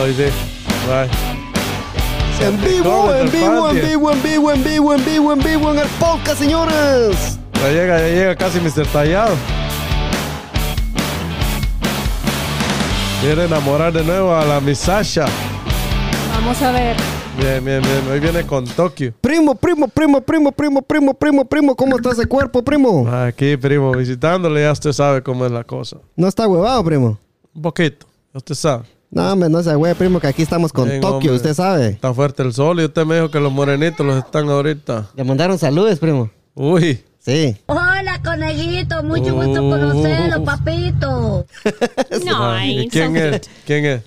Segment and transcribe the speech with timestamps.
[0.00, 0.24] Hoy sí.
[0.88, 1.10] Bye.
[2.46, 5.78] En vivo, en vivo, en vivo, en vivo, en vivo, en vivo, en vivo, en
[5.78, 7.38] el podcast, señores.
[7.52, 8.86] Ya llega, ya llega casi Mr.
[8.86, 9.34] Tallado.
[13.20, 15.26] Quiere enamorar de nuevo a la Miss Sasha.
[16.32, 16.96] Vamos a ver.
[17.38, 18.08] Bien, bien, bien.
[18.10, 19.12] Hoy viene con Tokio.
[19.20, 23.06] Primo, primo, primo, primo, primo, primo, primo, primo, ¿cómo está ese cuerpo, primo?
[23.06, 25.98] Aquí, primo, visitándole, ya usted sabe cómo es la cosa.
[26.16, 27.18] ¿No está huevado, primo?
[27.54, 28.99] Un poquito, ya usted sabe.
[29.10, 31.36] No, hombre, no se güey, primo, que aquí estamos con Bien, Tokio, hombre.
[31.36, 31.88] usted sabe.
[31.88, 35.10] Está fuerte el sol y usted me dijo que los morenitos los están ahorita.
[35.16, 36.30] Le mandaron saludos, primo.
[36.54, 37.04] Uy.
[37.18, 37.56] Sí.
[37.66, 39.02] Hola, conejito.
[39.02, 41.44] Mucho gusto conocerlo, papito.
[42.38, 43.40] Ay, ¿Quién es?
[43.66, 44.02] ¿Quién es?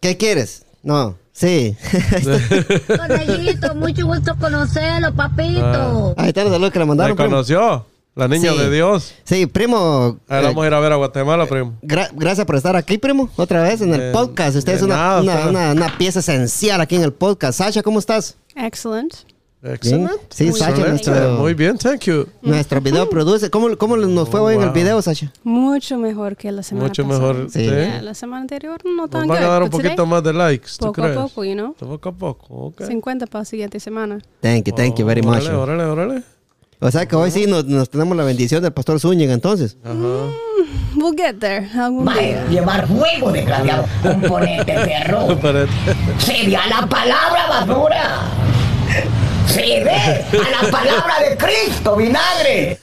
[0.00, 0.64] ¿Qué quieres?
[0.82, 1.76] No, sí.
[2.96, 6.14] Conejito, mucho gusto conocerlo, papito.
[6.16, 7.28] Ahí está el saludo que le ¿Me mandaron, primo.
[7.30, 7.84] conoció?
[8.16, 8.58] La niña Sí.
[8.58, 9.14] de Dios.
[9.24, 10.18] Sí, primo.
[10.28, 11.74] Ahora eh, vamos a ir a ver a Guatemala, primo.
[11.82, 13.30] gra- gracias por estar aquí, primo.
[13.36, 14.56] Otra vez en el De- podcast.
[14.56, 17.58] Usted es una, nada, una, una- una pieza esencial aquí en el podcast.
[17.58, 18.36] Sasha, ¿cómo estás?
[18.56, 19.14] Excellent.
[19.62, 20.14] Excelente.
[20.30, 20.88] Sí, Muy Sasha, bien.
[20.88, 22.26] nuestro, Muy bien, thank you.
[22.40, 23.50] nuestro video produce.
[23.50, 25.30] ¿Cómo, cómo nos fue Oh, hoy en el video, Sasha?
[25.44, 27.32] Mucho mejor que la semana Mucho pasada.
[27.34, 27.50] mejor.
[27.50, 27.60] Sí.
[27.64, 30.32] Yeah, la semana anterior no Nos tan van a dar un poquito today, más de
[30.32, 31.16] likes, ¿tú Poco crees?
[31.16, 31.74] a poco, you know.
[31.74, 32.84] Poco a poco, ok.
[32.86, 34.18] 50 para la siguiente semana.
[34.40, 35.42] Thank you, thank you very much.
[35.46, 36.22] Órale, órale, órale.
[36.80, 39.76] O sea que hoy sí nos, nos tenemos la bendición del pastor Zúñiga, entonces.
[39.84, 39.94] Ajá.
[40.96, 42.46] We'll get there algún a día.
[42.48, 43.84] llevar fuego, desgraciado.
[44.02, 45.30] Componente perro.
[45.32, 45.70] Espérate.
[46.18, 48.20] Se ve a la palabra basura.
[49.46, 52.78] Se ve a la palabra de Cristo, vinagre.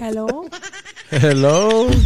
[0.00, 0.26] Hello.
[1.10, 1.86] Hello.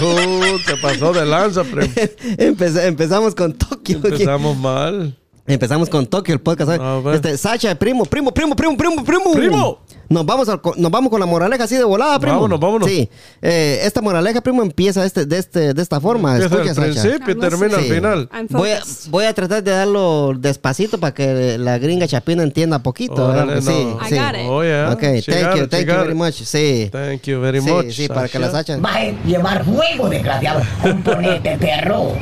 [0.00, 1.92] Uh, te pasó de lanza, primo.
[2.36, 3.96] Empeza- empezamos con Tokio.
[3.96, 5.16] Empezamos mal.
[5.46, 6.70] Empezamos con Tokio, el podcast.
[6.70, 6.78] hoy.
[6.80, 7.14] A ver.
[7.16, 9.32] Este, Sacha, primo, primo, primo, primo, primo, primo.
[9.32, 9.78] Primo.
[10.08, 12.36] Nos vamos, a- nos vamos con la moraleja así de volada, primo.
[12.36, 12.88] Vámonos, vámonos.
[12.88, 13.10] Sí.
[13.42, 16.36] Eh, esta moraleja, primo, empieza este, de, este, de esta forma.
[16.36, 17.02] Empieza Escucha, al Sacha.
[17.02, 18.28] principio y termina al final.
[18.50, 23.26] Voy a, voy a tratar de darlo despacito para que la gringa chapina entienda poquito.
[23.26, 23.70] Órale, ¿verdad?
[23.72, 23.98] sí, no.
[24.06, 24.14] I sí.
[24.16, 24.46] got it.
[24.48, 24.90] Oh, yeah.
[24.92, 26.16] Ok, She thank you, it, thank you very it.
[26.16, 26.34] much.
[26.42, 26.88] Sí.
[26.90, 27.90] Thank you very sí, much.
[27.92, 28.76] sí, para que la Sasha.
[28.76, 28.78] Sacha.
[28.78, 30.62] Va a llevar fuego, desgraciado.
[30.82, 32.12] Componente perro.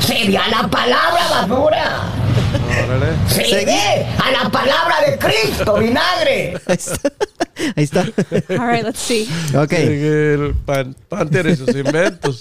[0.00, 2.02] Se ve a la palabra basura.
[2.76, 6.54] Ve a la palabra de Cristo, vinagre.
[6.66, 7.12] Ahí está.
[7.76, 8.00] Ahí está.
[8.00, 9.28] All right, let's see.
[9.54, 12.40] Ok, El pan, Panther y sus inventos.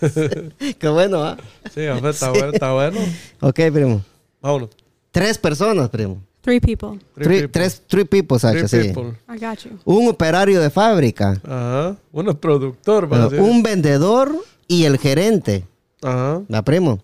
[0.78, 1.36] qué bueno, ¿ah?
[1.74, 2.98] Sí, a ver, está bueno, está bueno.
[3.40, 4.04] Ok, primo.
[4.40, 4.70] Vámonos.
[5.10, 6.22] Tres personas, primo.
[6.42, 6.98] Three people.
[7.14, 7.48] Three Three- people.
[7.48, 8.88] tres, three people, Sacha, Three sí.
[8.92, 9.14] people.
[9.28, 9.78] I got you.
[9.84, 11.96] Un operario de fábrica, Ajá.
[12.12, 13.40] Uno es productor, va a decir.
[13.40, 14.32] un vendedor
[14.66, 15.64] y el gerente,
[16.02, 16.40] Ajá.
[16.48, 17.00] la primo,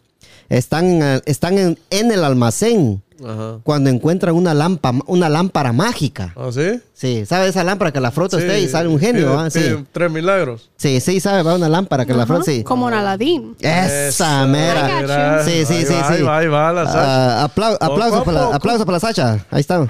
[0.48, 3.58] están, en el- están en, en el almacén Ajá.
[3.62, 6.32] cuando encuentran una lámpara, una lámpara mágica.
[6.36, 6.80] ¿Ah, sí?
[6.92, 9.32] Sí, ¿sabe esa lámpara que la frota usted y sale un genio?
[9.32, 9.50] pide- ah?
[9.50, 9.58] Sí.
[9.60, 10.70] pide Tres milagros.
[10.76, 12.62] sí, sí, sabe, va una lámpara que la frota, sí.
[12.64, 13.56] Como un Aladín.
[13.60, 15.42] Esa Esa, mera.
[15.44, 16.14] Sí, sí, Ahí sí, va, sí.
[16.14, 17.00] Ahí va, ahí va la Sacha.
[17.42, 19.46] Ah, aplau- Poco aplauso, para la, aplauso para la Sacha.
[19.50, 19.88] Ahí estamos.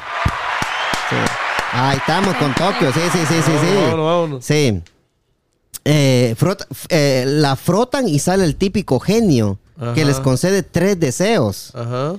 [1.10, 1.16] Sí.
[1.72, 2.92] Ahí estamos con Tokio.
[2.92, 3.74] Sí, sí, sí, sí, sí.
[3.74, 4.44] Vámonos, vámonos.
[4.44, 4.80] Sí.
[5.86, 9.58] Eh, frota- eh, la frotan y sale el típico genio
[9.94, 11.70] que les concede tres deseos.
[11.74, 12.14] Ajá.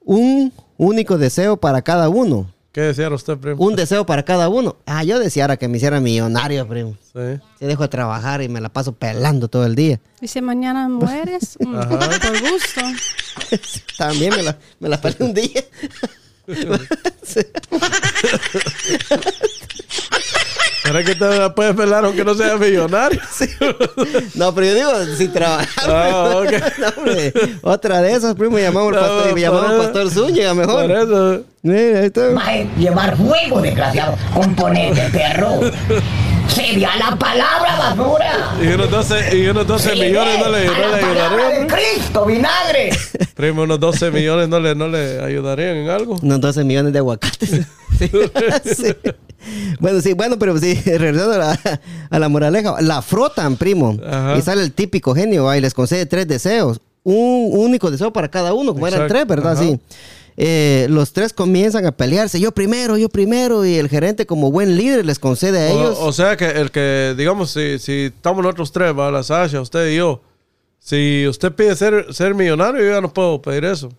[0.00, 2.50] Un único deseo para cada uno.
[2.72, 3.64] ¿Qué decía usted, primo?
[3.64, 4.76] Un deseo para cada uno.
[4.86, 6.96] Ah, yo deseara que me hiciera millonario, primo.
[7.12, 7.40] Sí.
[7.58, 10.00] Si dejo de trabajar y me la paso pelando todo el día.
[10.20, 11.98] Y si mañana mueres, mm, Ajá.
[11.98, 12.80] por gusto.
[13.98, 15.64] También me la, me la pelé un día.
[20.82, 23.20] ¿Será que te la puedes pelar aunque no seas millonario?
[24.34, 25.68] No, pero yo digo, sin trabajar.
[25.86, 26.52] Ah, ok.
[26.78, 27.32] No, hombre.
[27.62, 30.82] Otra de esas, primo, llamamos al No, pastor, y llamamos pastor Zúñiga mejor.
[30.82, 31.42] Por eso.
[31.62, 32.30] Mira, ahí está.
[32.78, 34.16] Llevar fuego, desgraciado.
[34.32, 35.60] Componente perro.
[36.48, 38.54] Se ve a la palabra basura.
[38.62, 41.66] Y unos 12, y unos 12 Se millones no le, no le ayudarían.
[41.66, 41.68] primo?
[41.68, 42.90] Cristo, vinagre.
[43.34, 46.16] Primo, unos 12 millones no le, no le ayudarían en algo.
[46.20, 47.50] Unos 12 millones de aguacates.
[48.00, 48.10] Sí.
[48.74, 48.94] Sí.
[49.80, 51.80] Bueno, sí, bueno, pero sí, regresando a la,
[52.10, 54.36] a la moraleja, la frotan, primo, Ajá.
[54.38, 58.28] y sale el típico genio, va, y les concede tres deseos, un único deseo para
[58.30, 59.52] cada uno, como eran tres, ¿verdad?
[59.52, 59.62] ajá.
[59.62, 59.80] Sí.
[60.42, 64.74] Eh, los tres comienzan a pelearse, yo primero, yo primero, y el gerente como buen
[64.76, 65.98] líder les concede a ellos.
[66.00, 69.60] O, o sea que el que, digamos, si, si estamos nosotros tres, va la Sasha,
[69.60, 70.22] usted y yo.
[70.78, 73.90] Si usted pide ser, ser millonario, yo ya no puedo pedir eso.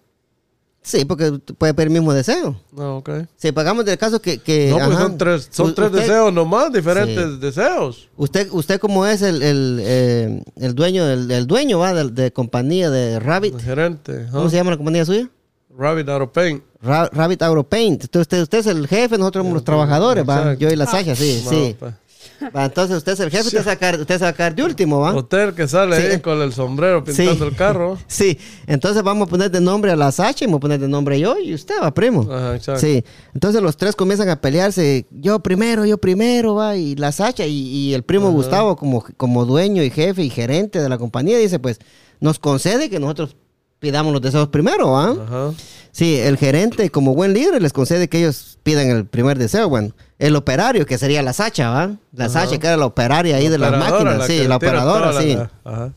[0.83, 2.59] Sí, porque puede pedir el mismo deseo.
[2.71, 3.09] No, ok.
[3.37, 4.39] Si pagamos del caso que...
[4.39, 7.37] que No, ajá, son tres, son tres usted- deseos nomás, diferentes Sí.
[7.39, 8.09] deseos.
[8.17, 12.33] Usted, usted como es el, el, eh, el dueño, el, el dueño va de, de
[12.33, 13.53] compañía de Rabbit.
[13.53, 14.25] El gerente.
[14.31, 15.29] ¿Cómo se llama la compañía suya?
[15.77, 16.63] Rabbit Out of Pain.
[16.81, 18.03] Ra- Rabbit Agropaint.
[18.05, 20.55] Usted, usted, usted es el jefe, nosotros somos los trabajadores, va.
[20.55, 21.75] Yo y la Sasha, sí, No, sí.
[21.79, 21.93] pues.
[22.55, 25.13] Va, entonces usted es el jefe, usted quedar, usted quedar de último, ¿va?
[25.15, 26.03] Hotel que sale Sí.
[26.13, 27.97] ahí con el sombrero pintando el carro.
[28.07, 28.37] Sí,
[28.67, 31.19] entonces vamos a poner de nombre a la Sacha y vamos a poner de nombre
[31.19, 32.27] yo y usted va, primo.
[32.31, 32.81] Ajá, exacto.
[32.81, 33.03] Sí,
[33.33, 37.53] entonces los tres comienzan a pelearse, yo primero, yo primero, va, y la Sacha y,
[37.67, 41.59] y el primo Gustavo como, como dueño y jefe y gerente de la compañía dice,
[41.59, 41.79] pues,
[42.19, 43.35] nos concede que nosotros
[43.79, 45.09] pidamos los deseos primero, ¿va?
[45.11, 45.53] Ajá.
[45.91, 49.93] Sí, el gerente como buen líder les concede que ellos pidan el primer deseo, bueno.
[50.21, 51.91] El operario, que sería la Sacha, ¿va?
[52.13, 55.19] La Sacha, que era la operaria ahí de las máquinas, la sí, que la operadora,
[55.21, 55.35] sí.
[55.35, 55.93] la- Ajá.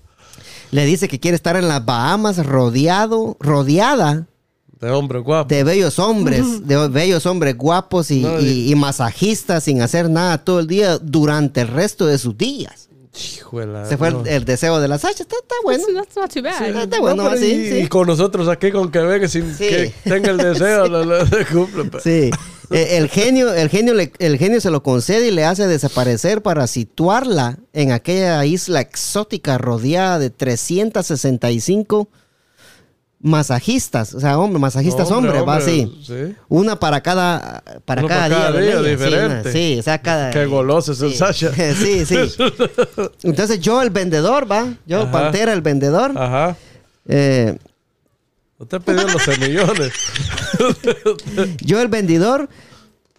[0.71, 4.27] Le dice que quiere estar en las Bahamas rodeado, rodeada
[4.81, 5.49] De hombre guapo.
[5.55, 10.39] de bellos hombres, de bellos hombres guapos y, No, y- y masajistas sin hacer nada
[10.39, 12.89] todo el día durante el resto de sus días.
[13.37, 14.25] Hijo de la- Se fue el- no.
[14.25, 15.85] el, deseo de la Sacha, está, está bueno.
[15.95, 16.59] That's, that's not too bad.
[16.59, 17.79] Sí, está No, bueno, así, y, sí.
[17.85, 19.69] y con nosotros aquí con que venga sin Sí.
[19.69, 21.85] que tenga el deseo, lo, lo- lo cumple.
[21.85, 22.03] pues.
[22.03, 22.31] Sí.
[22.71, 26.43] Eh, El genio, el, genio le- el genio se lo concede y le hace desaparecer
[26.43, 32.09] para situarla en aquella isla exótica rodeada de 365
[33.21, 34.15] masajistas.
[34.15, 35.91] O sea, hombre, masajistas Hombre, va así.
[36.07, 36.35] sí.
[36.49, 38.83] Una para cada, para Uno cada, día.
[38.83, 39.51] diferente.
[39.53, 40.31] Sí, sí, o sea, cada...
[40.31, 41.15] Qué goloso es el.
[41.15, 41.51] Sasha.
[41.75, 42.17] sí, sí.
[43.23, 44.75] Entonces yo, el vendedor, va.
[44.87, 45.13] Yo, Ajá.
[45.13, 46.13] Pantera, el vendedor.
[46.17, 46.57] Ajá.
[47.09, 47.57] eh,
[48.59, 49.93] Usted pidió los semillones.
[51.61, 52.49] Yo, el vendedor,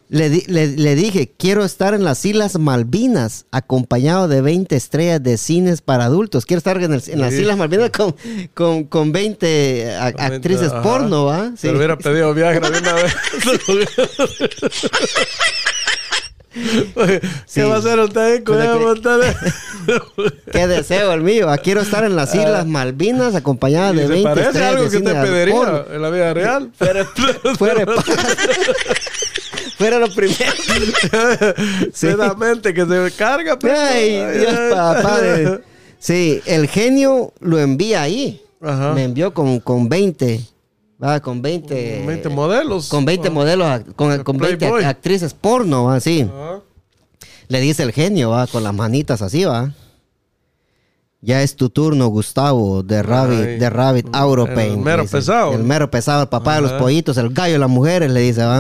[0.08, 5.22] le, di- le- le dije, quiero estar en las Islas Malvinas acompañado de 20 estrellas
[5.22, 6.46] de cines para adultos.
[6.46, 7.42] Quiero estar en, el- en las Sí.
[7.42, 8.16] Islas Malvinas con,
[8.54, 11.52] con, con 20 a- actrices porno, ¿va?
[11.58, 13.14] Se le hubiera pedido Viagra de una vez.
[16.56, 17.62] ¿Qué Sí.
[17.62, 18.58] va a hacer usted con?
[20.52, 21.50] Qué deseo el mío.
[21.50, 24.98] Ah, Quiero estar en las Islas Malvinas acompañada ¿Y de se 20 parece algo que
[24.98, 26.72] al pediría en la vida real?
[27.58, 27.86] Fuera.
[29.78, 30.38] Fuera lo primero.
[31.92, 31.92] Sí.
[31.94, 33.60] Sedamente que se carga.
[33.60, 35.20] pero- Ay, Dios, papá.
[36.00, 38.42] Sí, el genio lo envía ahí.
[38.62, 38.94] Ajá.
[38.94, 40.40] Me envió con, con 20.
[41.04, 42.04] Va, con 20.
[42.08, 42.88] 20 modelos.
[42.90, 43.32] Con 20 Ah.
[43.32, 44.84] modelos, con, con 20 Playboy.
[44.84, 46.22] act- actrices porno, va, así.
[46.22, 46.62] Ajá.
[47.48, 49.72] Le dice el genio, va, con las manitas así, va.
[51.22, 53.58] Ya es tu turno, Gustavo, de Rabbit, Ay.
[53.58, 54.74] de Rabbit Auropain.
[54.74, 55.18] El mero dice.
[55.18, 55.54] pesado.
[55.54, 58.44] El mero pesado, el papá de los pollitos, el gallo de las mujeres, le dice,
[58.46, 58.60] va.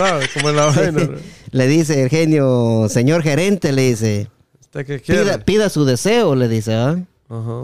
[0.00, 0.20] Ah,
[0.52, 1.10] la vaina.
[1.50, 4.28] Le dice el genio, señor gerente, le dice,
[4.60, 5.22] ¿Usted qué quiere?
[5.24, 6.98] pida, pida su deseo, le dice, ¿va?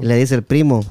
[0.02, 0.84] Le dice el primo,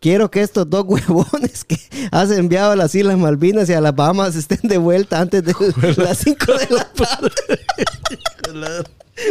[0.00, 1.78] quiero que estos dos huevones que
[2.10, 5.54] has enviado a las Islas Malvinas y a las Bahamas estén de vuelta antes de
[5.96, 7.30] las 5 de la tarde.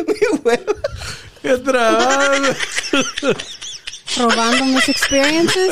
[0.07, 0.73] Mi huevo.
[1.41, 2.43] ¡Qué trabajo!
[4.17, 5.69] Robando mis experiences.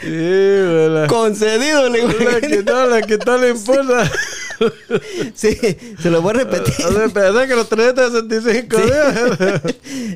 [0.00, 2.30] Sí, Concedido, le digo.
[2.30, 4.10] La que no, la que le importa.
[5.34, 5.56] Sí,
[6.00, 6.74] se lo voy a repetir.
[6.86, 9.14] O sea, que los 365 días.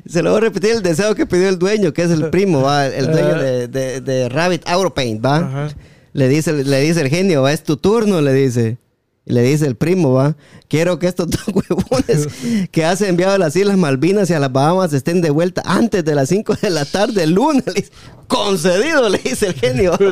[0.09, 2.63] Se lo voy a repetir el deseo que pidió el dueño, que es el primo,
[2.63, 2.87] ¿va?
[2.87, 5.37] el dueño de, de- de Rabbit Auropaint, ¿va?
[5.39, 5.69] Ajá.
[6.13, 7.53] Le dice, le dice el genio, ¿va?
[7.53, 8.79] Es tu turno, le dice.
[9.29, 10.37] Y le dice el primo, ¿va?
[10.69, 12.29] Quiero que estos dos huevones
[12.71, 16.03] que has enviado a las Islas Malvinas y a las Bahamas estén de vuelta antes
[16.03, 17.67] de las 5 de la tarde el lunes.
[17.67, 17.93] Le dice,
[18.27, 19.97] Concedido, le dice el genio.
[19.99, 20.07] Te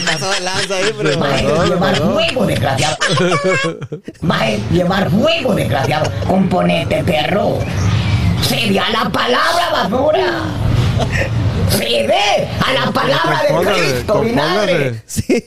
[0.00, 1.18] pasó de lanza ahí, pero...
[1.18, 2.96] Maje, llevar fuego, desgraciado.
[4.20, 6.10] Maje, llevar fuego, desgraciado.
[6.26, 7.58] Componente, perro.
[8.42, 10.71] Sería la palabra basura.
[11.78, 15.02] Ve a la palabra de Cristo, vinagre.
[15.06, 15.44] Sí.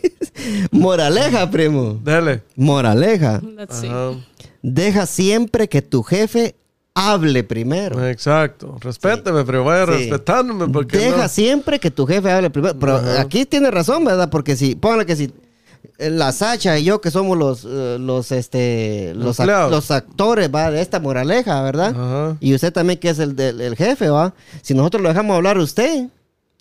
[0.72, 2.00] Moraleja, primo.
[2.04, 2.44] Dale.
[2.56, 3.42] Moraleja.
[3.58, 3.90] Let's see.
[3.90, 4.12] Ajá.
[4.62, 6.56] Deja siempre que tu jefe
[6.94, 8.06] hable primero.
[8.08, 8.78] Exacto.
[8.82, 9.92] Respéteme, pero vaya Sí.
[9.92, 11.30] respetándome porque Deja no.
[11.30, 12.76] siempre que tu jefe hable primero.
[12.80, 14.30] Pero aquí tiene razón, ¿verdad?
[14.30, 15.32] Porque si, póngale que si
[15.98, 19.40] la Sacha y yo que somos los eh, los este los,
[19.92, 22.38] actores va de esta moraleja verdad Ajá.
[22.40, 25.62] y usted también que es el el jefe va si nosotros lo dejamos hablar a
[25.64, 26.08] usted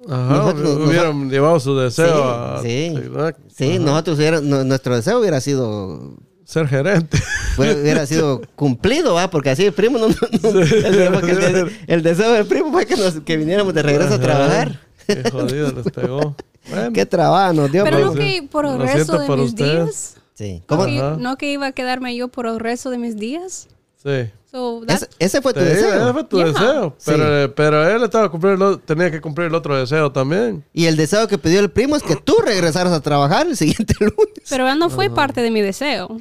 [0.08, 0.36] Ajá.
[0.36, 3.36] Nosotros- hubieran llevado su deseo a sí ¿verdad?
[3.56, 3.78] sí Ajá.
[3.78, 7.18] nosotros hubiera- nu- nuestro deseo hubiera sido ser gerente.
[7.56, 9.30] hubiera sido cumplido, ¿va?
[9.30, 10.08] Porque así el primo no...
[10.08, 10.14] no-
[10.52, 13.82] no- el, porque el de- el deseo del primo fue que, nos- que viniéramos de
[13.82, 14.78] regreso a trabajar.
[15.06, 16.34] Qué jodido les pegó.
[16.70, 17.84] Bueno, Qué trabajo nos dio.
[17.84, 18.06] Pero pues.
[18.06, 19.84] no que por el resto de mis ustedes.
[19.84, 20.16] días.
[20.34, 20.62] Sí.
[20.66, 20.86] ¿Cómo?
[20.86, 23.68] no que iba a quedarme yo por el resto de mis días.
[24.02, 24.30] sí.
[24.50, 26.12] So that, Ese, ese fue tu digo, ese deseo.
[26.12, 26.46] fue tu Yeah.
[26.46, 26.94] deseo.
[26.96, 27.10] Sí.
[27.10, 30.62] Pero, pero él estaba cumpliendo, tenía que cumplir el otro deseo también.
[30.72, 33.94] Y el deseo que pidió el primo es que tú regresaras a trabajar el siguiente
[33.98, 34.14] lunes.
[34.48, 36.18] pero él no fue parte de mi deseo.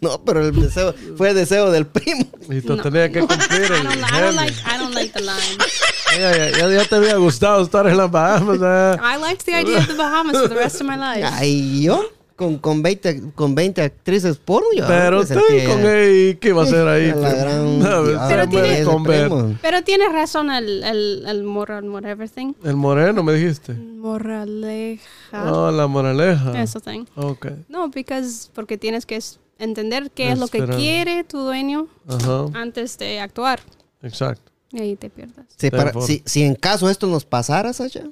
[0.00, 2.24] No, pero el deseo fue el deseo del primo.
[2.48, 2.82] Y tú No.
[2.82, 5.58] tenías que cumplir I el don't, I don't like I don't like the line.
[6.18, 8.58] Ya, ya, ya- ya te había gustado estar en las Bahamas.
[8.62, 8.96] ¿eh?
[9.02, 11.24] I liked the idea of the Bahamas for the rest of my life.
[11.26, 12.04] Ay, yo.
[12.36, 14.66] con, con, 20, con 20 actrices porno.
[14.76, 17.12] yo Pero usted sentía- con él, ¿qué va a hacer ahí?
[17.14, 19.20] La gran No, Pero se tiene- puede ese comer.
[19.28, 19.58] primo.
[19.62, 22.52] Pero tienes razón el, el, el moral, whatever thing.
[22.62, 23.72] El moreno, me dijiste.
[24.42, 25.52] Moraleja.
[25.52, 26.60] Oh, la moraleja.
[26.62, 27.04] Eso thing.
[27.16, 27.46] Ok.
[27.68, 29.16] No, because, porque tienes que
[29.62, 32.46] entender qué es lo que quiere tu dueño Ajá.
[32.54, 33.60] antes de actuar.
[34.02, 34.50] Exacto.
[34.72, 35.46] Y ahí te pierdas.
[35.56, 38.04] Sí, para- si, si en caso esto nos pasara, Sacha,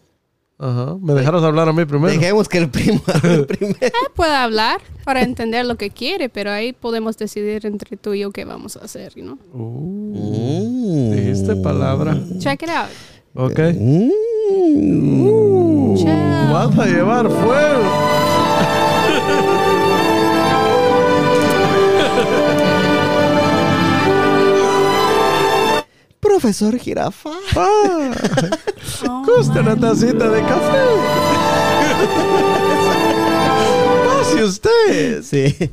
[0.62, 0.94] Ajá.
[1.00, 2.12] ¿Me dejaron hablar a mí primero?
[2.12, 3.78] dejemos que el primo hable primero.
[3.80, 8.20] Él puede hablar para entender lo que quiere, pero ahí podemos decidir entre tú y
[8.20, 9.38] yo qué vamos a hacer, ¿no?
[9.54, 11.10] Uh, Mm.
[11.12, 12.18] dijiste palabra.
[12.40, 12.90] Check it out.
[13.34, 13.58] Ok.
[13.74, 14.10] Mm.
[15.96, 16.52] Chao.
[16.52, 17.80] Vas a llevar fuego.
[26.30, 27.30] Profesor Jirafa.
[27.56, 28.12] Ah,
[29.08, 30.78] Oh, gusta una tacita de café.
[34.30, 35.22] Pase usted.
[35.22, 35.70] Sí.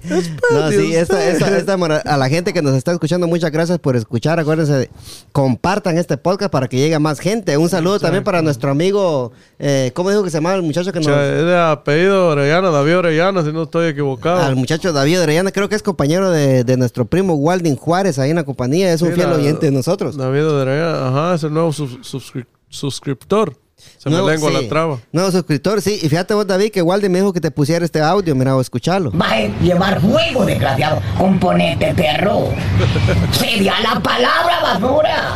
[0.52, 3.96] No, sí, esta, esta- esta a la gente que nos está escuchando, muchas gracias por
[3.96, 4.40] escuchar.
[4.40, 4.90] Acuérdense,
[5.32, 7.58] compartan este podcast para que llegue a más gente.
[7.58, 11.00] Un saludo también para nuestro amigo, eh, ¿cómo dijo que se llamaba el muchacho que
[11.00, 11.08] nos...
[11.08, 14.42] de apellido Orellana, David Orellana, si no estoy equivocado.
[14.42, 18.30] Al muchacho David Orellana, creo que es compañero de, de nuestro primo Waldin Juárez ahí
[18.32, 18.92] en la compañía.
[18.94, 20.18] Es un Sí, fiel la- oyente de nosotros.
[20.18, 23.54] David Orellana, ajá, es el nuevo sus- suscri- suscriptor.
[23.98, 24.62] Se No, me lengua sí.
[24.64, 24.98] la traba.
[25.12, 26.00] No, suscriptor, sí.
[26.02, 28.34] Y fíjate vos, David, que Waldin me dijo que te pusiera este audio.
[28.36, 29.12] Mira, o escuchalo.
[29.14, 31.02] Vas a llevar fuego, desgraciado.
[31.18, 32.50] Componente, perro.
[33.32, 35.34] Cede a la palabra, basura.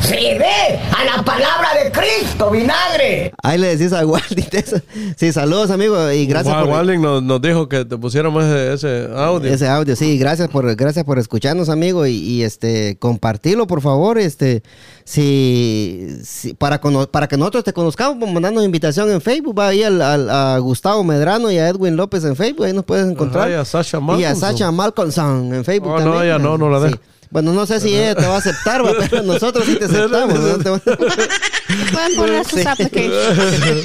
[0.00, 3.32] Cede a la palabra de Cristo, vinagre.
[3.42, 4.76] Ahí le decís a Waldin eso.
[5.16, 6.10] Sí, saludos, amigo.
[6.10, 6.74] Y gracias Juan por...
[6.74, 9.52] Walling nos, nos dijo que te pusiéramos ese, ese audio.
[9.52, 14.18] Ese audio, sí, gracias por, gracias por escucharnos, amigo, y, y, este compartirlo, por favor,
[14.18, 14.62] este,
[15.04, 19.68] si, si- para, cono- para que nosotros te conozcamos, pues, mandarnos invitación en Facebook, va
[19.68, 23.08] ahí al, al- a Gustavo Medrano y a Edwin López en Facebook, ahí nos puedes
[23.08, 23.44] encontrar.
[23.44, 24.36] Ajá, y a Sasha Y a Malcolmson.
[24.50, 26.94] Sacha Malcolmson en Facebook Oh, no, ella no, no la Sí.
[27.30, 30.38] Bueno, no sé si ella te va a aceptar, va, pero nosotros sí te aceptamos.
[30.38, 30.58] ¿no?
[30.58, 30.78] Te va-
[31.92, 32.66] Pueden poner sus Sí.
[32.66, 33.84] applications.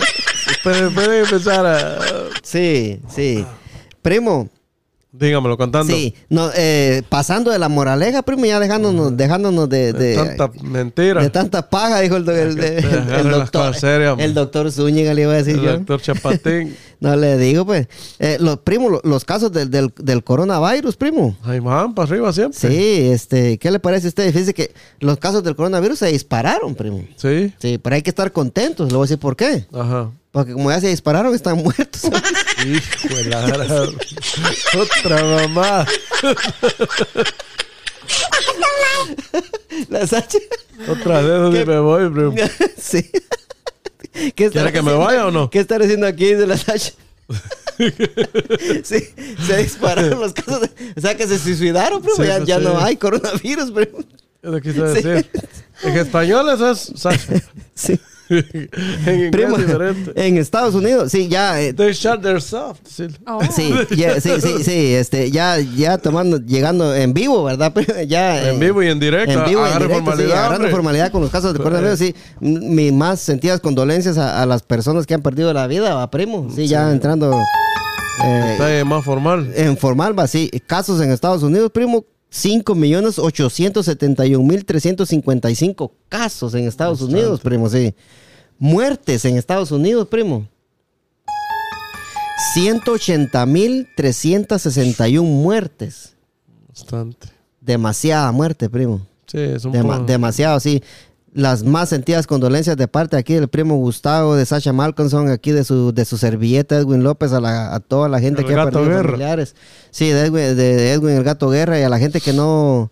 [0.63, 1.99] Pueden pueden empezar a...
[2.41, 3.45] sí, sí.
[4.01, 4.49] Primo,
[5.15, 5.93] Dígamelo cantando.
[5.93, 10.51] sí, no, eh, pasando de la moraleja, primo, ya dejándonos, dejándonos de, De de- tanta
[10.63, 11.21] mentira.
[11.21, 13.75] De tanta paja, dijo el, doctor.
[13.75, 15.71] serias, el doctor Zúñiga le iba a decir el yo.
[15.77, 16.75] doctor Chapatín.
[17.03, 17.87] No le digo, pues.
[18.17, 21.35] Eh, los primos, lo- los casos del, del, del coronavirus, primo.
[21.43, 22.57] Ay, man, para arriba siempre.
[22.57, 24.27] Sí, este, ¿qué le parece a usted?
[24.31, 27.03] Fíjese que los casos del coronavirus se dispararon, primo.
[27.17, 27.53] Sí.
[27.59, 28.87] Sí, pero hay que estar contentos.
[28.89, 29.65] Le voy a decir por qué.
[29.73, 30.11] Ajá.
[30.33, 32.01] Porque como ya se dispararon, están muertos.
[32.65, 33.95] Hijo de la gran-
[34.79, 35.85] Otra mamá.
[39.89, 40.39] La Sacha.
[40.87, 42.33] Otra vez y me voy, bro.
[42.77, 43.09] sí.
[44.35, 45.49] ¿Qué ¿Quiere que me vaya o no?
[45.51, 46.25] ¿Qué está diciendo aquí?
[46.33, 46.93] Dice la Sacha.
[48.83, 49.03] sí,
[49.47, 50.61] se dispararon los casos.
[50.61, 52.15] de- o sea, que se suicidaron, primo.
[52.17, 52.63] Sí, ya ya sí.
[52.65, 53.99] no hay coronavirus, primo.
[54.41, 55.07] Es lo que quise Sí.
[55.07, 55.29] decir.
[55.83, 57.33] En español eso es Sasha.
[57.75, 57.99] Sí.
[59.05, 59.55] en Primo,
[60.15, 61.61] en Estados Unidos, sí, ya.
[61.61, 62.79] eh, They shut their soft.
[62.89, 63.07] Sí.
[63.27, 63.39] Oh.
[63.51, 63.73] Sí,
[64.21, 67.71] sí, sí, sí, este, ya, ya tomando, llegando en vivo, ¿verdad?
[67.73, 69.31] Pero ya, En eh, vivo y en directo.
[69.31, 70.71] En vivo y en directo, sí, formalidad, agarrando hombre.
[70.71, 72.15] formalidad con los casos de coronavirus, sí.
[72.41, 76.09] M- Mis más sentidas condolencias a, a las personas que han perdido la vida, ¿va,
[76.09, 76.47] primo?
[76.55, 77.35] Sí, ya entrando
[78.23, 79.51] eh, más formal.
[79.55, 80.49] en formal, va, sí.
[80.67, 87.69] Casos en Estados Unidos, primo, 5 millones 871 mil 355 casos en Estados Unidos, primo,
[87.69, 87.93] sí.
[88.63, 90.47] Muertes en Estados Unidos, primo.
[92.53, 96.15] 180 mil 361 muertes.
[96.69, 97.27] Bastante.
[97.59, 99.01] Demasiada muerte, primo.
[99.27, 100.05] Sí, es un Dema- poco...
[100.05, 100.81] demasiado, sí.
[101.33, 105.65] Las más sentidas condolencias de parte aquí del primo Gustavo, de Sasha Malcolmson, aquí de
[105.65, 108.63] su, de su servilleta Edwin López, a, la- a toda la gente El que ha
[108.69, 109.55] perdido familiares.
[109.91, 112.91] Sí, de Edwin, de Edwin el Gato Guerra y a la gente que no...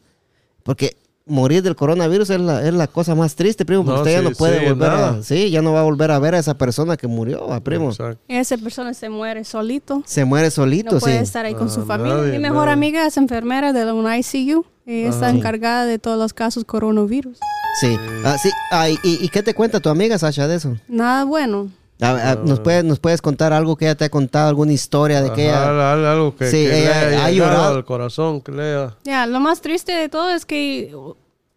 [0.63, 0.97] Porque
[1.31, 4.19] morir del coronavirus es la, es la cosa más triste, primo, porque No, usted ya
[4.19, 4.93] sí, no puede sí, volver a...
[4.95, 5.23] nada.
[5.23, 7.89] Sí, ya no va a volver a ver a esa persona que murió, a primo.
[7.89, 8.21] Exacto.
[8.27, 10.03] Y esa persona se muere solito.
[10.05, 11.23] Se muere solito, No puede sí.
[11.23, 12.15] estar ahí con su Ah, familia.
[12.17, 12.73] nadie, Mi mejor nadie.
[12.73, 14.65] amiga es enfermera de un ICU.
[14.85, 17.37] Y está encargada de todos los casos coronavirus.
[17.79, 17.95] Sí.
[18.25, 18.49] Ah, sí.
[18.71, 20.75] Ah, y, y- qué te cuenta tu amiga, Sasha, de eso?
[20.87, 21.69] Nada bueno.
[22.01, 25.21] A- a- ¿nos, puedes, ¿Nos puedes contar algo que ella te ha contado, alguna historia
[25.21, 25.61] de que ella...
[25.61, 27.75] Ajá, algo, algo que, Sí, que ella le haya ha llorado.
[27.75, 28.97] al corazón, que lea.
[29.03, 30.93] Ya, lo más triste de todo es que,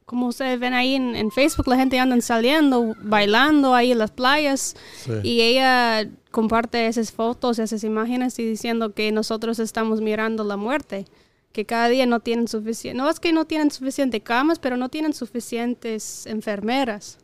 [0.05, 4.11] como ustedes ven ahí en, en Facebook, la gente anda saliendo, bailando ahí en las
[4.11, 4.77] playas.
[4.97, 5.13] Sí.
[5.23, 11.07] Y ella comparte esas fotos, esas imágenes y diciendo que nosotros estamos mirando la muerte.
[11.53, 12.99] Que cada día no tienen suficiente.
[12.99, 17.19] No es que no tienen suficiente camas, pero no tienen suficientes enfermeras.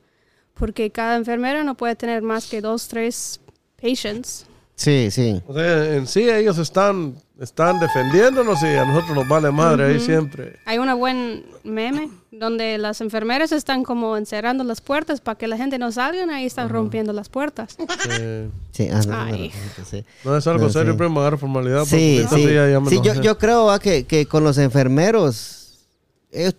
[0.55, 3.41] Porque cada enfermera no puede tener más que dos, tres
[3.81, 4.47] patients.
[4.77, 5.43] Sí, sí.
[5.47, 9.99] O sea, en sí ellos están, están defendiéndonos y a nosotros nos vale madre ahí
[10.01, 10.59] siempre.
[10.67, 15.57] Hay una buen meme donde las enfermeras están como encerrando las puertas para que la
[15.57, 17.77] gente no salga, ahí están rompiendo las puertas.
[18.11, 19.53] Eh, Sí, ah, no, Ay.
[19.79, 20.05] no, sí.
[20.25, 20.99] no es algo No, serio, sí.
[20.99, 21.85] primo, agarrar formalidad.
[21.87, 22.55] Sí, porque sí.
[22.55, 25.79] ya- ya me Sí, yo, yo creo va, que, que con los enfermeros
[26.31, 26.55] ellos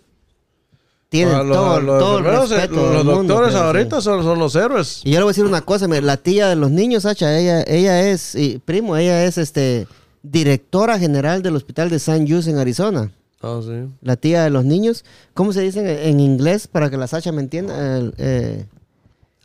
[1.08, 3.60] tienen Ah, los- todo, los todo el enfermeros, eh, respeto los, del mundo, doctores pero
[3.60, 3.66] sí.
[3.66, 5.00] ahorita son, son los héroes.
[5.04, 7.62] Y yo le voy a decir una cosa, la tía de los niños, Sacha, ella,
[7.66, 9.86] ella es, y primo, ella es este
[10.22, 13.10] directora general del hospital de San Jose en Arizona.
[13.40, 13.88] Ah, sí.
[14.02, 17.40] La tía de los niños, ¿cómo se dice en, inglés para que la Sacha me
[17.42, 17.96] entienda?
[17.98, 18.66] El, eh,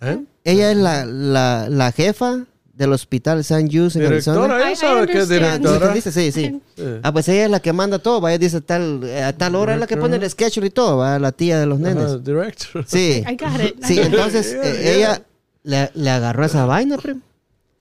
[0.02, 0.20] ¿Eh?
[0.44, 4.38] ella es la, la, la jefa del hospital San Jose en Arizona.
[4.42, 5.66] Directora, I- ella I sabe que es understand.
[5.66, 6.02] ¿Sí directora.
[6.02, 6.62] Sí, sí.
[6.76, 6.84] Sí.
[7.02, 9.74] Ah, pues ella es la que manda todo, vaya, dice tal, eh, a tal hora
[9.74, 12.24] es la que pone el schedule y todo, va, la tía de los nenes.
[12.24, 12.86] director.
[12.88, 13.24] Sí.
[13.28, 13.84] I got it.
[13.84, 14.94] Sí, entonces Yeah, eh, yeah.
[14.94, 15.22] ella
[15.64, 17.22] le, le agarró esa vaina, primo,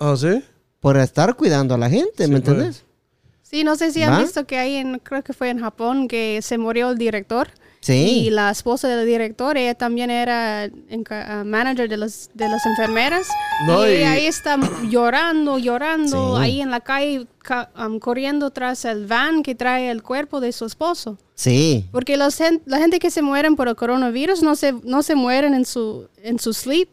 [0.01, 0.43] Ah, sí.
[0.81, 2.49] por estar cuidando a la gente, ¿me Sí, pues.
[2.57, 2.83] entendés?
[3.49, 4.19] Sí, no sé si han ¿Va?
[4.23, 7.49] visto que hay en, creo que fue en Japón, que se murió el director.
[7.81, 8.25] Sí.
[8.27, 10.65] Y la esposa del director, ella también era
[11.11, 13.29] ah, manager de, los, de las enfermeras.
[13.69, 14.59] No, y, y- ahí está
[14.91, 16.43] llorando, llorando, Sí.
[16.43, 20.51] ahí en la calle, ca- um, corriendo tras el van que trae el cuerpo de
[20.51, 21.17] su esposo.
[21.37, 21.85] Sí.
[21.93, 25.55] Porque los la gente que se mueren por el coronavirus no se, no se mueren
[25.55, 26.89] en su, en su sleep.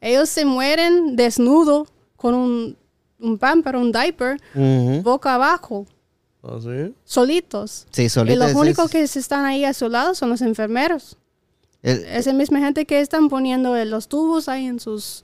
[0.00, 2.76] Ellos se mueren desnudo con un,
[3.18, 4.36] un pamper, un diaper,
[5.02, 5.86] boca abajo,
[6.48, 6.94] Ah, sí.
[7.04, 7.86] solitos.
[7.90, 8.36] Sí, Y solita.
[8.38, 11.16] los es- únicos es- que se están ahí a su lado son los enfermeros.
[11.82, 15.22] el- Esa misma gente que están poniendo los tubos ahí en sus,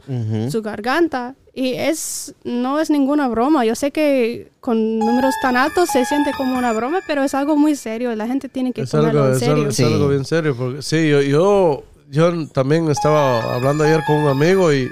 [0.50, 1.34] su garganta.
[1.54, 3.64] Y es no es ninguna broma.
[3.64, 7.56] Yo sé que con números tan altos se siente como una broma, pero es algo
[7.56, 8.12] muy serio.
[8.12, 9.68] y La gente tiene que Es tomarlo algo, en serio.
[9.68, 9.82] es Sí.
[9.84, 10.56] algo bien serio.
[10.56, 14.88] Porque, sí, yo, yo, yo también estaba hablando ayer con un amigo y,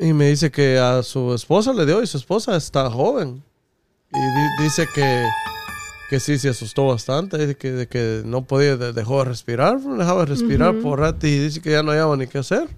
[0.00, 3.42] y me dice que a su esposa le dio y su esposa está joven.
[4.12, 5.28] Y di- dice que,
[6.10, 9.80] que sí se asustó bastante, dice que, de que no podía, de- dejó de respirar,
[9.80, 12.68] no dejaba de respirar por rato y dice que ya no hallaba ni qué hacer.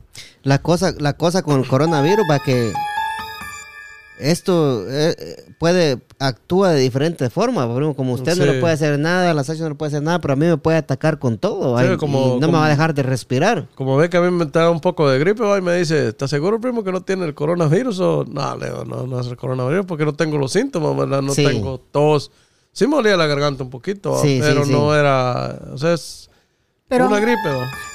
[0.43, 2.73] La cosa, la cosa con el coronavirus va que
[4.21, 7.67] esto eh, eh, puede, actúa de diferentes formas.
[7.67, 10.03] Por ejemplo, como usted no le puede hacer nada, la Sacha no le puede hacer
[10.03, 11.79] nada, pero a mí me puede atacar con todo.
[11.79, 13.67] Sí, ay, como- y no me va a dejar de respirar.
[13.75, 16.31] Como ve que a mí me da un poco de gripe, y me dice, ¿estás
[16.31, 18.01] seguro, primo, que no tiene el coronavirus?
[18.01, 21.23] O, no, Leo, no, no es el coronavirus porque no tengo los síntomas, ¿verdad?
[21.23, 21.45] No Sí.
[21.45, 22.31] tengo tos.
[22.73, 24.71] Sí me olía la garganta un poquito, pero sí.
[24.73, 26.31] no era, o sea, es
[26.89, 27.41] Pero una gripe,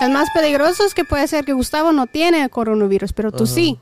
[0.01, 3.45] el más peligroso es que puede ser que Gustavo no tiene el coronavirus, pero tú
[3.45, 3.79] sí.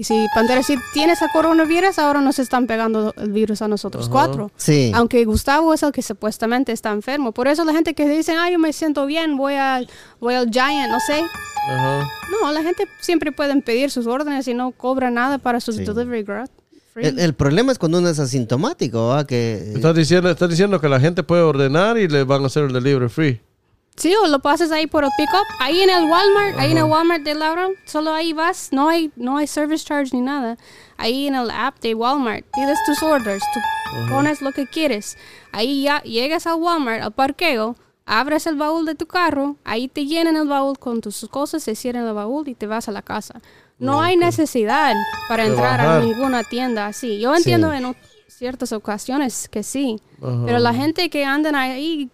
[0.00, 4.08] Y si Pantera si tienes el coronavirus, ahora nos están pegando el virus a nosotros
[4.08, 4.50] cuatro.
[4.56, 4.92] Sí.
[4.94, 7.32] Aunque Gustavo es el que supuestamente está enfermo.
[7.32, 10.48] Por eso la gente que dice, ay, yo me siento bien, voy al, voy al
[10.50, 11.20] Giant, no sé.
[11.70, 12.08] Ajá.
[12.42, 15.84] No, la gente siempre puede pedir sus órdenes y no cobra nada para sus Sí.
[15.84, 16.48] delivery grat-
[16.94, 17.04] free.
[17.06, 19.26] El, el problema es cuando uno es asintomático, ¿va?
[19.26, 22.64] que Estás diciendo, estás diciendo que la gente puede ordenar y le van a hacer
[22.64, 23.40] el delivery free.
[23.96, 25.46] Sí, o lo pasas ahí por el pick-up.
[25.60, 28.70] Ahí en el Walmart, ahí en el Walmart de Laura, solo ahí vas.
[28.72, 30.56] No hay, no hay service charge ni nada.
[30.96, 33.60] Ahí en el app de Walmart, pides tus orders, tú
[34.10, 35.16] pones lo que quieres.
[35.52, 37.76] Ahí ya llegas al Walmart, al parqueo,
[38.06, 41.74] abres el baúl de tu carro, ahí te llenan el baúl con tus cosas, se
[41.74, 43.40] cierran el baúl y te vas a la casa.
[43.78, 44.94] No hay necesidad
[45.28, 46.02] para De entrar bajar.
[46.02, 47.18] a ninguna tienda así.
[47.18, 47.94] Yo entiendo en
[48.28, 50.42] ciertas ocasiones que sí, Ajá.
[50.46, 52.10] pero la gente que andan ahí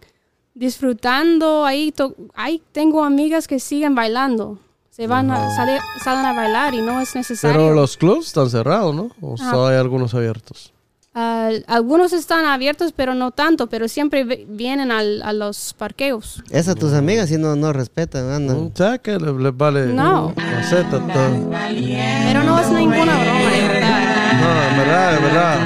[0.56, 1.94] disfrutando, ahí,
[2.34, 4.58] ahí tengo amigas que siguen bailando.
[4.90, 7.54] Se van a, sale- salen a bailar y no es necesario.
[7.60, 9.10] Pero los clubs están cerrados, ¿no?
[9.20, 10.72] O solo hay algunos abiertos.
[11.18, 16.42] Ah, algunos están abiertos, pero no tanto, pero siempre vienen al- a los parqueos.
[16.50, 18.56] esas tus amigas sí no, no respetan, andan.
[18.56, 20.34] O sea que les, les vale No.
[20.36, 21.50] maceta todo.
[21.50, 24.32] Pero no es ninguna broma, de verdad.
[24.40, 25.58] No, en verdad, en verdad.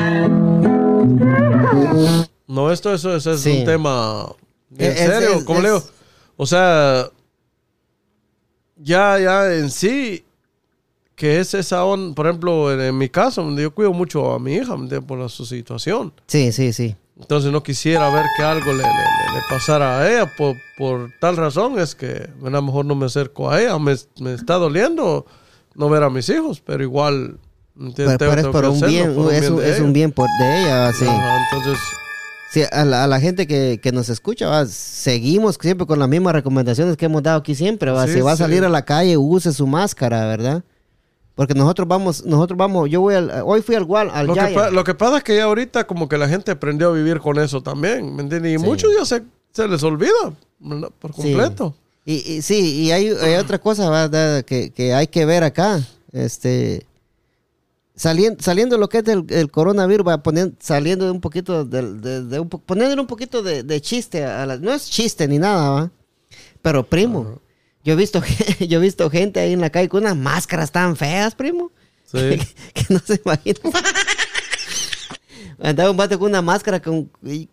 [2.49, 3.59] No, esto, eso, eso es Sí.
[3.61, 4.27] un tema
[4.71, 5.35] bien Es- serio.
[5.39, 5.83] es- como le digo,
[6.37, 7.09] o sea,
[8.77, 10.25] ya, ya en sí,
[11.15, 14.55] que es esa onda, por ejemplo, en, en mi caso, yo cuido mucho a mi
[14.55, 14.75] hija
[15.07, 16.13] por su situación.
[16.27, 16.97] Sí, sí, sí.
[17.19, 21.37] Entonces no quisiera ver que algo le, le- le- pasara a ella por, por tal
[21.37, 25.27] razón es que a lo mejor no me acerco a ella, me, me está doliendo
[25.75, 27.37] no ver a mis hijos, pero igual
[27.75, 31.05] ¿me Pero, pero es por un bien, es, un, es bien por, de ella, sí.
[31.07, 31.79] Ajá, entonces,
[32.51, 34.67] Sí, a la, a la gente que, que nos escucha, ¿va?
[34.67, 37.91] seguimos siempre con las mismas recomendaciones que hemos dado aquí siempre.
[37.93, 38.07] ¿va?
[38.07, 38.43] Sí, si va a sí.
[38.43, 40.65] salir a la calle, use su máscara, ¿verdad?
[41.37, 44.41] Porque nosotros vamos, nosotros vamos, yo voy al, hoy fui al Wal, al lo que,
[44.41, 44.73] Giant.
[44.73, 47.39] lo que pasa es que ya ahorita como que la gente aprendió a vivir con
[47.39, 48.57] eso también, ¿me entiendes?
[48.57, 48.65] Y Sí.
[48.65, 50.11] muchos ya se, se les olvida
[50.59, 50.91] ¿verdad?
[50.99, 51.23] por Sí.
[51.23, 51.75] completo.
[52.05, 54.43] Y, y sí, y hay, hay otra cosa ¿verdad?
[54.45, 55.81] que, que hay que ver acá.
[56.13, 56.85] Este,
[57.95, 62.01] saliendo, saliendo lo que es del el coronavirus, va poniendo, saliendo de un poquito, del-
[62.01, 65.27] de, de un, po- poniéndole un poquito de, de chiste a la- no es chiste
[65.29, 65.91] ni nada, ¿va?
[66.63, 67.41] Pero primo,
[67.85, 68.23] yo he visto,
[68.61, 71.73] yo he visto gente ahí en la calle con unas máscaras tan feas, primo,
[72.07, 72.19] Sí.
[72.75, 73.59] que no se imagina.
[75.63, 77.49] Andaba un vato con una máscara con, y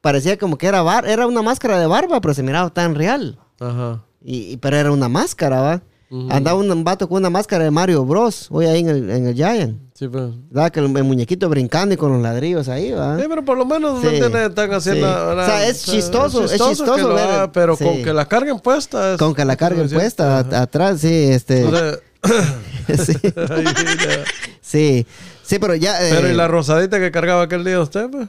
[0.00, 3.38] parecía como que era bar, era una máscara de barba, pero se miraba tan real.
[3.58, 4.04] Ajá.
[4.22, 5.82] Y, y- pero era una máscara, ¿va?
[6.30, 8.46] Andaba un vato con una máscara de Mario Bros.
[8.50, 9.80] Hoy ahí en el, en el Giant.
[9.94, 10.32] Sí, pero...
[10.50, 10.70] ¿Verdad?
[10.70, 13.16] Que el, el muñequito brincando y con los ladrillos ahí, ¿va?
[13.18, 14.20] Sí, pero por lo menos Sí.
[14.20, 15.06] no están haciendo...
[15.06, 15.12] Sí.
[15.32, 17.82] una- O sea, es chistoso, es chistoso que lo ver- haga, pero sí.
[17.84, 19.14] con que la carguen puesta...
[19.14, 21.64] es- Con que la carguen puesta a- atrás, sí, este.
[21.64, 21.98] O sea,
[23.04, 23.12] sí,
[24.60, 25.06] sí.
[25.42, 26.06] Sí, pero ya.
[26.06, 28.28] eh, Pero y la rosadita que cargaba aquel día usted, pues?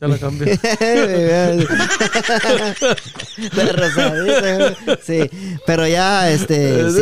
[0.00, 0.58] Ya la cambié.
[3.56, 5.28] La rosadita, sí,
[5.66, 6.90] pero ya, este.
[6.90, 7.00] sí.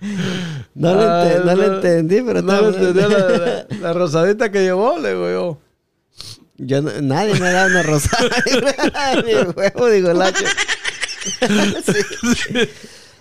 [0.74, 4.60] no, le Ay, ente- no le entendí, pero no entendí la, la- la rosadita que
[4.62, 5.58] llevó, le digo yo.
[6.58, 8.28] Yo no- nadie me da una rosada.
[9.24, 10.44] Ni huevo, digo, Lacho.
[11.84, 12.68] sí.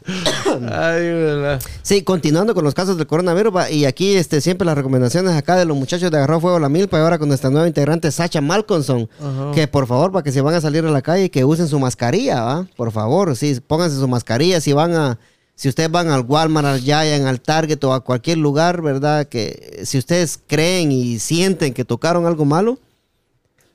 [0.05, 1.61] Ay, verdad.
[1.83, 5.55] Sí, continuando con los casos del coronavirus, va, y aquí este, siempre las recomendaciones acá
[5.55, 8.41] de los muchachos de Agarró Fuego la Milpa y ahora con nuestra nueva integrante Sacha
[8.41, 9.51] Malconson, Ajá.
[9.53, 11.79] que por favor, para que si van a salir a la calle, que usen su
[11.79, 12.67] mascarilla, ¿va?
[12.75, 15.19] Por favor, sí, pónganse su mascarilla, si van a,
[15.55, 19.27] si ustedes van al Walmart, al Giant, al Target o a cualquier lugar, ¿verdad?
[19.27, 22.79] Que si ustedes creen y sienten que tocaron algo malo,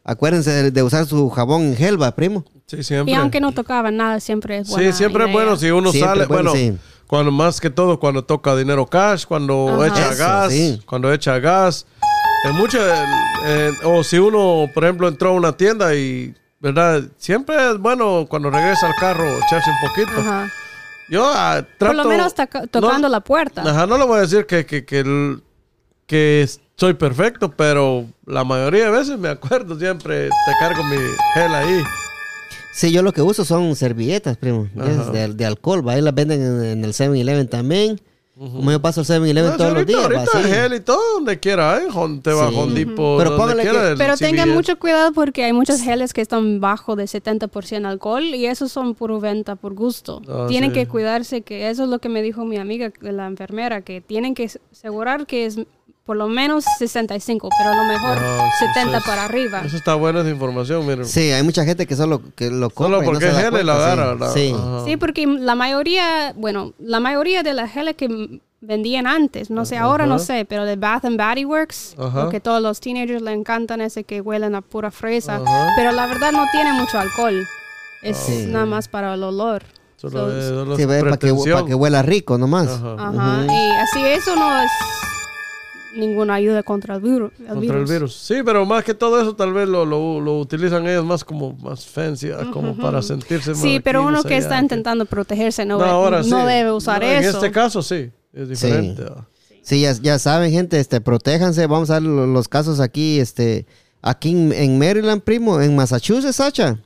[0.06, 2.44] acuérdense de, de usar su jabón en gel, ¿va, primo?
[2.66, 3.12] Sí, siempre.
[3.12, 6.08] Y aunque no tocaba nada, siempre es Sí, buena siempre es bueno si uno Siempre
[6.10, 6.78] sale, bueno, bueno, sí.
[7.06, 9.86] cuando más que todo cuando toca dinero cash, cuando Ajá.
[9.88, 10.82] echa Eso, gas, sí.
[10.86, 11.86] cuando echa gas,
[12.48, 12.82] en muchas,
[13.84, 17.02] o si uno, por ejemplo, entró a una tienda y, ¿verdad?
[17.18, 20.20] Siempre es bueno cuando regresa al carro echarse un poquito.
[20.20, 20.48] Ajá.
[21.08, 21.94] Yo ah, trato...
[21.94, 23.62] Por lo menos toca- tocando no- la puerta.
[23.62, 25.42] Ajá, no le voy a decir que, que, que, el-
[26.06, 30.96] que soy perfecto, pero la mayoría de veces me acuerdo siempre, te cargo mi
[31.34, 31.82] gel ahí.
[32.74, 34.68] Sí, yo lo que uso son servilletas, primo,
[35.12, 35.94] de, de alcohol, ¿va?
[35.94, 37.98] ahí las venden en, en el 7-Eleven también.
[38.38, 40.04] Como yo paso el 7-Eleven No, sí, todos los días, ¿va?
[40.04, 40.48] ahorita Sí.
[40.50, 41.86] gel y todo, donde quiera, ¿eh?
[42.22, 42.74] Te va Sí.
[42.74, 43.88] Depot, Pero donde póngale quiera.
[43.92, 48.22] que- Pero tengan mucho cuidado porque hay muchos geles que están bajo de 70% alcohol
[48.22, 50.20] y esos son puro venta por gusto.
[50.28, 50.74] Ah, tienen sí.
[50.80, 54.34] que cuidarse, que eso es lo que me dijo mi amiga, la enfermera, que tienen
[54.34, 55.56] que asegurar que es
[56.06, 59.62] por lo menos 65, pero a lo mejor sí, 70 sí, para arriba.
[59.64, 61.04] Eso está buena esa información, miren.
[61.04, 63.36] Sí, hay mucha gente que solo que lo compra Solo y no porque se es
[63.50, 63.80] gel y la sí.
[63.82, 64.14] agarra.
[64.14, 64.54] la- Sí.
[64.84, 69.76] Sí, porque la mayoría, bueno, la mayoría de las geles que vendían antes, no sé,
[69.78, 72.22] ahora no sé, pero de Bath and Body Works, Ajá.
[72.22, 75.68] porque todos los teenagers le encantan ese que huelen a pura fresa, Ajá.
[75.76, 77.46] pero la verdad no tiene mucho alcohol.
[78.02, 78.46] Es Sí.
[78.46, 79.62] nada más para el olor.
[79.96, 82.68] Solo So, es- solo Sí, es para que, pa' que huela rico nomás.
[82.68, 82.94] Ajá.
[82.98, 83.44] Ajá.
[83.46, 84.70] Y así eso no es
[85.96, 87.90] ninguna ayuda contra el, viru- el Contra virus.
[87.90, 88.14] el virus.
[88.16, 91.54] Sí, pero más que todo eso tal vez lo, lo, lo utilizan ellos más como
[91.54, 95.78] más fancy, ah, como para sentirse más Sí, pero uno que está intentando protegerse no,
[95.78, 96.46] No, ve- ahora no sí.
[96.46, 97.30] debe usar No, eso.
[97.30, 99.04] En este caso sí, es diferente.
[99.08, 99.26] ah.
[99.62, 101.66] Sí, ya, ya saben, gente, este, protéjanse.
[101.66, 103.66] Vamos a ver lo- los casos aquí, este,
[104.00, 106.78] aquí en, en Maryland, primo, en Massachusetts, Sacha.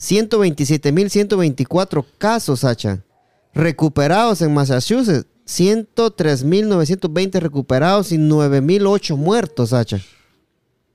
[0.00, 3.02] 127.124 casos, Sacha.
[3.54, 5.26] Recuperados en Massachusetts.
[5.46, 10.00] 103.920 recuperados y 9.008 muertos, Sacha.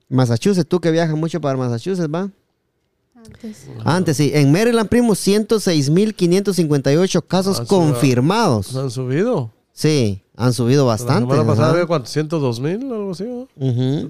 [0.10, 2.29] Massachusetts, tú que viajas mucho para Massachusetts, ¿va?
[3.15, 3.67] Antes.
[3.83, 4.31] Antes sí.
[4.33, 8.67] En Maryland, primo, 106.558 casos Ah, confirmados.
[8.67, 9.51] ¿Se han subido?
[9.80, 11.30] Sí, han subido bastante.
[11.36, 13.26] La semana pasada cuánto, 102 mil o algo así.
[13.26, 13.48] ¿no?
[13.58, 14.10] Ujú.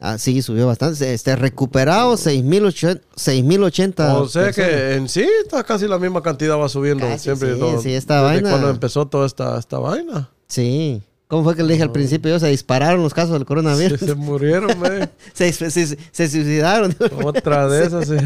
[0.00, 1.14] Ah, sí, subió bastante.
[1.14, 4.54] Este, recuperado 6.080 6.080 O sea personas.
[4.56, 7.54] que en sí está casi la misma cantidad va subiendo Casi, siempre.
[7.54, 10.30] sí, todo- sí, esta desde vaina- cuando empezó toda esta, esta vaina.
[10.48, 11.00] Sí.
[11.28, 12.36] ¿Cómo fue que le dije al principio?
[12.40, 14.00] Se dispararon los casos del coronavirus.
[14.00, 14.70] se murieron.
[15.32, 16.92] Se, se- se- se suicidaron.
[17.22, 18.08] Otra de esas.
[18.08, 18.16] sí.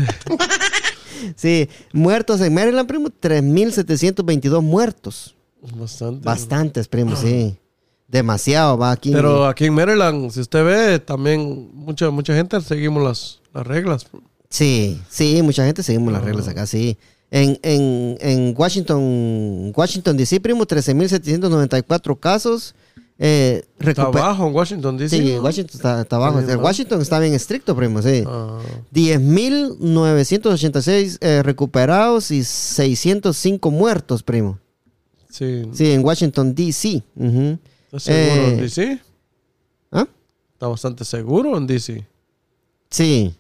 [1.37, 1.69] sí.
[1.93, 3.09] Muertos en Maryland, primo.
[3.11, 5.35] 3.722 muertos.
[5.77, 6.25] Bastante.
[6.25, 7.57] Bastantes, primo, sí.
[8.07, 9.13] Demasiado, va aquí.
[9.13, 14.07] Pero aquí en Maryland, si usted ve, también mucha mucha gente seguimos las, las reglas.
[14.49, 16.97] Sí, sí, mucha gente seguimos las reglas acá, sí.
[17.31, 22.75] En, en, en Washington, Washington DC, primo, 13.794 casos.
[23.19, 25.17] Eh, Está abajo en Washington, DC.
[25.17, 25.43] Sí, ¿no?
[25.43, 26.63] Washington está, está El bajo.
[26.63, 28.23] Washington está bien estricto, primo, sí.
[28.27, 28.59] Ah,
[28.95, 34.59] 10.986 eh, recuperados y 605 muertos, primo.
[35.39, 35.63] Sí.
[35.73, 37.03] Sí, en Washington DC.
[37.17, 37.59] ujú.
[37.93, 39.01] ¿Está seguro Eh, en DC?
[39.93, 40.07] ¿Ah?
[40.53, 42.07] Está bastante seguro en DC.
[42.91, 43.35] Sí.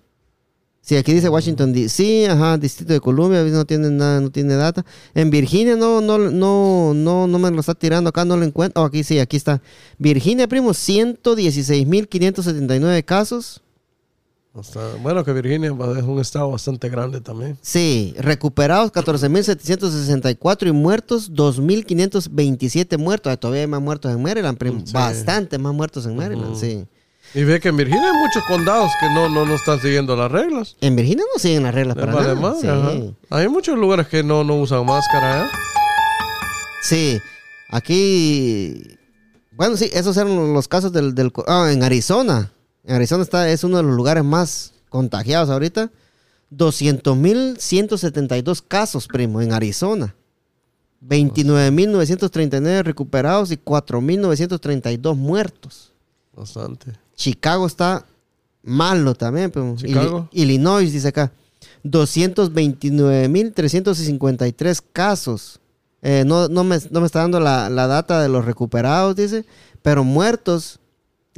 [0.80, 4.86] Sí, aquí dice Washington DC, ajá, Distrito de Columbia, no tiene nada, no tiene data.
[5.14, 8.82] En Virginia no, no, no, no, no me lo está tirando acá, no lo encuentro.
[8.82, 9.60] Oh, aquí sí, aquí está.
[9.98, 13.60] Virginia, primo, 116.579 casos.
[15.02, 17.58] Bueno, que Virginia es un estado bastante grande también.
[17.62, 23.38] Sí, recuperados 14.764 y muertos 2.527 muertos.
[23.38, 24.58] Todavía hay más muertos en Maryland.
[24.84, 24.92] Sí.
[24.92, 26.86] Bastante más muertos en Maryland, sí.
[27.34, 30.32] Y ve que en Virginia hay muchos condados que no, no, no están siguiendo las
[30.32, 30.76] reglas.
[30.80, 32.56] En Virginia no siguen las reglas para vale nada.
[32.92, 33.14] sí.
[33.28, 35.48] Hay muchos lugares que no, no usan máscara, ¿eh?
[36.82, 37.20] Sí,
[37.70, 38.96] aquí.
[39.52, 41.14] Bueno, sí, esos eran los casos del.
[41.14, 42.50] del ah, en Arizona.
[42.94, 45.90] Arizona está, es uno de los lugares más contagiados ahorita.
[46.54, 50.14] 200.172 casos, primo, en Arizona.
[51.06, 55.92] 29.939 recuperados y 4.932 muertos.
[56.34, 56.92] Bastante.
[57.14, 58.06] Chicago está
[58.62, 59.76] malo también, primo.
[59.76, 60.28] Chicago.
[60.32, 61.30] Ili- Illinois, dice acá.
[61.84, 65.60] 229.353 casos.
[66.02, 69.44] Eh, no, no, me, no me está dando la, la data de los recuperados, dice.
[69.82, 70.78] Pero muertos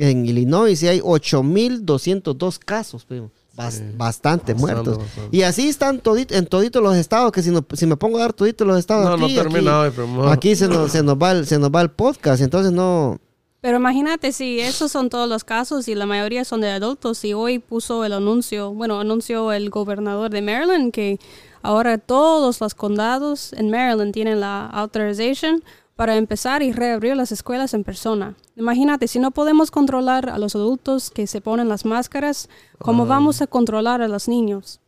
[0.08, 3.30] en Illinois sí hay 8.202 casos, primo.
[3.56, 3.82] Bas- Sí.
[3.96, 4.98] Bastante Bastante, muertos.
[4.98, 5.36] bastante.
[5.36, 8.22] Y así están todit- en toditos los estados, que si, no- si me pongo a
[8.22, 10.28] dar toditos los estados No, no aquí, termina aquí, hoy, pero mejor.
[10.28, 13.18] aquí se, nos, se, nos va el, se nos va el podcast, entonces no...
[13.60, 17.34] Pero imagínate si esos son todos los casos y la mayoría son de adultos y
[17.34, 21.18] hoy puso el anuncio, bueno, anunció el gobernador de Maryland que
[21.60, 25.62] ahora todos los condados en Maryland tienen la authorization
[26.00, 28.34] para empezar y reabrir las escuelas en persona.
[28.56, 33.42] Imagínate, si no podemos controlar a los adultos que se ponen las máscaras, ¿cómo vamos
[33.42, 34.80] a controlar a los niños?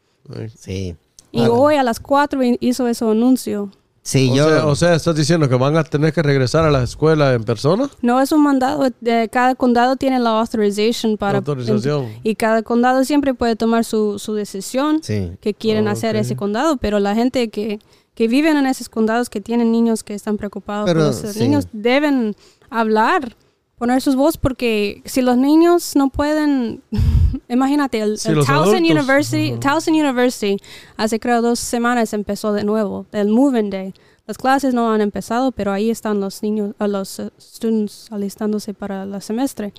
[0.57, 0.97] Sí.
[1.31, 3.69] Y Ah, hoy a las 4 hizo ese anuncio.
[4.03, 4.49] Sí, O, yo...
[4.49, 7.45] sea, o sea, ¿estás diciendo que van a tener que regresar a la escuela en
[7.45, 7.91] persona?
[8.01, 11.39] No es un mandado, de, cada condado tiene la authorization para...
[11.39, 12.09] Autorización.
[12.23, 15.33] Y cada condado siempre puede tomar su, su decisión Sí.
[15.43, 16.23] que quieren Ah, hacer ok.
[16.23, 17.81] ese condado, pero la gente que,
[18.15, 21.41] que viven en esos condados, que tienen niños que están preocupados Pero, por esos sí.
[21.41, 22.37] niños, deben
[22.71, 23.35] hablar,
[23.79, 26.83] poner sus voces, porque si los niños no pueden,
[27.49, 28.91] imagínate, el, Sí, el los Towson adultos.
[28.91, 29.59] University.
[29.59, 30.57] Towson University,
[30.97, 33.95] hace creo dos semanas empezó de nuevo, el Moving Day.
[34.27, 39.03] Las clases no han empezado, pero ahí están los niños, los eh, students alistándose para
[39.03, 39.73] el semestre.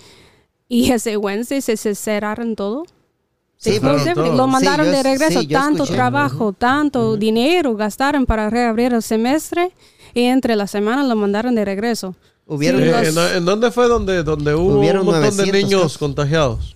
[0.67, 2.83] Y ese Wednesday se, se cerraron todo.
[3.63, 3.79] Sí.
[3.81, 5.39] Lo Sí, mandaron yo de es- regreso.
[5.41, 5.93] sí, tanto escuché.
[5.97, 9.71] trabajo, tanto dinero gastaron para reabrir el semestre
[10.13, 12.15] y entre la semana lo mandaron de regreso.
[12.45, 15.53] Hubieron Sí, Eh, los- ¿en, en dónde fue donde, donde hubo un montón de 900
[15.53, 15.97] niños casos.
[15.97, 16.75] contagiados?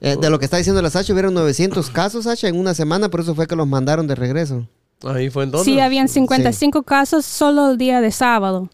[0.00, 3.08] Eh, de lo que está diciendo la Sacha, hubieron 900 casos, Sacha, en una semana,
[3.08, 4.64] por eso fue que los mandaron de regreso.
[5.02, 5.64] Ahí fue en dónde.
[5.64, 8.70] Sí, habían 55 casos solo el día de sábado.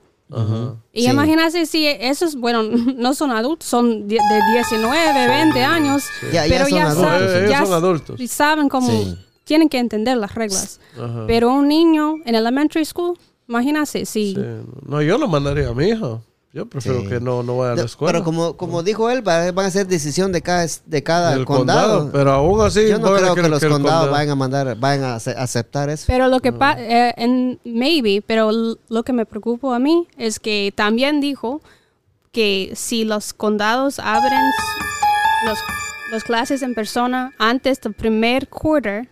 [0.93, 1.11] Y Sí.
[1.11, 2.63] imagínate si esos, bueno,
[2.97, 7.11] no son adultos, son de de 19, 20 años, Ya- ya pero son ya, adultos.
[7.11, 8.21] saben, Eh, ya son adultos.
[8.21, 9.17] y saben cómo Sí.
[9.45, 10.81] tienen que entender las reglas.
[11.27, 14.37] Pero un niño en elementary school, imagínate si Sí.
[14.87, 16.21] No, yo lo mandaría a mi hija.
[16.55, 17.09] Yo prefiero Sí.
[17.09, 18.13] que no, no vaya a la escuela.
[18.13, 21.45] Pero como, como dijo él, va- van a ser decisión de cada, de cada Del
[21.45, 22.11] condado.
[22.13, 24.77] Pero aún así, Yo no creo que querer los el condados condado- vayan a mandar,
[24.79, 26.05] vayan a ace- aceptar eso.
[26.07, 26.79] Pero lo que pasa,
[27.17, 28.53] en maybe, pero
[28.89, 31.61] lo que me preocupa a mí es que también dijo
[32.31, 35.59] que si los condados abren s- los,
[36.13, 39.09] los clases en persona antes del primer quarter,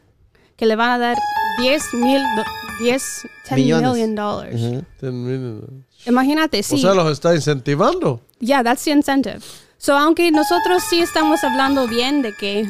[0.56, 1.16] que le van a dar
[1.60, 2.44] 10 mil, do-
[2.84, 3.02] 10,
[3.48, 3.90] 10 Millones.
[3.90, 4.60] million dollars.
[4.62, 4.84] Ujú.
[5.00, 6.76] Ten- Imagínate, sí.
[6.76, 8.20] O sea, los está incentivando.
[8.40, 9.40] Yeah, that's the incentive.
[9.78, 12.68] So, aunque nosotros sí estamos hablando bien de que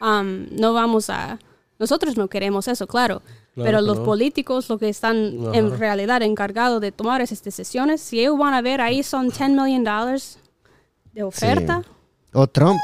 [0.00, 1.38] um, no vamos a...
[1.78, 3.22] Nosotros no queremos eso, claro.
[3.54, 4.04] Claro pero los no.
[4.04, 5.58] políticos, lo que están Ajá.
[5.58, 9.50] en realidad encargados de tomar esas decisiones, si ellos van a ver ahí son 10
[9.50, 10.38] million dollars
[11.12, 11.82] de oferta.
[12.32, 12.78] O Trump.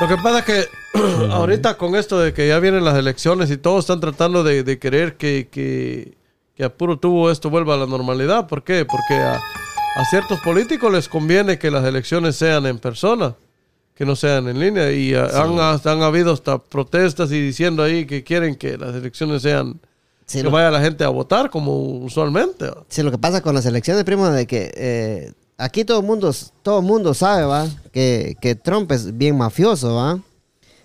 [0.00, 0.64] Lo que pasa es que
[1.30, 4.78] ahorita con esto de que ya vienen las elecciones y todos están tratando de, de
[4.78, 6.16] querer que, que,
[6.58, 8.46] que a puro tubo esto vuelva a la normalidad.
[8.48, 8.84] ¿Por qué?
[8.84, 13.36] Porque a, a ciertos políticos les conviene que las elecciones sean en persona,
[13.94, 14.90] que no sean en línea.
[14.92, 18.94] Y ah, han, hasta- han habido hasta protestas y diciendo ahí que quieren que las
[18.94, 19.80] elecciones sean,
[20.26, 22.66] Sí, que lo, vaya la gente a votar como usualmente.
[22.88, 26.34] sí, lo que pasa con las elecciones, primo, de que eh, aquí todo el mundo,
[26.62, 27.66] todo mundo sabe, ¿va?
[27.92, 30.18] Que, que Trump es bien mafioso, ¿va?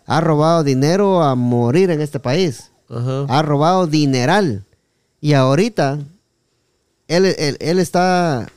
[0.05, 2.69] Ha robado dinero a morir en este país.
[2.89, 3.25] Ajá.
[3.27, 4.65] ha robado dineral.
[5.23, 5.99] Y ahorita,
[7.07, 8.51] él, él- él está,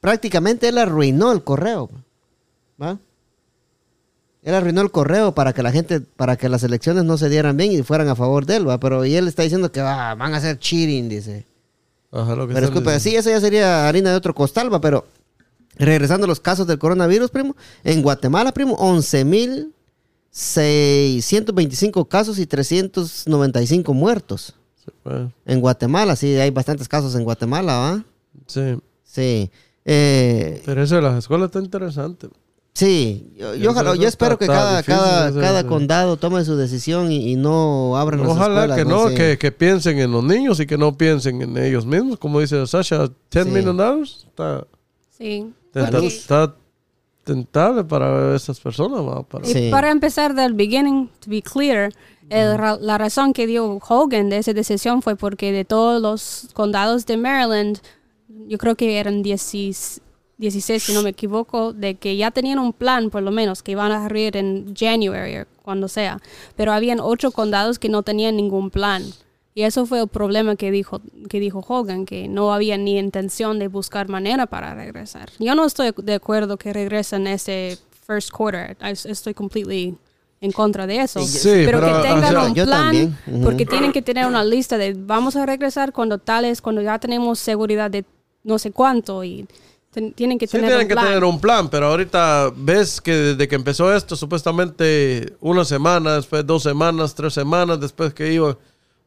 [0.00, 1.88] prácticamente él arruinó el correo.
[2.82, 2.98] ¿Va?
[4.42, 7.56] Él arruinó el correo para que la gente, para que las elecciones no se dieran
[7.56, 8.80] bien y fueran a favor de él, ¿va?
[8.80, 11.46] Pero y él está diciendo que ah, van a hacer cheating, dice.
[12.10, 12.98] Ajá, lo que Pero diciendo.
[12.98, 14.80] sí, eso ya sería harina de otro costal, ¿va?
[14.80, 15.06] Pero
[15.76, 17.54] regresando a los casos del coronavirus, primo,
[17.84, 19.72] en Guatemala, primo, 11 mil
[20.32, 24.54] 625 casos y 395 muertos.
[24.84, 28.04] Sí, pues, En Guatemala, sí, hay bastantes casos en Guatemala, ¿va?
[28.46, 28.76] sí.
[29.04, 29.50] Sí.
[29.84, 32.28] Eh, Pero eso de las escuelas está interesante.
[32.72, 37.30] sí, yo, ojalá- yo espero que cada, difícil, cada, cada condado tome su decisión y,
[37.32, 39.14] y no abran las Ojalá escuelas, que no, Sí.
[39.14, 42.18] que, que piensen en los niños y que no piensen en ellos mismos.
[42.18, 43.50] Como dice Sasha, 10 Sí.
[43.52, 44.66] million dollars está,
[45.16, 45.52] Sí.
[45.72, 46.54] tenta- está
[47.22, 49.00] tentable para esas personas.
[49.00, 49.22] ¿va?
[49.22, 49.68] Para, Y Sí.
[49.70, 51.92] para empezar del beginning, to be clear,
[52.30, 57.06] el la razón que dio Hogan de esa decisión fue porque de todos los condados
[57.06, 57.78] de Maryland,
[58.48, 60.00] yo creo que eran 16,
[60.38, 63.72] 16 si no me equivoco, de que ya tenían un plan por lo menos, que
[63.72, 66.20] iban a abrir en January o cuando sea,
[66.56, 69.02] pero habían ocho condados que no tenían ningún plan.
[69.56, 73.60] Y eso fue el problema que dijo, que dijo Hogan, que no había ni intención
[73.60, 75.30] de buscar manera para regresar.
[75.38, 78.76] Yo no estoy de acuerdo que regresen ese first quarter.
[78.82, 79.96] I- Estoy completely
[80.44, 81.20] en contra de eso.
[81.24, 83.18] Sí, pero, pero, que tengan o sea, un plan, también.
[83.26, 83.40] Ujú.
[83.44, 87.38] porque tienen que tener una lista de vamos a regresar cuando tales, cuando ya tenemos
[87.38, 88.04] seguridad de
[88.42, 89.46] no sé cuánto y
[89.90, 91.06] ten- tienen que Sí tener tienen un que plan.
[91.06, 96.44] tener un plan, pero ahorita ves que desde que empezó esto, supuestamente una semana, después
[96.46, 98.56] dos semanas, tres semanas, después que iban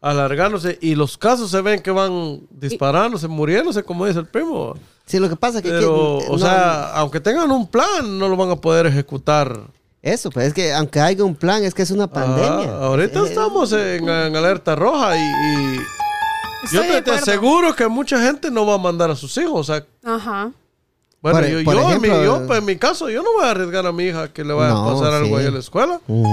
[0.01, 4.75] alargándose y los casos se ven que van disparándose, muriéndose, como dice el primo.
[5.05, 5.69] Sí, lo que pasa es que...
[5.69, 9.59] Pero, que- o no, sea, aunque tengan un plan, no lo van a poder ejecutar.
[10.01, 12.69] Eso, pues es que aunque haya un plan, es que es una pandemia.
[12.71, 15.79] Ah, ahorita Eh, estamos en, en alerta roja y, y
[16.71, 19.69] yo te, te aseguro que mucha gente no va a mandar a sus hijos.
[19.69, 20.51] O sea, Ajá.
[21.21, 23.33] bueno, Por- yo, por yo, en ejemplo, mi, yo, pues, en mi caso, yo no
[23.33, 25.41] voy a arriesgar a mi hija que le vaya No, a pasar algo sí.
[25.41, 25.99] ahí en la escuela.
[26.07, 26.29] Ujú.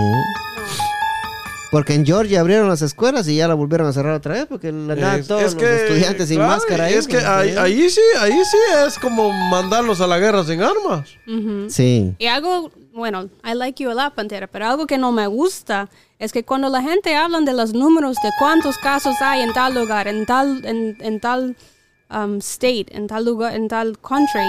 [1.72, 4.70] Porque en Georgia abrieron las escuelas y ya la volvieron a cerrar otra vez porque
[4.70, 6.94] la nada, Es- todos es los que, estudiantes sin claro, máscara ahí.
[6.94, 7.56] Es que ahí, sí.
[7.58, 11.08] ahí sí, ahí sí es como mandarlos a la guerra sin armas.
[11.26, 11.66] Ujú.
[11.68, 12.14] Sí.
[12.18, 15.88] Y algo, bueno, I like you a lot, Pantera, pero algo que no me gusta
[16.20, 19.74] es que cuando la gente habla de los números de cuántos casos hay en tal
[19.74, 21.56] lugar, en tal, en, en tal
[22.08, 24.48] um, state, en tal lugar, en tal country,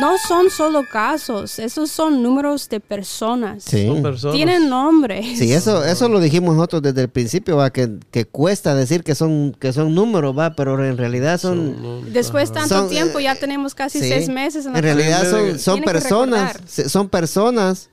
[0.00, 3.64] no son solo casos, esos son números de personas.
[3.64, 3.86] Sí.
[3.86, 4.34] Son personas.
[4.34, 5.38] Tienen nombres.
[5.38, 9.14] Sí, eso, eso lo dijimos nosotros desde el principio, va, que, que cuesta decir que
[9.14, 13.24] son, que son números, va, pero en realidad son, Después de tanto Son, tiempo, eh,
[13.24, 14.08] ya tenemos casi sí.
[14.08, 17.90] seis meses en la en realidad son, son personas, son personas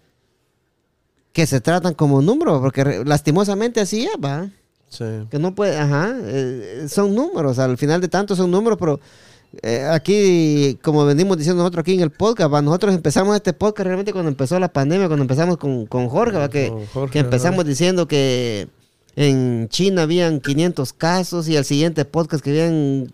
[1.33, 4.49] que se tratan como números, porque lastimosamente así es, va.
[4.89, 5.05] Sí.
[5.29, 8.99] Que no puede, ajá, eh, son números, al final de tanto son números, pero
[9.61, 13.85] eh, aquí, como venimos diciendo nosotros aquí en el podcast, va, nosotros empezamos este podcast
[13.85, 17.19] realmente cuando empezó la pandemia, cuando empezamos con, con Jorge, va, que, Con Jorge, que
[17.19, 18.67] empezamos diciendo que
[19.15, 23.13] en China habían 500 casos y al siguiente podcast que habían,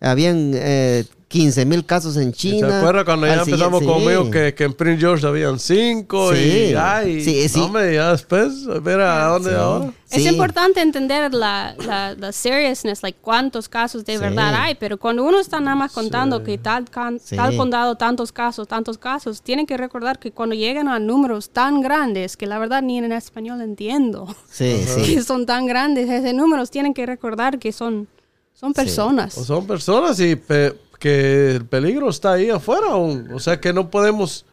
[0.00, 2.68] habían eh, 15 mil casos en ¿Y China.
[2.68, 4.30] ¿Se acuerda cuando ya empezamos siguiente- conmigo sí.
[4.32, 6.70] que, que en Prince George habían cinco Sí.
[6.72, 7.56] y ay, Sí, sí.
[7.60, 9.54] no, hombre, ya después, ver a dónde Sí.
[9.56, 9.92] ahora.
[10.10, 10.28] Es Sí.
[10.28, 14.18] importante entender la, la, la seriousness, like cuántos casos de Sí.
[14.18, 17.36] verdad hay, pero cuando uno está nada más contando que tal, can- Sí.
[17.36, 21.80] tal condado, tantos casos, tantos casos, tienen que recordar que cuando llegan a números tan
[21.80, 25.14] grandes, que la verdad ni en español entiendo, Sí, sí.
[25.14, 28.08] que son tan grandes, esos números tienen que recordar que son,
[28.52, 29.38] son personas.
[29.38, 33.28] O son personas y pe- que el peligro está ahí afuera aún.
[33.34, 34.46] O sea que no podemos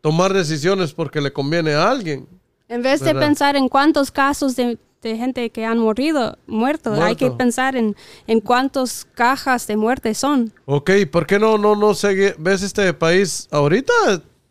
[0.00, 2.26] tomar decisiones porque le conviene a alguien.
[2.68, 3.20] En vez de ¿Verdad?
[3.28, 7.36] pensar en cuántos casos de, de gente que han morido, muerto, hay que Muerto.
[7.38, 7.94] pensar en,
[8.26, 10.52] en cuántas cajas de muerte son.
[10.64, 12.34] Ok, ¿por qué no, no, no sigue?
[12.38, 13.92] ¿Ves este país ahorita?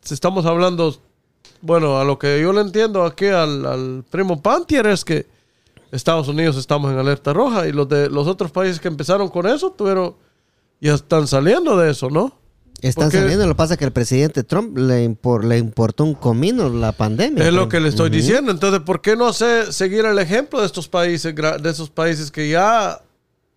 [0.01, 0.95] Si estamos hablando,
[1.61, 5.25] bueno, a lo que yo le entiendo aquí al, al primo Pantier es que
[5.91, 9.47] Estados Unidos estamos en alerta roja y los de los otros países que empezaron con
[9.47, 10.15] eso tuvieron,
[10.81, 12.33] ya están saliendo de eso, ¿no?
[12.81, 16.05] Están Porque- saliendo, lo que pasa es que el presidente Trump le, impor- le importó
[16.05, 17.45] un comino la pandemia.
[17.45, 17.71] Es lo pues.
[17.73, 18.51] que le estoy diciendo.
[18.51, 22.47] Entonces, ¿por qué no hacer, seguir el ejemplo de estos países, de esos países que
[22.49, 23.01] ya,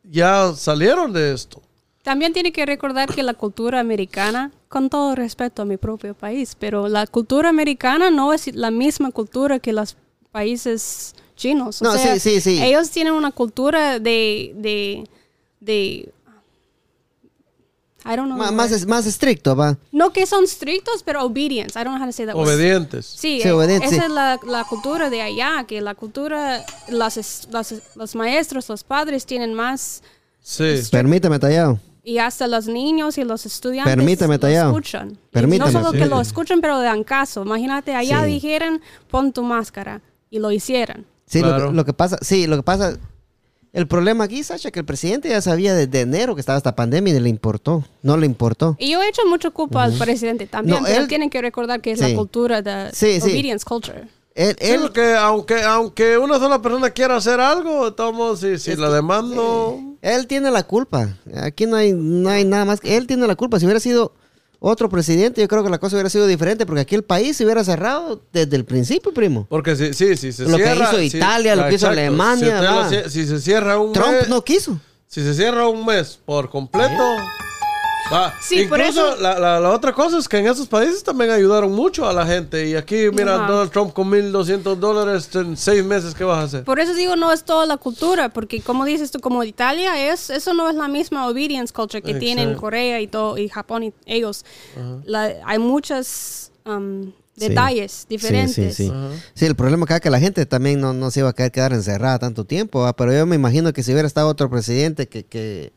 [0.03, 1.63] ya salieron de esto?
[2.03, 6.57] También tiene que recordar que la cultura americana, con todo respeto a mi propio país,
[6.59, 9.97] pero la cultura americana no es la misma cultura que los
[10.33, 11.81] países chinos.
[11.81, 12.61] O No, sea, sí, sí, sí.
[12.61, 15.05] Ellos tienen una cultura de, de,
[15.61, 16.13] de
[18.05, 18.45] I don't know.
[18.45, 19.77] The más, es- más estricto, va.
[19.93, 21.79] No que son estrictos, pero obedience.
[21.79, 22.49] I don't know how to say that word.
[22.49, 23.07] Obedientes.
[23.07, 24.03] Sí, Sí, eh, obediente, esa sí.
[24.05, 28.83] es la, la cultura de allá, que la cultura, las es- las- los maestros, los
[28.85, 30.03] padres tienen más,
[30.43, 30.81] Sí.
[30.91, 31.79] Permítame, tallado.
[32.05, 34.71] y hasta los niños y los estudiantes Permítame, lo Tallado.
[34.71, 35.11] escuchan.
[35.13, 35.99] Y Permítame, no solo sí.
[35.99, 37.43] que lo escuchan, pero le dan caso.
[37.43, 38.27] Imagínate, allá Sí.
[38.33, 41.07] dijeran, pon tu máscara, y lo hicieran.
[41.27, 41.69] Sí, lo, Claro.
[41.71, 42.99] que, lo que pasa, sí, lo que pasa,
[43.73, 47.15] el problema aquí, Sasha, que el presidente ya sabía desde enero que estaba esta pandemia
[47.17, 48.77] y le importó, no le importó.
[48.79, 51.81] Y yo he hecho mucho culpa al presidente también, No, pero él- tienen que recordar
[51.81, 52.11] que es Sí.
[52.11, 53.31] la cultura de Sí, sí.
[53.31, 54.09] obedience culture.
[54.35, 58.91] Él, él- porque aunque, aunque una sola persona quiera hacer algo, modos, si, si la
[58.91, 59.79] demando...
[60.01, 61.09] él tiene la culpa.
[61.37, 62.81] Aquí no hay, no hay nada más.
[62.81, 63.59] que- Él tiene la culpa.
[63.59, 64.13] Si hubiera sido
[64.65, 67.45] otro presidente, yo creo que la cosa hubiera sido diferente, porque aquí el país se
[67.45, 69.47] hubiera cerrado desde el principio, primo.
[69.51, 70.89] Porque si, sí, si se Lo que cierra...
[70.91, 72.59] hizo si- Italia, lo que hizo Alemania,
[73.09, 74.29] Si, lo se cierra un Trump mes...
[74.29, 74.79] no quiso.
[75.09, 77.03] Si se cierra un mes por completo...
[78.11, 78.35] Va.
[78.41, 81.31] Sí, por Incluso eso- la, la, la otra cosa es que en esos países también
[81.31, 82.67] ayudaron mucho a la gente.
[82.69, 83.47] Y aquí, mira, Ajá.
[83.47, 86.65] Donald Trump con 1.200 dólares en seis meses, ¿qué vas a hacer?
[86.65, 90.31] Por eso digo, no es toda la cultura, porque como dices tú, como Italia, es,
[90.31, 92.61] eso no es la misma obedience culture que tienen Exacto.
[92.61, 94.45] Corea y todo, y Japón y ellos.
[95.05, 97.49] La- hay muchos um, Sí.
[97.49, 98.55] detalles diferentes.
[98.55, 98.93] Sí, sí, sí.
[99.33, 101.51] Sí, el problema acá es que la gente también no, no se iba a querer
[101.51, 102.93] quedar encerrada tanto tiempo, ¿va?
[102.95, 105.73] pero yo me imagino que si hubiera estado otro presidente que, que,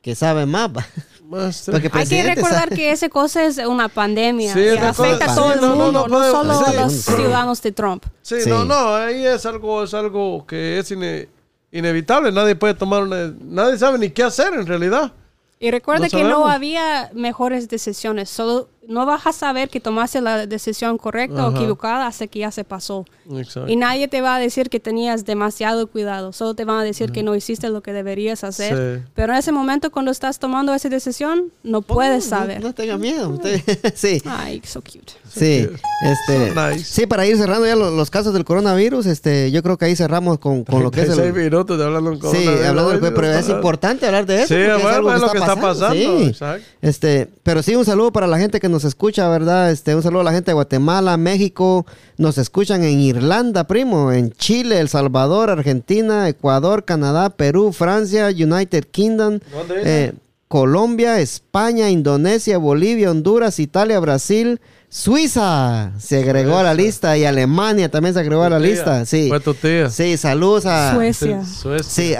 [0.00, 0.86] que sabe más, ¿va?
[1.32, 5.32] Más- Hay que recordar que esa cosa es una pandemia Sí, que una afecta cosa-
[5.32, 6.64] a todo sí, el no, no, mundo, no solo sí.
[6.76, 8.04] a los ciudadanos de Trump.
[8.20, 8.50] Sí, Sí.
[8.50, 11.28] no, no, ahí es algo, es algo que es ine-
[11.70, 12.30] inevitable.
[12.32, 15.12] Nadie puede tomar una, nadie sabe ni qué hacer en realidad.
[15.58, 20.20] Y recuerda No que no había mejores decisiones, solo no vas a saber que tomaste
[20.20, 23.04] la decisión correcta o equivocada hasta que ya se pasó.
[23.30, 23.68] Exacto.
[23.70, 27.12] Y nadie te va a decir que tenías demasiado cuidado, solo te van a decir
[27.12, 28.98] que no hiciste lo que deberías hacer.
[29.00, 29.06] Sí.
[29.14, 32.60] Pero en ese momento cuando estás tomando esa decisión, no puedes No, saber.
[32.62, 33.28] No, tenga miedo.
[33.30, 33.62] usted-
[33.94, 34.20] sí.
[34.26, 35.12] Ay, so cute.
[35.32, 35.66] Sí,
[36.04, 36.84] este, So nice.
[36.84, 39.96] sí, para ir cerrando ya lo- los, casos del coronavirus, este, yo creo que ahí
[39.96, 43.14] cerramos con, con lo que es 36 el, minutos de hablando en sí, hablando del-
[43.14, 44.48] pero es importante hablar de eso.
[44.48, 46.24] Sí, porque es bueno, algo es lo que está pasando, sí.
[46.24, 46.66] exacto.
[46.82, 49.70] Este, pero sí, un saludo para la gente que nos escucha, ¿verdad?
[49.70, 51.86] Este, un saludo a la gente de Guatemala, México,
[52.18, 58.84] nos escuchan en Irlanda, primo, en Chile, El Salvador, Argentina, Ecuador, Canadá, Perú, Francia, United
[58.90, 59.38] Kingdom,
[59.84, 60.14] eh,
[60.48, 64.60] Colombia, España, Indonesia, Bolivia, Honduras, Italia, Brasil,
[64.90, 69.06] Suiza se agregó a la lista y Alemania también se agregó a la lista.
[69.06, 69.88] Sí, Fue tu tía.
[69.88, 71.42] sí, saludos a Suecia.
[71.46, 71.82] Suecia.
[71.82, 72.14] Sí,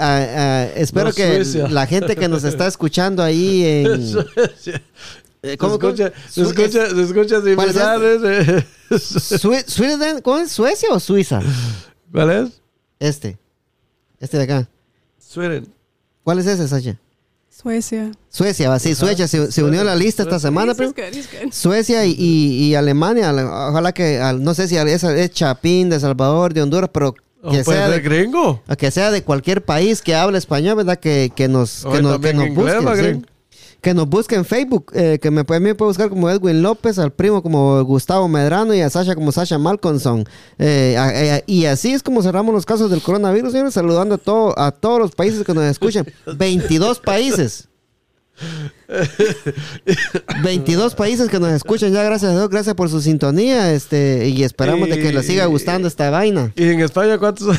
[0.75, 1.67] espero No, que Suecia.
[1.67, 4.15] la gente que nos está escuchando ahí en...
[5.43, 5.93] Eh, Se ¿cómo- cómo?
[5.93, 8.01] escucha, se escucha, se escucha ¿Cuál es similar.
[8.01, 8.65] ese.
[9.39, 10.51] Sue- Sweden- ¿Cómo es?
[10.51, 11.41] ¿Suecia o Suiza?
[12.11, 12.61] ¿Cuál es?
[12.99, 13.37] Este.
[14.19, 14.69] Este de acá.
[15.19, 15.67] Sweden.
[16.23, 16.97] ¿Cuál es ese, Sasha?
[17.49, 18.11] Suecia.
[18.29, 20.93] Suecia, va, sí, Suecia se, se unió a la lista esta semana, primo.
[21.51, 23.31] Suecia y, y- y Alemania,
[23.69, 27.13] ojalá que, no sé si es, es Chapín, de Salvador, de Honduras, pero
[27.43, 28.63] ¿O que puede sea, ser de, gringo?
[28.77, 30.97] que sea de cualquier país que hable español, ¿verdad?
[30.97, 32.87] Que, que nos, que nos, que nos inglés, busquen.
[32.87, 33.25] va, sí.
[33.83, 36.97] Que nos busquen en Facebook, eh, que me, puede- me puede buscar como Edwin López,
[36.97, 40.23] al primo como Gustavo Medrano y a Sasha como Sasha Malconson.
[40.57, 44.17] Eh, a- eh, y así es como cerramos los casos del coronavirus, señores, saludando a,
[44.17, 46.07] todo, a todos los países que nos escuchan.
[46.37, 47.67] 22 países.
[50.43, 54.43] 22 países que nos escuchan ya, gracias a Dios, gracias por su sintonía, este, y
[54.43, 56.51] esperamos de que les siga gustando esta vaina.
[56.55, 57.55] ¿Y en España cuántos?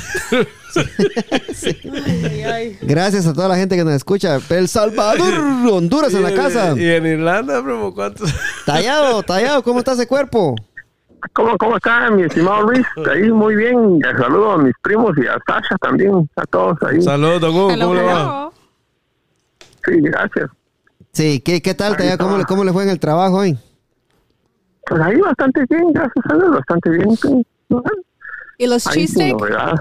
[2.83, 4.39] Gracias a toda la gente que nos escucha.
[4.51, 5.33] El Salvador,
[5.71, 6.75] Honduras en la casa.
[6.77, 8.35] Y en Irlanda, primo, ¿cuántos?
[8.67, 10.57] Tallado, tallado, ¿cómo está ese cuerpo?
[11.33, 12.85] ¿Cómo, ¿Cómo está mi estimado Luis?
[13.11, 14.01] Ahí muy bien.
[14.19, 17.01] Saludo a mis primos y a Sasha también, a todos ahí.
[17.01, 18.51] Saludos, don Hugo, Hello, ¿cómo le va?
[19.85, 20.51] Sí, gracias.
[21.15, 21.97] Sí, ¿qué, qué tal?
[22.19, 22.45] ¿Cómo, le-.
[22.45, 23.57] ¿Cómo le fue en el trabajo hoy?
[24.87, 27.17] Pues ahí bastante bien, gracias a Dios, bastante bien.
[27.17, 27.47] sí.
[28.59, 29.33] ¿Y los Ahí sin cheesesteak?
[29.41, 29.73] novedad.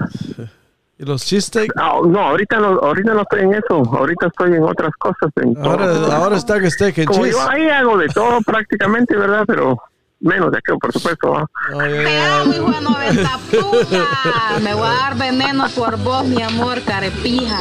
[0.98, 1.70] ¿Y los cheesesteak?
[1.76, 3.82] Ah, no, ahorita no, ahorita no estoy en eso.
[3.96, 5.30] Ahorita estoy en otras cosas.
[5.42, 5.64] En todo.
[5.70, 7.32] Ahora, ahora está en steak and Como cheese.
[7.36, 9.44] yo ahí hago de todo prácticamente, ¿verdad?
[9.46, 9.76] Pero
[10.24, 11.30] menos de aquello, por supuesto.
[11.32, 11.46] ¿va?
[11.80, 12.40] Ay, ay, Te ay.
[12.42, 14.58] amo, hijo de 90 puta.
[14.62, 17.60] Me voy a dar veneno por vos, mi amor, carepija.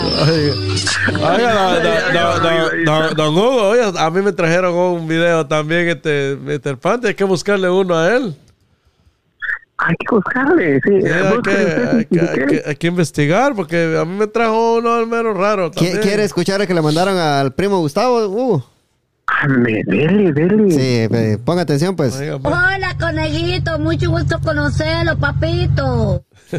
[1.11, 1.80] Oiga,
[3.16, 6.78] don- Hugo, oiga, a mí me trajeron un video también, este, Mr.
[6.78, 8.36] Pante, hay que buscarle uno a él.
[9.78, 11.01] Hay que buscarle, sí.
[11.01, 12.45] Sí, hay, que, Búsquele usted, hay, si que, hay quiere.
[12.47, 15.97] que- hay que investigar, porque a mí me trajo uno al menos raro ¿Qui- también.
[16.01, 18.22] ¿Quiere escuchar el que le mandaron al primo Gustavo?
[18.57, 18.64] Me-
[19.47, 20.71] dele, dele.
[20.71, 22.15] sí, eh, ponga atención, pues.
[22.15, 22.53] Oiga, pues.
[22.53, 23.80] Hola, conejito.
[23.80, 26.24] Mucho gusto conocerlo, papito.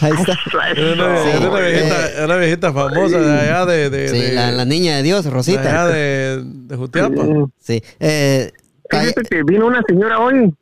[0.00, 0.38] Ahí está.
[0.76, 4.18] Era una, Sí, era una viejita, era una viejita famosa de allá de, de, Sí,
[4.20, 5.86] de- la, la niña de Dios, de allá Rosita.
[5.88, 7.22] de, de Jutiapa.
[7.60, 7.82] Sí.
[7.98, 8.52] Eh,
[8.90, 10.54] Fíjate que vino una señora hoy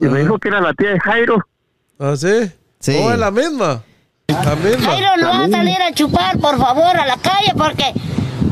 [0.00, 1.46] y me dijo que era la tía de Jairo.
[1.98, 2.50] ¿Ah, sí?
[2.80, 2.98] Sí.
[3.00, 3.82] Oh, es la misma.
[4.28, 4.90] La misma.
[4.92, 7.84] Jairo, no vas a salir a chupar, por favor, a la calle porque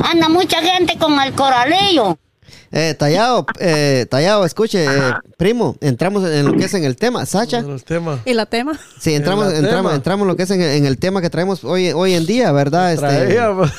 [0.04, 2.18] anda mucha gente con el coralillo.
[2.70, 4.88] Eh, Tallado, eh, Tallado, escuche, eh,
[5.38, 7.24] primo, entramos en lo que es en el tema.
[7.24, 8.20] Sacha, El tema.
[8.26, 8.78] ¿Y la tema?
[9.00, 9.94] sí, entramos, En entramos, tema.
[9.94, 12.52] entramos en lo que es en, en el tema que traemos hoy, hoy en día,
[12.52, 12.92] ¿verdad?
[12.92, 13.70] Este, Traíamos.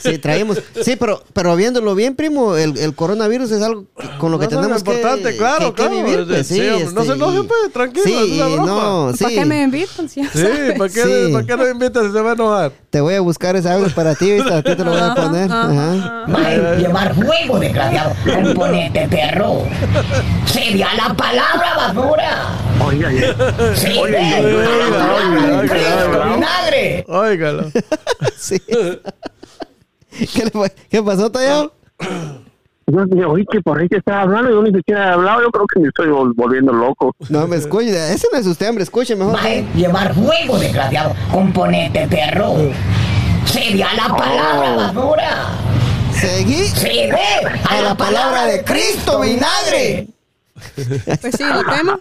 [0.00, 0.60] Sí, traemos.
[0.82, 3.84] Sí, pero, pero viéndolo bien, primo, el, el coronavirus es algo
[4.18, 6.04] con lo que No, no, tenemos importante, que, claro, que- que claro.
[6.04, 6.26] vivir.
[6.26, 8.66] pues, Sí, sí, no este, se enoje, y- pues, tranquilo, Sí, es una y broma.
[8.66, 9.22] no, sí.
[9.24, 10.08] ¿Para qué me invitan?
[10.08, 10.46] Si ya Sí?
[10.76, 11.32] ¿para qué, Sí.
[11.32, 12.72] ¿para qué no invitas si se va a enojar?
[12.94, 14.54] Te voy a buscar ese audio para ti, ¿viste?
[14.54, 15.50] A ti te lo voy a poner.
[15.50, 16.26] Ajá.
[16.28, 18.14] Mae, llevar fuego, desgraciado.
[18.24, 19.64] Componente perro.
[20.46, 22.50] Sería la palabra basura.
[22.86, 23.34] Oiga, oiga.
[28.38, 28.60] Sí.
[28.60, 28.62] Sí.
[30.32, 30.72] ¿Qué, le fue?
[30.88, 31.74] ¿Qué pasó, Tallado?
[32.86, 35.66] Yo oí que por ahí que estaba hablando, yo ni siquiera he hablado, yo creo
[35.72, 37.14] que me estoy vol- volviendo loco.
[37.30, 39.32] No me escuche, ese no es usted, hombre, escuche mejor.
[39.34, 41.14] Mae, llevar fuego, desgraciado.
[41.30, 42.54] Componente perro.
[43.46, 45.48] Sería la palabra basura.
[46.12, 47.18] Seguí ve.
[47.68, 50.06] a la palabra de Cristo, vinagre.
[50.64, 51.98] Pues sí, el tema.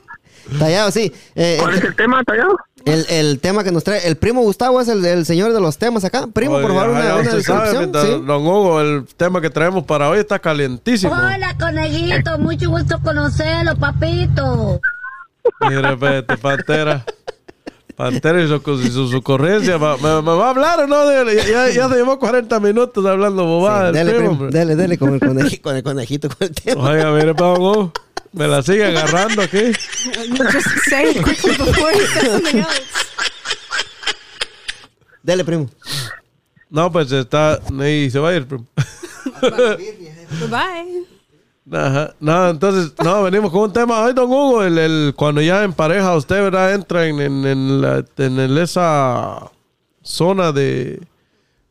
[0.59, 1.11] Tallado, sí.
[1.35, 2.55] Eh, ¿Cuál es el tema, Tallado?
[2.85, 5.77] El, el tema que nos trae, el primo Gustavo es el, el señor de los
[5.77, 6.27] temas acá.
[6.31, 7.91] Primo, por Oiga, favor, una, una sabe, descripción.
[8.21, 8.25] sí.
[8.25, 11.13] Don Hugo, el tema que traemos para hoy está calientísimo.
[11.13, 12.37] Hola, conejito.
[12.39, 14.81] Mucho gusto conocerlo, papito.
[15.61, 17.05] Mire, vete, Pantera.
[17.95, 19.77] Pantera y su, su, su ocurrencia.
[19.77, 21.05] Va- ¿Me, me va a hablar o no?
[21.05, 23.91] Dele, Ya, ya se llevó 40 minutos hablando bobada.
[23.93, 26.89] Sí, el dele, primo, dele, dele con el, coneji- con el conejito, con el tema.
[26.89, 27.91] Oiga, mire, pa, Don Hugo,
[28.33, 29.73] Me la sigue agarrando aquí.
[29.73, 32.81] Just say it quickly before you say something else.
[35.21, 35.69] Dele, primo.
[36.69, 37.59] No, pues está.
[37.87, 38.65] Y se va a ir, primo.
[40.49, 41.05] Bye.
[41.71, 42.13] Ajá.
[42.19, 45.71] No, entonces, no, venimos con un tema hoy, don Hugo, el, el- cuando ya en
[45.73, 46.73] pareja usted, ¿verdad?
[46.73, 49.49] Entra en, en, en la- en el- esa
[50.01, 50.99] zona de,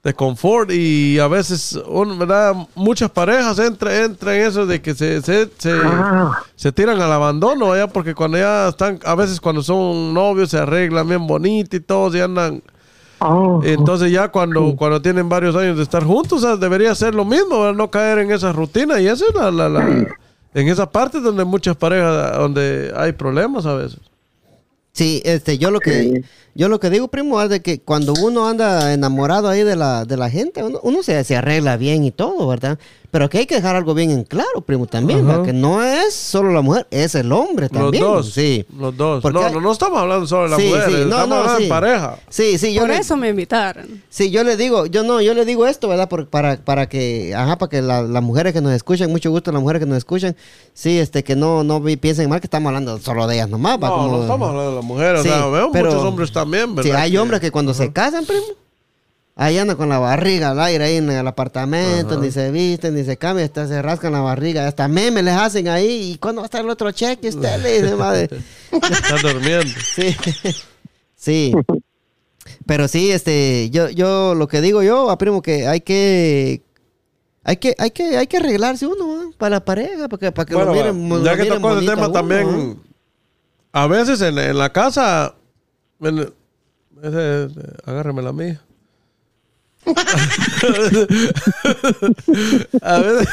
[0.03, 2.55] de confort y a veces, un- ¿verdad?
[2.75, 6.43] Muchas parejas entran entra en eso de que se, se, se, Ah.
[6.57, 7.87] se tiran al abandono, ¿ya?
[7.87, 12.15] Porque cuando ya están, a veces cuando son novios se arreglan bien bonito y todos
[12.17, 12.63] y andan...
[13.25, 17.15] Oh, Entonces ya cuando, cuando tienen varios años de estar juntos, o sea, debería ser
[17.15, 17.75] lo mismo, ¿verdad?
[17.77, 19.01] no caer en esa rutina.
[19.01, 20.07] Y esa es la, la- la-
[20.55, 24.01] en esa parte donde muchas parejas, donde hay problemas a veces.
[24.93, 26.23] Sí, este, yo lo que,
[26.55, 30.05] yo lo que digo, primo, es de que cuando uno anda enamorado ahí de la,
[30.05, 32.79] de la gente, uno, uno se, se arregla bien y todo, ¿verdad?
[33.11, 35.27] Pero que hay que dejar algo bien en claro, primo, también.
[35.27, 35.45] ¿verdad?
[35.45, 38.03] que no es solo la mujer, es el hombre también.
[38.03, 38.33] los dos.
[38.33, 38.65] Sí.
[38.79, 39.21] Los dos.
[39.21, 41.29] Porque No, hay- no, no estamos hablando solo de la Sí, mujer, sí, no, estamos
[41.29, 41.63] no, hablando sí.
[41.65, 42.17] en pareja.
[42.31, 44.03] Sí, sí, yo Por le, eso me invitaron.
[44.09, 46.09] sí, yo le digo, yo no, yo le digo esto, ¿verdad?
[46.09, 49.53] Por- para, para que, ajá, para que la- las mujeres que nos escuchan, mucho gusto
[49.53, 50.35] las mujeres que nos escuchan,
[50.73, 53.79] sí, este, que no, no vi- piensen mal que estamos hablando solo de ellas nomás.
[53.79, 56.75] No, Como- no estamos hablando de la mujer, o sea, veo pero- muchos hombres también,
[56.75, 56.91] ¿verdad?
[56.91, 58.43] Sí, hay Que- hombres que cuando se casan, primo,
[59.35, 63.05] ahí andan con la barriga al aire ahí en el apartamento, ni se visten, ni
[63.05, 66.13] se cambian, hasta se rascan la barriga, hasta memes les hacen ahí.
[66.13, 67.29] ¿Y cuándo va a estar el otro cheque?
[67.29, 68.29] Usted le dice, madre.
[68.73, 69.73] Están durmiendo.
[69.95, 70.17] Sí,
[71.17, 71.53] sí.
[72.67, 76.63] Pero sí, este, yo, yo lo que digo yo, a primo, que hay que,
[77.45, 79.31] hay que, hay que, hay que arreglarse uno, ¿ah?
[79.39, 81.87] para la pareja, para que, para que Bueno, lo miren, lo ya que tocó el
[81.87, 82.79] tema uno, también,
[83.73, 85.35] a veces en, en la casa,
[86.03, 86.33] en-
[87.03, 87.49] ese-
[87.85, 88.61] agárreme la mía.
[92.83, 93.29] a veces,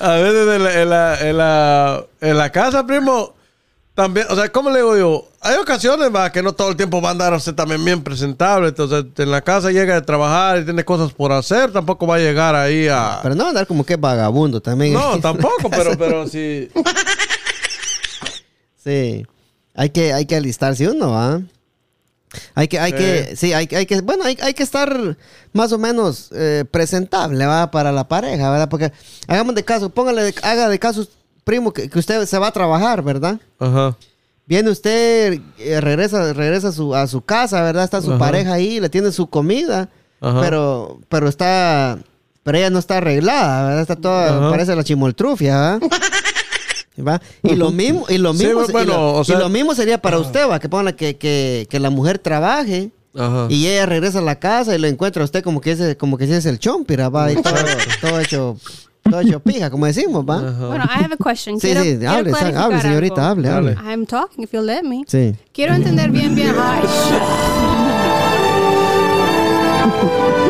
[0.00, 3.34] a veces en la, en, la, en, la, en la casa, primo,
[3.94, 5.28] también, o sea, ¿cómo le digo yo?
[5.40, 8.68] Hay ocasiones va, que no todo el tiempo va a andar usted también bien presentable.
[8.68, 12.18] Entonces, en la casa llega de trabajar y tiene cosas por hacer, tampoco va a
[12.18, 13.20] llegar ahí a.
[13.22, 14.92] Pero no andar como que vagabundo también.
[14.92, 16.68] No, tampoco, pero, pero sí.
[18.82, 19.24] Sí.
[19.76, 21.40] Hay que, hay que alistarse uno, ¿ah?
[22.54, 25.16] Hay que, hay que, sí, hay, hay que, bueno, hay, hay que estar
[25.52, 27.70] más o menos eh, presentable, ¿va?
[27.70, 28.68] Para la pareja, ¿verdad?
[28.68, 28.92] Porque
[29.28, 31.06] hagamos de caso, póngale, de- haga de caso,
[31.44, 33.38] primo, que, que usted se va a trabajar, ¿verdad?
[33.58, 33.96] Ajá.
[34.46, 37.84] Viene usted, eh, regresa, regresa a su, a su casa, ¿verdad?
[37.84, 38.18] Está su Ajá.
[38.18, 39.88] pareja ahí, le tiene su comida,
[40.20, 40.40] Ajá.
[40.40, 41.98] pero, pero está,
[42.42, 43.80] pero ella no está arreglada, ¿verdad?
[43.82, 44.50] Está toda, Ajá.
[44.50, 45.80] parece la chimoltrufia, ¿verdad?
[46.98, 47.20] ¿Va?
[47.42, 49.74] Y lo mismo, y lo Sí, mismo, bueno, y lo, o sea- y lo mismo
[49.74, 53.46] sería para usted, va, que ponga que, que, que la mujer trabaje Ajá.
[53.50, 56.16] y ella regresa a la casa y lo encuentra a usted como que es, como
[56.18, 57.54] que si es el chompira, va, y todo,
[58.00, 58.56] todo hecho,
[59.08, 60.40] todo hecho pija, como decimos, va.
[60.40, 61.60] Bueno, I have a question.
[61.60, 63.48] Sí, Quiero- sí, quiero hable, hable, señorita, algo.
[63.48, 63.90] hable, hable.
[63.92, 65.04] I'm talking, if you'll let me.
[65.06, 65.34] Sí.
[65.52, 66.54] Quiero entender bien, bien.
[66.58, 66.80] Ay.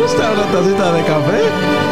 [0.01, 1.86] ¿Gusta una tacita de café?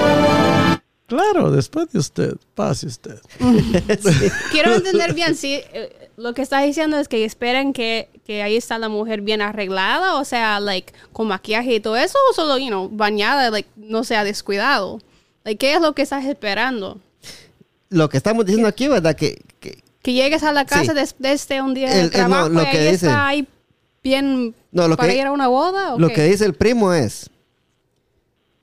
[1.15, 2.35] Claro, después de usted.
[2.55, 3.19] Pase usted.
[4.51, 8.57] Quiero entender bien si eh, lo que estás diciendo es que esperan que, que ahí
[8.57, 12.59] está la mujer bien arreglada, o sea, like con maquillaje y todo eso, o solo,
[12.59, 15.01] you know, bañada, like no sea descuidado.
[15.45, 16.99] Like, ¿qué es lo que estás esperando?
[17.91, 19.15] lo que estamos diciendo aquí, ¿verdad?
[19.15, 20.99] Que, que- Que llegues a la casa Sí.
[20.99, 23.27] des- desde un día El- de el- no, trabajo lo y que ahí dice- está
[23.29, 23.47] ahí
[24.03, 25.95] bien No, lo para que- ir a una boda.
[25.95, 26.15] ¿o lo qué?
[26.15, 27.31] que dice el primo es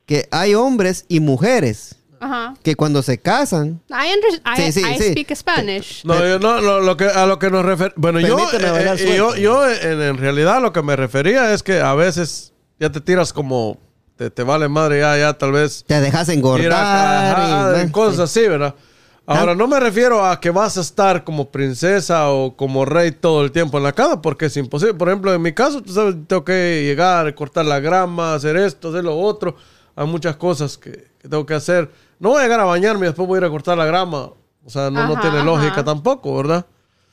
[0.06, 2.54] que hay hombres y mujeres Ajá.
[2.64, 5.12] que cuando se casan, I, under- I, Sí, sí, I sí.
[5.12, 6.06] speak Spanish.
[6.06, 7.94] No, yo no, lo, lo que, a lo que nos refer...
[7.98, 11.82] Bueno, yo, eh, eh, yo, yo en, en realidad lo que me refería es que
[11.82, 13.78] a veces ya te tiras como...
[14.16, 15.84] Te, te vale madre ya, ya tal vez...
[15.88, 16.72] te dejas engordar.
[16.74, 18.76] ajá, y- cosas así, ¿verdad?
[19.26, 19.56] Ahora, Ah.
[19.56, 23.52] no me refiero a que vas a estar como princesa o como rey todo el
[23.52, 24.94] tiempo en la casa, porque es imposible.
[24.96, 28.90] Por ejemplo, en mi caso, tú sabes, tengo que llegar, cortar la grama, hacer esto,
[28.90, 29.56] hacer lo otro.
[29.96, 31.90] Hay muchas cosas que, que tengo que hacer.
[32.22, 34.30] No voy a llegar a bañarme y después voy a ir a cortar la grama.
[34.64, 35.46] O sea, no, no tiene ajá.
[35.46, 36.66] lógica tampoco, ¿verdad?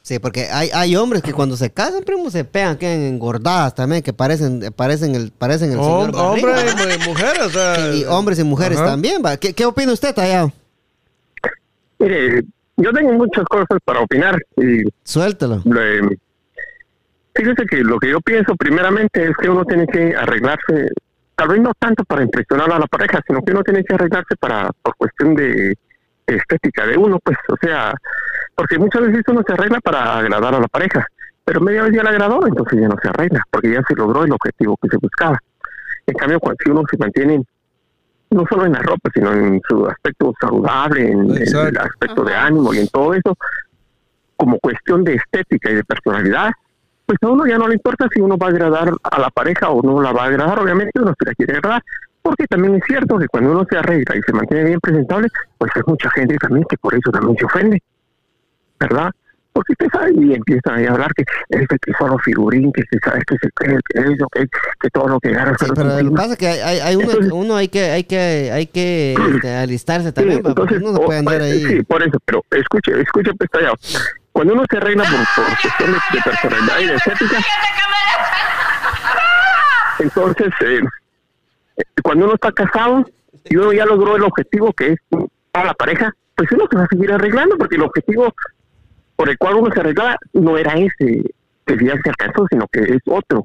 [0.03, 4.03] Sí, porque hay, hay hombres que cuando se casan, primo, se pegan, quedan engordadas también,
[4.03, 7.95] que parecen, parecen el, parecen el señor Hom- Barriga, Hombres y mu- mujeres, o sea,
[7.95, 8.87] y, y hombres y mujeres Ajá.
[8.87, 9.37] también, ¿va?
[9.37, 10.53] ¿Qué, qué opina usted, Tallado?
[11.99, 12.43] Mire,
[12.77, 15.63] yo tengo muchas cosas para opinar y Suéltelo.
[15.65, 16.19] le-
[17.35, 20.89] fíjese que lo que yo pienso primeramente es que uno tiene que arreglarse,
[21.39, 24.35] tal vez no tanto para impresionar a la pareja, sino que uno tiene que arreglarse
[24.41, 25.79] para por cuestión de
[26.27, 27.95] estética de uno, pues, o sea,
[28.57, 31.07] porque muchas veces uno se arregla para agradar a la pareja,
[31.45, 34.25] pero media vez ya le agradó, entonces ya no se arregla, porque ya se logró
[34.25, 35.39] el objetivo que se buscaba.
[36.09, 37.45] En cambio, cuando si uno se mantiene
[38.31, 42.75] no solo en la ropa, sino en su aspecto saludable, en el aspecto de ánimo
[42.75, 43.37] y en todo eso,
[44.37, 46.51] como cuestión de estética y de personalidad,
[47.09, 49.71] pues a uno ya no le importa si uno va a agradar a la pareja
[49.71, 51.83] o no la va a agradar, obviamente uno se la quiere agradar,
[52.21, 55.73] porque también es cierto que cuando uno se arregla y se mantiene bien presentable, pues
[55.75, 57.83] hay mucha gente también que por eso también se ofende,
[58.79, 59.11] ¿verdad?
[59.55, 63.23] Porque usted sabe y empiezan a hablar que es que solo figurín, que se sabe
[63.27, 64.47] que se cree que eso, que,
[64.79, 66.97] que todo lo que gana Sí, pero lo que pasa es que hay, hay, hay
[66.97, 70.93] uno, Entonces- uno hay que, hay que, hay que este, alistarse también, Sí, entonces, uno
[70.93, 71.65] no puede andar eh, ahí.
[71.65, 73.51] Sí, por eso, pero escuche, escuche, pues.
[74.39, 77.39] Cuando uno se arregla por, por cuestión de, personalidad y de estética,
[79.99, 80.81] entonces, eh,
[81.77, 83.05] eh, cuando uno está casado
[83.47, 84.99] y uno ya logró el objetivo que es
[85.51, 88.33] para la pareja, pues uno se va a seguir arreglando, porque el objetivo
[89.17, 91.25] por el cual uno se arreglaba no era ese
[91.67, 93.43] que ya se alcanzó, sino que es otro.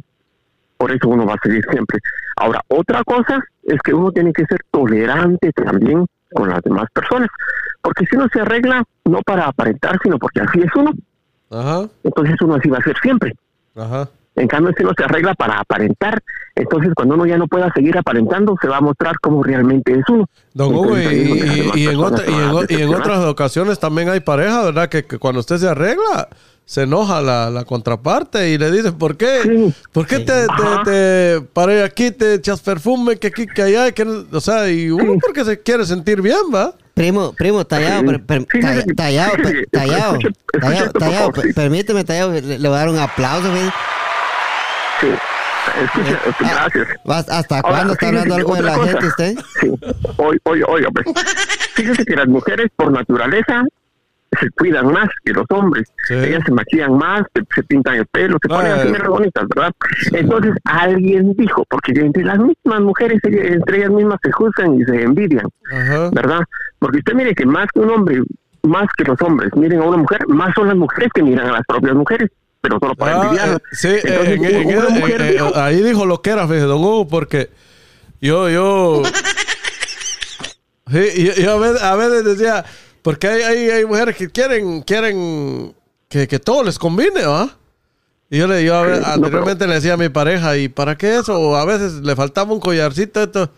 [0.77, 1.97] Por eso uno va a seguir siempre.
[2.35, 7.29] Ahora, otra cosa es que uno tiene que ser tolerante también con las demás personas.
[7.81, 10.91] Porque si uno se arregla, no para aparentar, sino porque así es uno,
[11.51, 13.33] Ajá, entonces uno así va a ser siempre.
[13.75, 14.09] ajá.
[14.35, 16.19] En cambio, si uno se arregla para aparentar,
[16.55, 20.03] entonces cuando uno ya no pueda seguir aparentando, se va a mostrar como realmente es
[20.09, 20.27] uno.
[20.53, 22.25] Don Hugo, y, en, otra-
[22.69, 24.89] y, otras ocasiones también hay pareja, ¿verdad?
[24.89, 26.29] Que, que cuando usted se arregla,
[26.65, 29.39] se enoja la, la contraparte y le dice, ¿por qué?
[29.43, 29.73] Sí.
[29.91, 30.45] ¿Por qué te,
[30.85, 33.91] te, aquí te echas perfume que aquí, que allá?
[33.91, 36.73] Que, o sea, y uno porque se quiere sentir bien, ¿va?
[36.93, 38.45] Primo, primo, tallado, per-
[38.95, 39.31] tallado,
[39.71, 40.19] tallado,
[40.61, 43.47] tallado, tallado, permíteme, tallado, le, voy a dar un aplauso.
[45.01, 45.07] Sí.
[45.83, 46.99] Escucha, Ah, gracias.
[47.05, 48.91] ¿vas- ¿Hasta Ahora, cuándo está hablando algo de la cosa.
[48.91, 49.35] gente usted?
[49.61, 49.71] Sí.
[50.17, 51.05] Oye, oye, pues.
[51.73, 53.63] Fíjese que las mujeres por naturaleza
[54.39, 55.87] se cuidan más que los hombres.
[56.07, 56.15] Sí.
[56.15, 59.07] Ellas se maquillan más, se, se pintan el pelo, se ponen así eh.
[59.07, 59.71] bonitas, ¿verdad?
[60.11, 65.03] Entonces alguien dijo, porque entre las mismas mujeres, entre ellas mismas se juzgan y se
[65.03, 66.09] envidian, Ajá.
[66.11, 66.39] ¿verdad?
[66.79, 68.21] Porque usted mire que más que un hombre,
[68.63, 71.51] más que los hombres miren a una mujer, más son las mujeres que miran a
[71.53, 72.29] las propias mujeres,
[72.63, 73.57] pero solo para Ah, envidiarlas.
[73.59, 76.47] eh, sí, Entonces, en- en- una en- mujer en- dijo, ahí dijo lo que era,
[76.47, 77.49] fíjese, don Hugo, porque
[78.21, 79.03] yo, yo,
[80.91, 82.65] sí, yo, yo a, veces, a veces decía,
[83.01, 85.75] porque hay, hay, hay mujeres que quieren, quieren
[86.07, 87.49] que, que todo les combine, ¿va?
[88.29, 91.17] Y yo, le, yo a no, anteriormente le decía a mi pareja, ¿y para qué
[91.17, 91.37] eso?
[91.39, 93.51] O a veces le faltaba un collarcito, esto.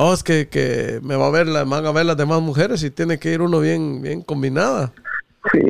[0.00, 2.40] Oh, es que, que me va a ver, la, me van a ver las demás
[2.42, 4.92] mujeres y tiene que ir uno bien, bien combinada.
[5.52, 5.60] sí.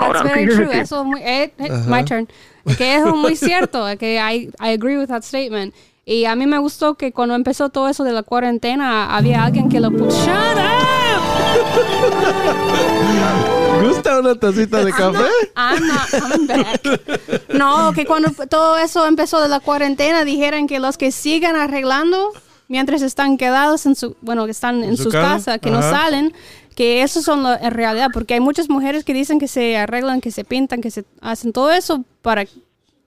[0.00, 0.68] Ahora, That's very true.
[0.68, 1.84] que- Eso es muy, eh, eh, Ajá.
[1.88, 2.28] my turn.
[2.76, 3.84] Que eso es muy cierto.
[3.98, 5.74] Que I, I agree with that statement.
[6.04, 9.68] Y a mí me gustó que cuando empezó todo eso de la cuarentena, había alguien
[9.68, 10.10] que lo puso.
[10.24, 10.70] ¡Shut up!
[13.82, 15.24] ¿Gusta una tacita de café?
[15.56, 17.52] I'm not coming back.
[17.54, 22.32] No, que cuando todo eso empezó de la cuarentena, dijeron que los que sigan arreglando
[22.68, 25.28] mientras están quedados en su, bueno, que están en, su sus casa?
[25.36, 26.32] casas, que no salen,
[26.80, 30.22] que eso son lo- en realidad, porque hay muchas mujeres que dicen que se arreglan,
[30.22, 32.46] que se pintan, que se hacen todo eso para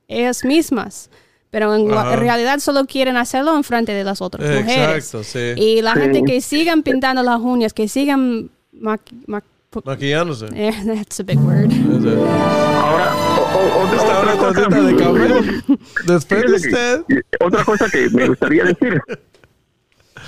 [0.07, 1.09] ellas mismas.
[1.49, 5.05] Pero en, la- en realidad solo quieren hacerlo en frente de las otras mujeres.
[5.07, 5.53] Exacto, sí.
[5.59, 6.01] Y la Sí.
[6.01, 9.41] gente que sigan pintando las uñas, que sigan maqui- ma-
[9.83, 10.45] Maquillándose.
[10.53, 11.71] eh, that's a big word.
[11.73, 15.75] Ahora, o- o- otra, Está otra tacita de café.
[16.05, 17.01] Después de usted.
[17.39, 19.01] Otra cosa que me gustaría decir.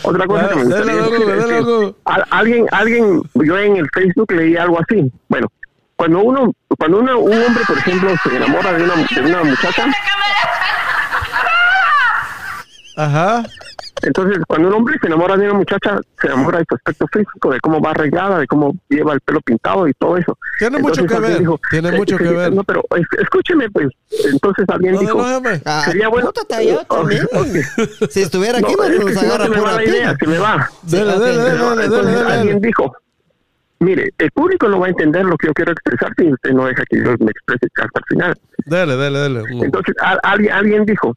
[0.05, 1.95] Otra cosa que me gustaría dale, decir es dale, que dale.
[2.05, 5.11] al- alguien, alguien, yo en el Facebook leí algo así.
[5.29, 5.47] Bueno,
[5.95, 9.85] cuando uno, cuando uno, un hombre, por ejemplo, se enamora de una, de una muchacha,
[12.97, 13.43] Ajá.
[14.01, 17.51] Entonces cuando un hombre se enamora de una muchacha, se enamora de su aspecto físico,
[17.51, 20.37] de cómo va arreglada, de cómo lleva el pelo pintado y todo eso.
[20.59, 22.53] Tiene mucho que ver, tiene eh, mucho que ver.
[22.53, 23.87] No, pero es- escúcheme, pues.
[24.31, 25.41] Entonces alguien No, dijo, no.
[25.65, 26.31] Ah, sería bueno.
[26.31, 26.77] también.
[27.31, 28.09] ok.
[28.09, 30.15] Si estuviera aquí, No, no, es que nos si no agarra me va la idea,
[30.19, 30.69] se me va.
[30.83, 32.33] Entonces dale, dale.
[32.33, 32.95] alguien dijo,
[33.79, 36.65] mire, el público no va a entender lo que yo quiero expresar si usted no
[36.65, 38.37] deja que yo me exprese hasta el final.
[38.65, 39.41] Dale, dale, dale.
[39.63, 41.15] Entonces a- alguien, alguien dijo,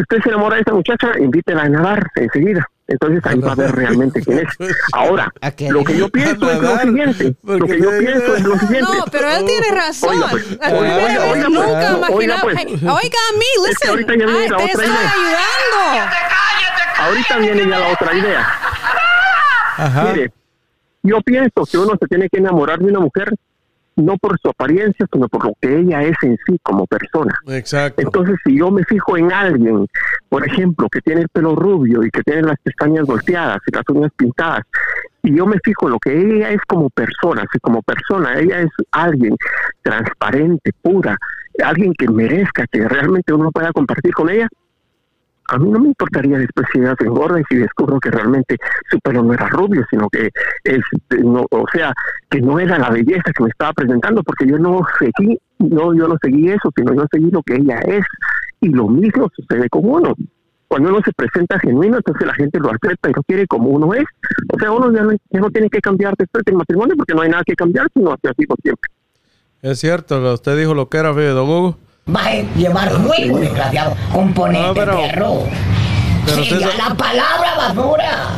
[0.00, 2.66] usted se enamora de esa muchacha, invítela a nadar enseguida.
[2.86, 4.46] Entonces ahí va a ver realmente quién es.
[4.94, 5.30] Ahora,
[5.70, 7.34] lo que yo pienso es lo siguiente.
[7.42, 8.92] Lo que yo pienso es lo siguiente.
[8.96, 10.10] No, pero él tiene razón.
[10.14, 12.42] Oiga, pues, La oiga, primera oiga, vez oiga, nunca pues, imaginaba.
[12.44, 12.82] oiga, pues.
[12.82, 13.90] Oiga a mí, Es que listen.
[13.90, 15.12] ahorita ya viene Ay, la te otra estoy idea.
[15.12, 16.16] ayudando.
[17.00, 18.48] Ahorita viene ya la otra idea.
[19.76, 20.04] Ajá.
[20.04, 20.32] Mire,
[21.02, 23.32] yo pienso que uno se tiene que enamorar de una mujer
[23.98, 27.38] no por su apariencia, sino por lo que ella es en sí como persona.
[27.48, 28.02] Exacto.
[28.02, 29.86] Entonces, si yo me fijo en alguien,
[30.28, 33.84] por ejemplo, que tiene el pelo rubio y que tiene las pestañas volteadas y las
[33.88, 34.62] uñas pintadas,
[35.22, 38.60] y yo me fijo en lo que ella es como persona, si como persona ella
[38.60, 39.36] es alguien
[39.82, 41.16] transparente, pura,
[41.62, 44.48] alguien que merezca que realmente uno pueda compartir con ella,
[45.48, 48.56] a mí no me importaría después si ella se engorda y si descubro que realmente
[48.90, 50.30] su pelo no era rubio, sino que
[50.64, 50.80] es,
[51.24, 51.92] no, o sea,
[52.28, 56.06] que no era la belleza que me estaba presentando, porque yo no seguí, no, yo
[56.06, 58.04] no seguí eso, sino yo seguí lo que ella es.
[58.60, 60.14] Y lo mismo sucede con uno.
[60.66, 63.94] Cuando uno se presenta genuino, entonces la gente lo acepta y lo quiere como uno
[63.94, 64.04] es.
[64.52, 67.42] O sea, uno ya no, tiene que cambiar después del matrimonio porque no hay nada
[67.46, 68.90] que cambiar, sino así por siempre.
[69.62, 71.78] Es cierto, usted dijo lo que era, don Hugo.
[72.14, 73.94] Va a llevar fuego, desgraciado.
[74.12, 75.42] Componente No, pero- perro.
[76.24, 78.28] pero Sí, usted a la palabra basura.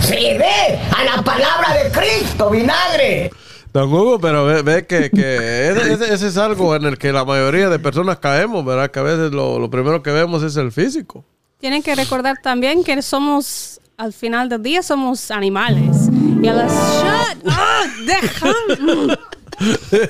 [0.00, 3.30] Se ve a la palabra de Cristo, vinagre.
[3.72, 7.12] Don Hugo, pero ve, ve que, que ese, ese- ese es algo en el que
[7.12, 8.90] la mayoría de personas caemos, ¿verdad?
[8.90, 11.24] Que a veces lo, lo primero que vemos es el físico.
[11.58, 16.08] Tienen que recordar también que somos, al final del día, somos animales.
[16.42, 16.72] Y a las...
[16.72, 18.06] ¡Shut up!
[18.06, 19.18] ¡Deja!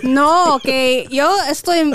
[0.02, 1.92] No, que yo estoy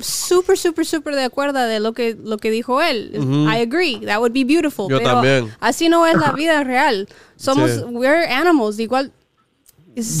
[0.00, 3.12] súper, súper, súper de acuerdo de lo que, lo que dijo él.
[3.52, 4.00] I agree.
[4.06, 4.88] That would be beautiful.
[4.88, 5.54] Yo pero también.
[5.60, 7.08] así no es la vida real.
[7.36, 7.80] Somos, Sí.
[7.90, 8.78] we're animals.
[8.78, 9.12] Igual...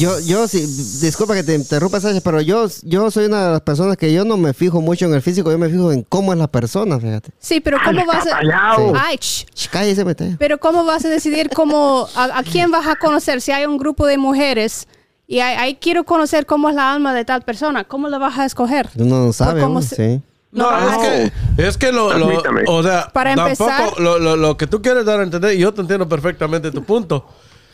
[0.00, 0.58] Yo, yo sí,
[1.00, 4.24] disculpa que te interrumpa, Sasha, pero yo, yo soy una de las personas que yo
[4.24, 6.98] no me fijo mucho en el físico, yo me fijo en cómo es la persona,
[6.98, 7.30] fíjate.
[7.38, 8.30] Sí, pero ¿cómo vas a...
[8.40, 8.92] callado.
[8.96, 10.34] Ay, sh- Sh, Cállese, mete.
[10.36, 13.40] Pero ¿cómo vas a decidir cómo, a, a quién vas a conocer?
[13.40, 14.88] Si hay un grupo de mujeres
[15.28, 18.36] y hay, hay- quiero conocer cómo es la alma de tal persona, ¿cómo la vas
[18.38, 18.88] a escoger?
[18.96, 20.22] Uno no sabe, cómo hombre, se- sí.
[20.50, 21.32] No, No, es que,
[21.68, 25.04] es que lo, lo- o sea, Para tampoco empezar- lo, lo- lo que tú quieres
[25.04, 27.26] dar a entender, y yo te entiendo perfectamente tu punto.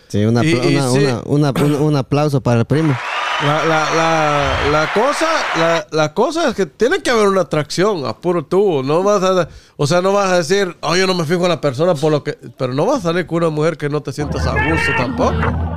[0.08, 0.98] Sí, una, Y- apla- y una- sí.
[1.28, 2.94] una- una- un, un aplauso para el primo.
[3.42, 5.26] La, la, la, la cosa,
[5.56, 8.82] la, la cosa es que tiene que haber una atracción a puro tubo.
[8.82, 11.48] No vas a, o sea, no vas a decir, oh, yo no me fijo en
[11.48, 14.00] la persona por lo que, pero no vas a salir con una mujer que no
[14.02, 15.32] te sientas a gusto tampoco.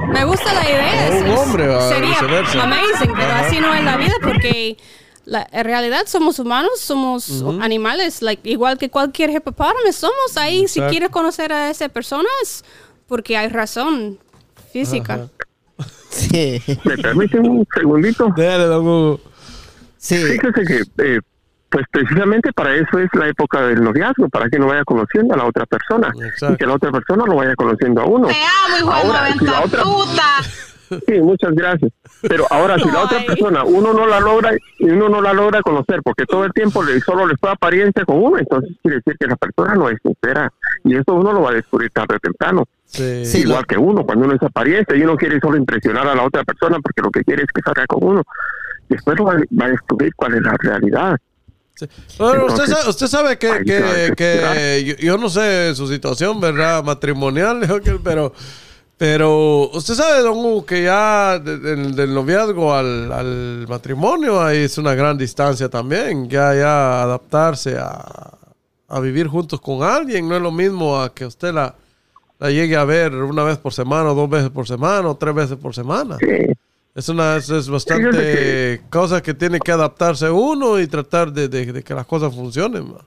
[0.08, 1.10] Me gusta la idea.
[1.12, 2.64] O un es- hombre, o sería viceversa.
[2.64, 3.48] amazing, pero Ajá.
[3.48, 4.78] así no es la vida porque
[5.26, 10.62] la, en realidad somos humanos, somos animales, like, igual que cualquier hipopótamo, somos ahí.
[10.62, 10.90] Exacto.
[10.90, 12.64] Si quieres conocer a esa persona es
[13.08, 14.20] porque hay razón
[14.72, 15.28] física.
[16.10, 16.62] Sí.
[16.84, 18.30] ¿Me permiten un segundito?
[18.36, 19.20] Dale, don Hugo.
[19.98, 20.16] Sí.
[20.18, 21.20] Fíjese que, eh,
[21.70, 25.38] pues precisamente para eso es la época del noviazgo, para que uno vaya conociendo a
[25.38, 26.54] la otra persona Exacto.
[26.54, 28.28] y que la otra persona lo vaya conociendo a uno.
[28.28, 30.24] Te amo, hijo de si la otra- 90 puta.
[30.90, 31.92] Sí, muchas gracias.
[32.22, 35.62] Pero ahora, si la otra persona uno no la logra y uno no la logra
[35.62, 39.16] conocer, porque todo el tiempo le, solo le fue apariencia con uno, entonces quiere decir
[39.20, 40.52] que la persona no es sincera.
[40.84, 42.64] Y eso uno lo va a descubrir tarde o temprano.
[42.86, 43.26] Sí.
[43.26, 46.16] Sí, Igual lo- que uno, cuando uno es apariencia y uno quiere solo impresionar a
[46.16, 48.24] la otra persona porque lo que quiere es que salga con uno.
[48.88, 51.18] Después lo va, va a descubrir cuál es la realidad.
[51.76, 51.86] Sí.
[52.18, 56.84] Bueno, usted Entonces, sabe, usted sabe que, que- yo no sé su situación, ¿verdad?
[56.84, 57.60] Matrimonial,
[58.04, 58.34] pero,
[58.98, 64.64] pero usted sabe, don Hugo, que ya de- del, del noviazgo al, al matrimonio ahí
[64.64, 66.28] es una gran distancia también.
[66.30, 68.32] Ya, ya adaptarse a,
[68.88, 71.76] a vivir juntos con alguien no es lo mismo a que usted la,
[72.40, 75.36] la llegue a ver una vez por semana, o dos veces por semana, o tres
[75.36, 76.18] veces por semana.
[76.20, 76.48] Sí.
[76.96, 81.48] Es una es, es bastante Fíjese cosa que tiene que adaptarse uno y tratar de,
[81.48, 82.92] de- de que las cosas funcionen.
[82.92, 83.00] ma.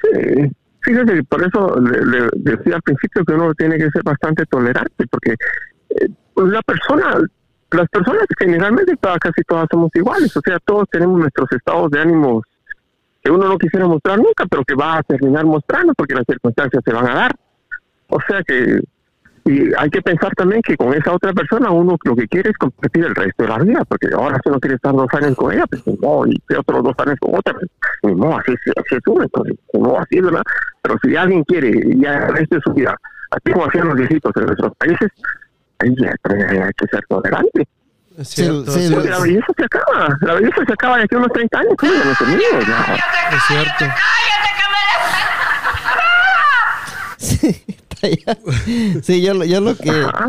[0.00, 0.50] Sí,
[0.82, 4.44] fíjese que por eso le, le decía al principio que uno tiene que ser bastante
[4.46, 5.34] tolerante, porque
[5.90, 7.20] eh, pues la persona,
[7.70, 12.00] las personas generalmente todas, casi todas somos iguales, o sea, todos tenemos nuestros estados de
[12.00, 12.44] ánimos
[13.22, 16.82] que uno no quisiera mostrar nunca, pero que va a terminar mostrando porque las circunstancias
[16.84, 17.32] se van a dar.
[18.08, 18.80] O sea que
[19.44, 22.56] y hay que pensar también que con esa otra persona uno lo que quiere es
[22.58, 25.52] compartir el resto de la vida, porque ahora si uno quiere estar dos años con
[25.52, 27.54] ella, pues no, y otros dos años con otra,
[28.02, 30.42] pues no, así, es- así es uno, entonces no, así es, ¿verdad?
[30.82, 32.96] Pero si alguien quiere ya el resto de su vida,
[33.30, 35.10] así como hacían los viejitos en nuestros países,
[35.80, 37.68] ahí ya, pues, hay que ser tolerante.
[38.22, 41.32] Sí, es Porque la belleza se acaba, la belleza se acaba de aquí a unos
[41.32, 42.40] 30 años, ¿cómo ya no termina?
[42.68, 43.36] Ya.
[43.36, 43.84] es cierto.
[47.16, 47.64] Sí.
[49.02, 49.90] Sí, yo, lo- yo lo que...
[49.90, 50.28] Ajá.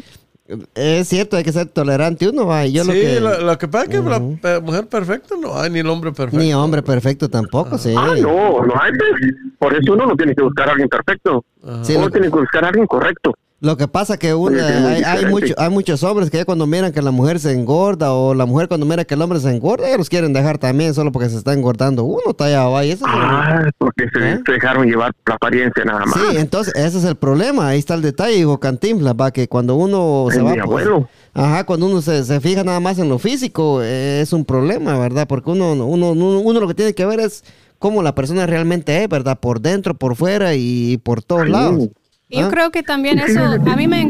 [0.75, 2.65] Es cierto, hay que ser tolerante uno, va.
[2.65, 3.19] y Yo sí, lo que...
[3.21, 6.37] lo, lo que pasa es que la mujer perfecta no hay, ni el hombre perfecto.
[6.37, 7.93] Ni hombre perfecto tampoco, sí.
[7.97, 11.45] Ah, no, no hay, pues, por eso uno no tiene que buscar a alguien perfecto,
[11.61, 13.33] uno tiene que buscar a alguien correcto.
[13.63, 16.91] Lo que pasa que muy hay, hay, mucho- hay muchos hombres que ya cuando miran
[16.91, 19.87] que la mujer se engorda o la mujer cuando mira que el hombre se engorda,
[19.87, 22.83] ellos los quieren dejar también solo porque se está engordando uno, está allá abajo.
[22.83, 24.39] Y eso es Ah, porque se, ¿Eh?
[24.45, 26.13] se dejaron llevar la apariencia nada más.
[26.13, 27.69] Sí, entonces ese es el problema.
[27.69, 30.51] Ahí está el detalle, dijo Cantinflas, va, que cuando uno se Es va.
[30.51, 31.07] mi abuelo.
[31.33, 34.99] Ajá, cuando uno se, se fija nada más en lo físico, eh, es un problema,
[34.99, 35.25] ¿verdad?
[35.25, 37.45] Porque uno, uno, uno, uno lo que tiene que ver es
[37.79, 39.39] cómo la persona realmente es, ¿verdad?
[39.39, 41.49] Por dentro, por fuera y por todos Sí.
[41.49, 41.87] lados.
[42.33, 42.49] Y Yo ¿Ah?
[42.49, 44.09] creo que también eso, a mí me...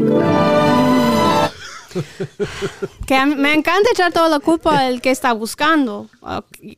[3.06, 6.08] que mí me encanta echar toda la culpa al que está buscando,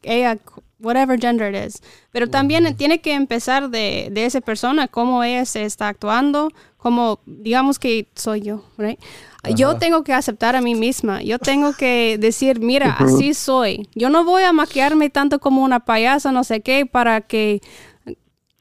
[0.03, 0.39] ella,
[0.81, 1.81] whatever gender it is.
[2.11, 7.21] Pero también tiene que empezar de, de esa persona, cómo ella se está actuando, como
[7.27, 8.99] digamos que soy yo, right?
[9.55, 11.23] Yo tengo que aceptar a mí misma.
[11.23, 13.89] Yo tengo que decir, mira, así soy.
[13.95, 17.61] Yo no voy a maquillarme tanto como una payasa, no sé qué, para que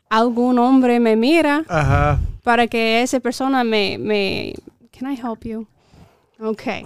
[0.07, 2.19] algún hombre me mira Ajá.
[2.45, 4.53] Para que esa persona me, me
[4.97, 5.67] can I help you?
[6.39, 6.83] Okay.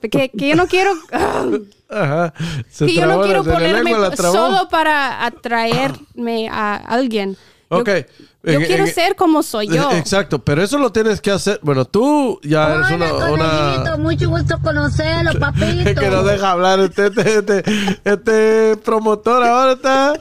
[0.00, 0.92] Que, que yo no quiero
[1.88, 2.34] Ajá.
[2.68, 7.38] Se que yo no quiero ponerme solo para atraerme a alguien.
[7.68, 7.88] Ok.
[7.88, 9.90] Yo, En- quiero en- ser como soy yo.
[9.92, 11.58] Exacto, pero eso lo tienes que hacer.
[11.62, 13.12] Bueno, tú ya eres una.
[13.14, 13.96] Una...
[13.98, 16.00] mucho gusto conocerlo, papito.
[16.00, 17.64] que no deja hablar este, este, este,
[18.04, 20.14] este promotor ahora está.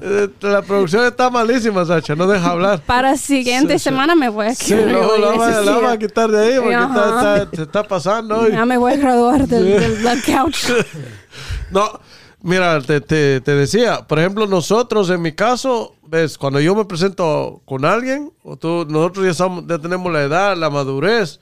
[0.00, 2.80] eh, La producción está malísima, Sacha, no deja hablar.
[2.86, 3.84] Para siguiente Sí, sí.
[3.84, 6.74] semana me voy a Sí, me no, voy la a la quitar de ahí porque
[6.74, 8.52] está, está- se está pasando hoy.
[8.52, 10.64] Ya me voy a graduar del, del, del couch.
[11.70, 12.00] No,
[12.42, 16.84] mira, te, te, te decía, por ejemplo, nosotros, en mi caso, ves, cuando yo me
[16.84, 21.40] presento con alguien, o tú, nosotros ya, somos- ya tenemos la edad, la madurez,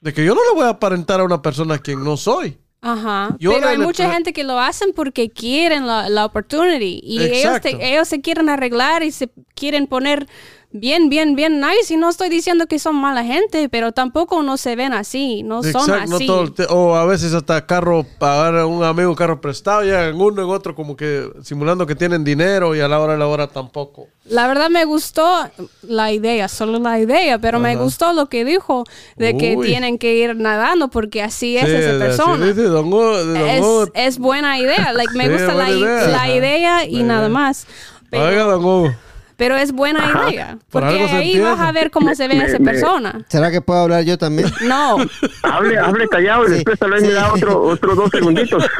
[0.00, 2.56] de que yo no le voy a aparentar a una persona a quien no soy.
[2.80, 3.34] Ajá.
[3.40, 7.00] Yo Pero hay mucha gente que lo hacen porque quieren la, la opportunity.
[7.02, 10.28] Y ellos, te- ellos se quieren arreglar y se quieren poner
[10.70, 11.92] bien, bien, bien nice.
[11.92, 15.42] Y no estoy diciendo que son mala gente, pero tampoco no se ven así.
[15.42, 16.52] No son Exacto, no así.
[16.54, 20.48] te- o a veces hasta carro, pagar un amigo carro prestado, ya en uno en
[20.50, 24.08] otro como que simulando que tienen dinero y a la hora de la hora tampoco.
[24.26, 25.48] La verdad me gustó
[25.82, 28.84] la idea, solo la idea, pero me gustó lo que dijo
[29.16, 29.66] de que Uy.
[29.68, 32.46] tienen que ir nadando porque así es Sí, esa persona.
[32.52, 33.64] Don Don es,
[33.94, 36.08] es buena idea, like, me gusta la, idea.
[36.08, 36.28] la Ajá.
[36.34, 37.66] idea y nada más.
[38.10, 38.96] Pero, Oiga, Don.
[39.38, 42.58] Pero es buena idea, Por porque ahí vas a ver cómo se ve Me- esa
[42.58, 43.24] me- persona.
[43.30, 44.50] ¿Será que puedo hablar yo también?
[44.68, 44.98] No,
[45.44, 47.06] Hable, hable callado y Sí, después tal vez sí.
[47.06, 48.62] me da otro, otros dos segunditos.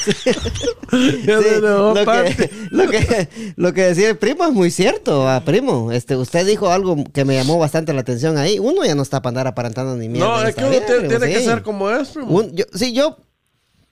[1.60, 5.90] lo, que, lo, que, lo que decía el primo es muy cierto, ah, primo.
[5.92, 8.58] Este, usted dijo algo que me llamó bastante la atención ahí.
[8.60, 10.28] Uno ya no está para andar aparentando ni mierda.
[10.28, 12.28] No, es que uno vida, te- primo, tiene que ser como es, primo.
[12.30, 13.16] Un- yo, sí, yo,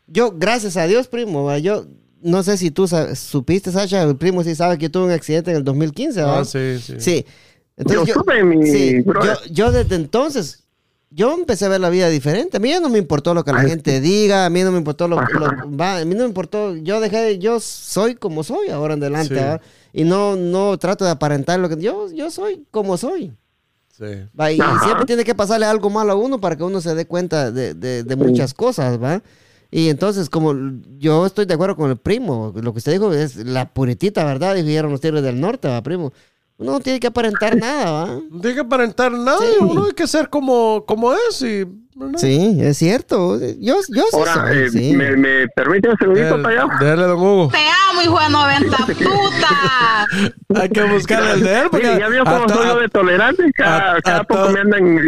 [0.06, 1.86] yo, gracias a Dios, primo, yo
[2.22, 5.50] no sé si tú supiste, Sasha, el primo sí sabe que yo tuve un accidente
[5.50, 6.40] en el 2015, ¿va?
[6.40, 6.94] Ah, sí, sí.
[6.98, 7.26] Sí.
[7.90, 10.64] Yo supe, mi sí, yo, yo desde entonces,
[11.10, 12.58] yo empecé a ver la vida diferente.
[12.58, 14.70] A mí ya no me importó lo que la Ay, gente diga, a mí no
[14.70, 15.28] me importó lo, Ajá.
[15.38, 19.00] lo- va, a mí no me importó, yo dejé, yo soy como soy ahora en
[19.02, 19.40] adelante, Sí.
[19.40, 19.60] ¿va?
[19.94, 23.32] y no, no trato de aparentar lo que yo, yo soy como soy.
[23.96, 24.04] Sí.
[24.38, 24.84] Va, y Ajá.
[24.84, 27.72] siempre tiene que pasarle algo malo a uno para que uno se dé cuenta de,
[27.74, 29.22] de- de muchas cosas, ¿va?
[29.70, 30.52] Y entonces, como
[30.98, 34.54] yo estoy de acuerdo con el primo, lo que usted dijo es la puritita, ¿verdad?
[34.56, 36.12] Dijeron los tigres del norte, ¿va, primo?
[36.58, 38.06] Uno no tiene que aparentar nada, ¿va?
[38.30, 39.56] No tiene que aparentar nada, Sí.
[39.64, 41.64] uno hay que ser como, como es y...
[42.00, 42.18] ¿verdad?
[42.18, 43.38] Sí, es cierto.
[43.60, 44.96] Yo, yo Ahora, soy, eh, sí.
[44.96, 46.68] me, me permite un segundito Dale, callado.
[46.80, 47.48] dale, Don Hugo.
[47.52, 47.58] Te
[47.90, 50.06] amo, hijo de 90 puta.
[50.60, 51.96] Hay que buscar el de él porque...
[51.98, 54.98] Ya vio cómo soy yo de tolerante, cada, a- cada a poco me andan.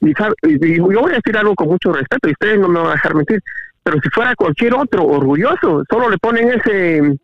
[0.00, 2.68] Y, sabe- y- y yo voy a decir algo con mucho respeto y ustedes no
[2.68, 3.42] me van a dejar mentir,
[3.82, 7.16] pero si fuera cualquier otro orgulloso, solo le ponen ese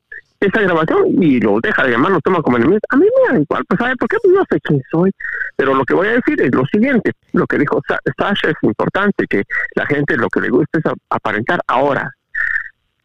[0.47, 2.79] esa grabación y lo deja de llamar, lo toma como enemigo.
[2.91, 4.17] A mí me da igual, pues ¿sabe por qué?
[4.23, 5.11] Pues no sé quién soy.
[5.57, 8.57] Pero lo que voy a decir es lo siguiente, lo que dijo Sa- Sasha es
[8.63, 9.43] importante, que
[9.75, 12.11] la gente lo que le gusta es aparentar ahora.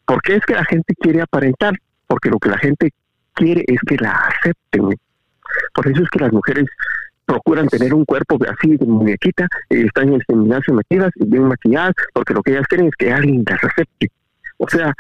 [0.06, 1.74] ¿Por qué es que la gente quiere aparentar?
[2.08, 2.92] Porque lo que la gente
[3.34, 4.90] quiere es que la acepten.
[5.74, 6.66] Por eso es que las mujeres
[7.26, 11.44] procuran tener un cuerpo así de muñequita, y están en el gimnasio metidas y bien
[11.44, 14.10] maquilladas, porque lo que ellas quieren es que alguien las acepte.
[14.58, 14.92] O sea,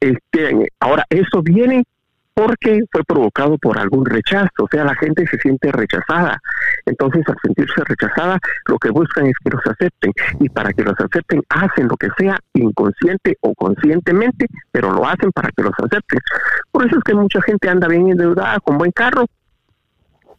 [0.00, 1.84] este, ahora eso viene
[2.36, 6.38] porque fue provocado por algún rechazo, o sea, la gente se siente rechazada.
[6.84, 10.12] Entonces, al sentirse rechazada, lo que buscan es que los acepten.
[10.38, 15.32] Y para que los acepten, hacen lo que sea, inconsciente o conscientemente, pero lo hacen
[15.32, 16.20] para que los acepten.
[16.70, 19.24] Por eso es que mucha gente anda bien endeudada, con buen carro,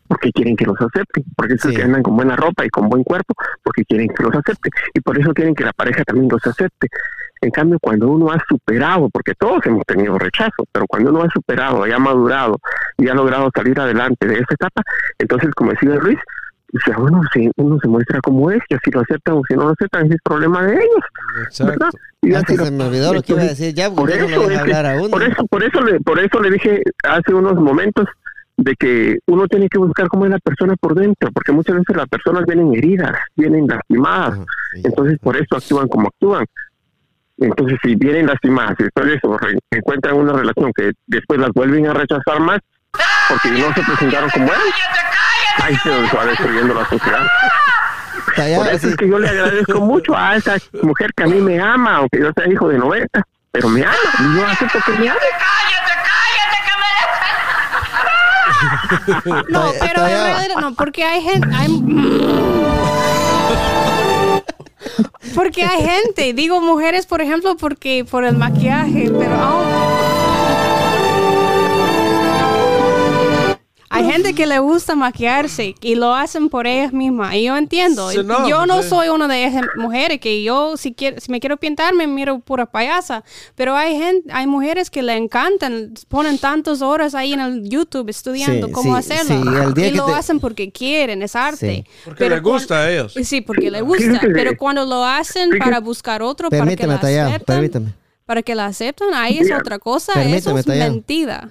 [0.07, 2.89] porque quieren que los acepten, porque eso es que andan con buena ropa y con
[2.89, 3.33] buen cuerpo,
[3.63, 6.87] porque quieren que los acepten, y por eso quieren que la pareja también los acepte.
[7.41, 11.29] En cambio, cuando uno ha superado, porque todos hemos tenido rechazo, pero cuando uno ha
[11.33, 12.59] superado, ya ha madurado
[12.97, 14.81] y ha logrado salir adelante de esa etapa,
[15.19, 16.17] entonces, como decía Luis,
[16.73, 19.53] o sea, uno se, uno se muestra como es, que si lo aceptan o si
[19.55, 21.05] no lo aceptan, ese es problema de ellos.
[21.45, 21.87] Exacto.
[22.21, 24.57] Y lo- se me olvidó lo que iba a decir ya, por no eso, que-
[24.57, 25.09] hablar a uno.
[25.09, 28.05] por eso, por eso le, por eso le dije hace unos momentos
[28.57, 31.95] de que uno tiene que buscar cómo es la persona por dentro, porque muchas veces
[31.95, 34.81] las personas vienen heridas, vienen lastimadas, Ajá, sí.
[34.83, 36.43] entonces por eso actúan como actúan.
[37.39, 41.87] Entonces si vienen lastimadas después de eso re- encuentran una relación que después las vuelven
[41.87, 42.59] a rechazar más
[43.29, 44.61] porque no se presentaron como eran,
[45.63, 47.27] ahí se va destruyendo la sociedad.
[48.55, 51.59] Por eso es que yo le agradezco mucho a esa mujer que a mí me
[51.61, 53.21] ama, aunque yo sea hijo de 90,
[53.51, 55.19] pero me ama y yo acepto que me ame.
[59.49, 60.07] No, pero ya.
[60.07, 61.47] realidad no, porque hay gente,
[65.35, 70.16] porque hay gente, digo mujeres, por ejemplo, porque por el maquillaje, pero oh.
[73.97, 78.09] Hay gente que le gusta maquillarse y lo hacen por ellas mismas y yo entiendo.
[78.11, 78.89] Sí, no, yo no sí.
[78.89, 82.39] soy una de esas mujeres que yo si quiero, si me quiero pintar me miro
[82.39, 83.23] pura payasa,
[83.55, 88.09] pero hay gente, hay mujeres que le encantan, ponen tantas horas ahí en el YouTube
[88.09, 91.21] estudiando Sí, cómo sí, hacerlo sí, el día y que lo te- hacen porque quieren,
[91.21, 91.75] es arte.
[91.85, 91.91] Sí.
[92.05, 93.13] Porque Pero les gusta a ellos.
[93.23, 96.99] Sí, porque le gusta, pero cuando lo hacen para buscar otro, para que la
[97.45, 97.93] permíteme.
[98.27, 100.91] Para que la acepten, ahí es otra cosa, Permíteme, eso es Tallado.
[100.91, 101.49] mentira.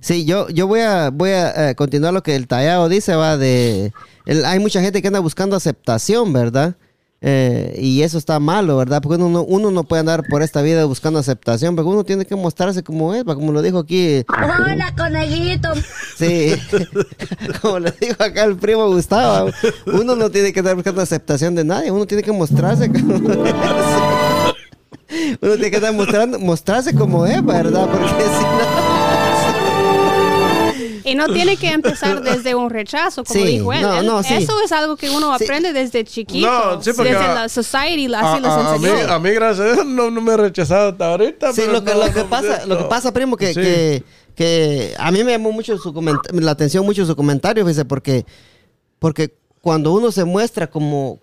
[0.00, 3.36] Sí, yo, yo voy a, voy a eh, continuar lo que el tallado dice, va
[3.36, 3.92] de...
[4.26, 6.76] el- hay mucha gente que anda buscando aceptación, ¿verdad?
[7.20, 9.02] Eh, y eso está malo, ¿verdad?
[9.02, 12.24] Porque uno no, uno no puede andar por esta vida buscando aceptación, porque uno tiene
[12.24, 15.70] que mostrarse como es, como lo dijo aquí, Hola, conejito.
[16.16, 16.52] sí,
[17.60, 19.50] como le dijo acá el primo Gustavo,
[19.86, 23.14] uno no tiene que andar buscando aceptación de nadie, uno tiene que mostrarse como
[23.44, 23.54] es.
[25.40, 27.88] Uno tiene que estar mostrando, mostrarse como es, ¿verdad?
[27.90, 28.88] Porque si no...
[31.04, 33.80] Y no tiene que empezar desde un rechazo, como Sí, dijo él.
[33.80, 34.34] no, no, sí.
[34.34, 35.44] Eso es algo que uno Sí.
[35.44, 36.46] aprende desde chiquito.
[36.46, 39.30] No, sí, porque desde a- la society, así A, les a- a mí, a mí,
[39.30, 41.52] gracias a Dios, no, no me he rechazado hasta ahorita.
[41.54, 43.60] Sí, pero lo que, no, lo que pasa, lo que pasa, primo, que, Sí.
[43.60, 44.04] que,
[44.34, 45.94] que a mí me llamó mucho su
[46.32, 48.26] la atención mucho su comentario, fíjese, porque,
[48.98, 51.20] porque cuando uno se muestra como,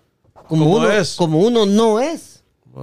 [0.48, 1.14] como, Como uno, es.
[1.14, 2.35] como uno no es,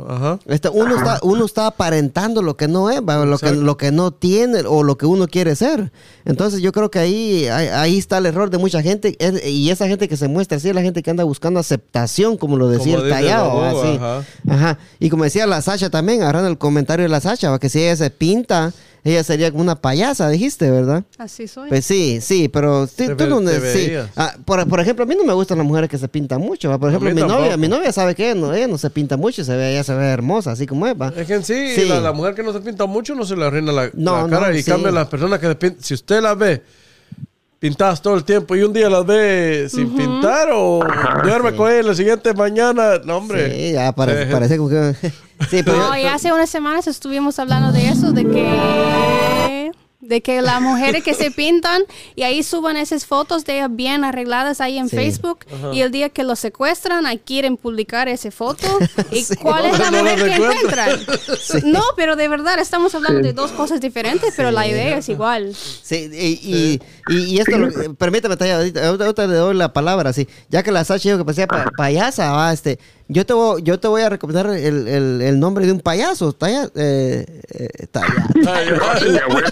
[0.07, 0.39] Ajá.
[0.47, 4.11] este, uno, está, uno está aparentando lo que no es, lo, que, lo que no
[4.11, 5.91] tiene o lo que uno quiere ser.
[6.25, 9.69] Entonces yo creo que ahí, ahí, ahí está el error de mucha gente es- y
[9.69, 12.69] esa gente que se muestra así es la gente que anda buscando aceptación, como lo
[12.69, 13.11] decía Como el.
[13.27, 13.95] Babu, así.
[13.97, 14.23] ajá.
[14.49, 14.79] Ajá.
[14.99, 17.95] Y como decía la Sasha también, agarrando el comentario de la Sasha, que si ella
[17.95, 18.73] se pinta,
[19.05, 21.03] ella sería como una payasa, dijiste, ¿verdad?
[21.17, 21.67] Así soy.
[21.69, 23.91] Pues sí, sí, pero sí, tú no sí.
[24.15, 26.69] Ah, por, por ejemplo, a mí no me gustan las mujeres que se pintan mucho.
[26.69, 26.77] ¿va?
[26.77, 27.57] Por ejemplo, mi novia, tampoco.
[27.57, 29.93] mi novia sabe que ella no, ella no se pinta mucho, se ve, ella se
[29.93, 31.11] ve hermosa, así como es, ¿va?
[31.15, 31.85] Es que en sí, Sí.
[31.85, 34.29] La, la mujer que no se pinta mucho no se le arruina la, No, la
[34.29, 34.71] cara no, y sí.
[34.71, 35.83] cambia las personas que se pintan.
[35.83, 36.61] Si usted las ve
[37.63, 40.81] pintadas todo el tiempo y un día las ve sin pintar o
[41.23, 41.55] duerme Sí.
[41.55, 43.55] con ella y la siguiente mañana, no hombre.
[43.55, 44.93] Sí, ya parece, parece como que...
[45.49, 49.52] sí, pero No, yo- y hace unas semanas estuvimos hablando de eso, de que
[50.07, 51.83] de que las mujeres que se pintan
[52.15, 54.95] y ahí suban esas fotos de ellas bien arregladas ahí en Sí.
[54.95, 55.39] Facebook
[55.71, 58.67] y el día que los secuestran ahí quieren publicar esa foto
[59.11, 59.35] y Sí.
[59.37, 60.99] cuál es la no mujer que encuentran.
[61.65, 65.53] no pero de verdad estamos hablando de dos cosas diferentes pero la idea es igual
[65.55, 70.27] Sí, y, y, y, y esto, lo, permítame, ahorita, le doy la palabra, sí.
[70.49, 72.79] Ya que la Sacha dijo que parecía pa- payasa, va, este,
[73.13, 76.33] yo te, voy, yo te voy a recomendar el, el, el nombre de un payaso,
[76.33, 77.87] Taya, eh, eh,
[79.23, 79.51] abuela.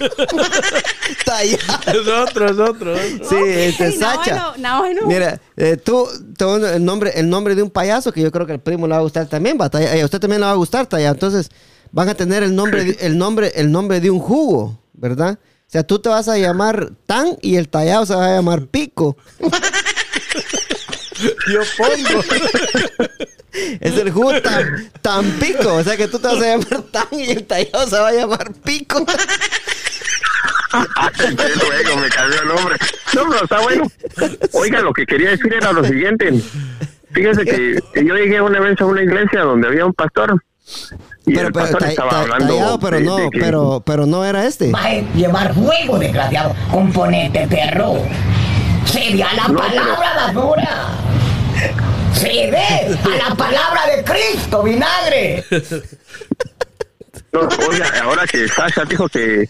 [1.26, 1.57] Taya.
[1.88, 2.95] es otro, es otro.
[2.97, 4.53] Sí, este, I Sacha.
[4.57, 5.07] I know.
[5.07, 6.07] Mira, eh, tú,
[6.38, 8.88] te doy el nombre, el nombre de un payaso que yo creo que al primo
[8.88, 11.09] le va a gustar también, va, a usted también le va a gustar, Taya.
[11.09, 11.49] Entonces,
[11.91, 15.38] van a tener el nombre, de- el nombre, el nombre de un jugo, ¿verdad?
[15.41, 18.68] O sea, tú te vas a llamar Tan y el tallado se va a llamar
[18.68, 19.16] Pico.
[21.22, 22.24] Yo pongo.
[23.82, 25.74] Es el jugo tan, tan pico.
[25.76, 28.13] O sea que tú te vas a llamar tan y el tallado se va a
[28.13, 29.05] llamar pico.
[31.17, 32.76] Qué luego me cambió el nombre.
[33.13, 33.84] No, pero está bueno.
[34.53, 36.32] Oiga, lo que quería decir era lo siguiente.
[37.11, 40.41] Fíjese que yo llegué una vez a una iglesia donde había un pastor.
[41.26, 42.47] Y Pero, el pero, pastor ta- estaba ta- hablando.
[42.55, 44.67] tallado, pero de- no, de que- pero, pero no era este.
[44.69, 46.55] Maje, llevar fuego, desgraciado.
[46.72, 47.95] Componente perro.
[48.86, 50.88] Cede a la No, palabra basura.
[52.14, 52.57] Cede
[53.03, 55.43] a la palabra de Cristo, vinagre.
[57.34, 59.47] No, oiga, ahora que Sasha dijo que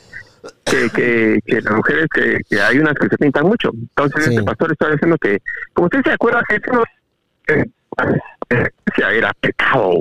[0.65, 3.69] que, que, que las mujeres que, que hay unas que se pintan mucho.
[3.73, 4.31] Entonces Sí.
[4.31, 5.37] este pastor está diciendo que,
[5.73, 6.83] como usted se acuerda que eso no-
[7.55, 7.65] eh,
[8.97, 9.93] era pecado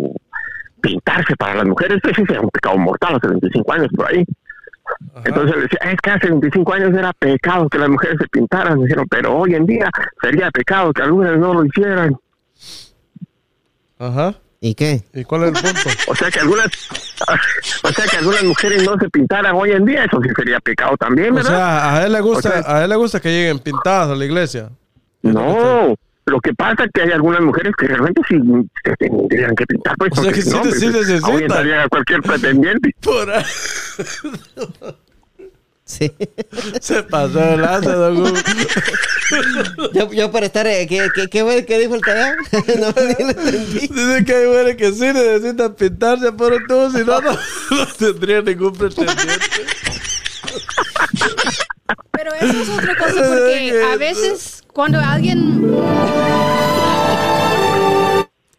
[0.81, 4.25] pintarse para las mujeres, ese era un pecado mortal hace 25 años por ahí.
[5.24, 8.78] Entonces le decía, es que hace 25 años era pecado que las mujeres se pintaran.
[8.78, 9.91] Me dijeron, pero hoy en día
[10.22, 12.16] sería pecado que algunas no lo hicieran.
[13.99, 14.34] Ajá.
[14.62, 15.03] ¿Y qué?
[15.14, 15.88] ¿Y cuál es el punto?
[16.09, 16.66] O sea que algunas,
[17.82, 20.97] o sea que algunas mujeres no se pintaran hoy en día, eso sí sería pecado
[20.99, 21.51] también, O ¿verdad?
[21.51, 24.14] sea, a él le gusta, O sea- a él le gusta que lleguen pintadas a
[24.14, 24.68] la iglesia.
[25.22, 25.95] no,
[26.31, 28.37] lo que pasa es que hay algunas mujeres que realmente sí
[28.85, 31.31] se tendrían que pintar, pues, O sea porque que sí si no, pues, sí necesitan.
[31.31, 32.95] ahuyentarían a cualquier pretendiente.
[33.03, 33.45] Por ahí.
[35.85, 36.12] Sí.
[36.81, 38.33] Se pasó de lanza, don Hugo.
[39.93, 40.64] yo, yo por estar.
[40.68, 42.37] eh, ¿Qué, qué, qué, qué dijo el tallado?
[42.53, 43.81] no, ni lo entendí.
[43.89, 47.87] Dice que hay mujeres que sí necesitan pintarse por un tubo, si no, no, no
[47.99, 49.35] tendría ningún pretendiente.
[52.12, 55.76] Pero eso es otra cosa porque a veces cuando alguien...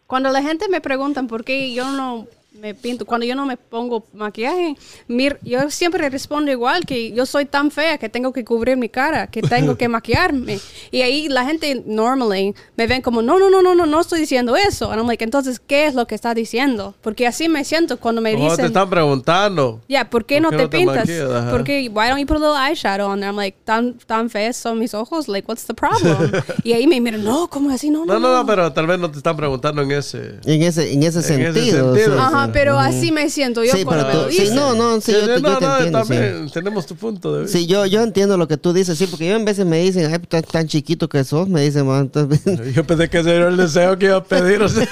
[0.06, 3.56] Cuando la gente me preguntan por qué yo no me pinto, cuando yo no me
[3.56, 4.76] pongo maquillaje,
[5.08, 8.88] mir- yo siempre respondo igual, que yo soy tan fea que tengo que cubrir mi
[8.88, 10.60] cara, que tengo que maquillarme.
[10.90, 14.20] Y ahí la gente normally me ven como, no, no, no, no, no, no estoy
[14.20, 14.90] diciendo eso.
[14.90, 16.94] And I'm like, entonces, ¿qué es lo que está diciendo?
[17.00, 18.66] Porque así me siento cuando me Mejor te dicen...
[18.66, 19.80] están preguntando.
[19.88, 21.08] Ya, ¿por qué ¿Por no qué te no te pintas?
[21.08, 21.50] Ajá.
[21.50, 23.30] Porque, why don't you put a little eyeshadow on there?
[23.30, 25.26] I'm like, tan, tan feos son mis ojos.
[25.26, 26.30] Like, what's the problem?
[26.64, 27.90] y ahí me miran, no, ¿cómo así?
[27.90, 30.38] No, no, No, no, no, pero tal vez no te están preguntando en ese.
[30.44, 31.94] En ese, en ese ese sentido.
[31.94, 32.14] sentido.
[32.16, 32.50] sí, Ajá, sí.
[32.52, 35.12] pero así me siento yo Sí, cuando pero me lo tú- sí, no, no, sí,
[35.12, 36.04] yo, te- yo no, te no, entiendo.
[36.04, 36.08] sí.
[36.10, 37.58] también tenemos tu punto de vista.
[37.58, 40.12] Sí, yo, yo entiendo lo que tú dices, sí, porque yo en veces me dicen,
[40.12, 43.48] ay, tan, tan chiquito que sos, me dicen, man, entonces, Yo pensé que ese era
[43.48, 44.62] el deseo que iba a pedir.
[44.62, 44.86] O sea,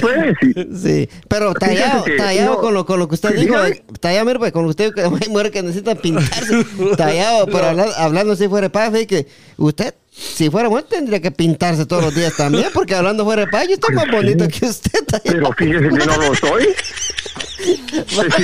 [0.00, 0.54] Pues, sí.
[0.82, 2.60] sí, pero tallado, tallado no.
[2.60, 3.56] con, lo, con lo que usted Sí, dijo,
[4.00, 6.64] tallado, mira, pues, con usted, que hay mujeres que necesitan pintarse,
[6.96, 9.26] tallado, pero habla- hablando si fuera de paz, que
[9.58, 13.48] usted, si fuera mujer, tendría que pintarse todos los días también, porque hablando fuera de
[13.50, 14.90] paz, yo estoy más bonito que usted.
[15.24, 16.68] Pero fíjese que no lo soy.
[17.62, 17.76] Si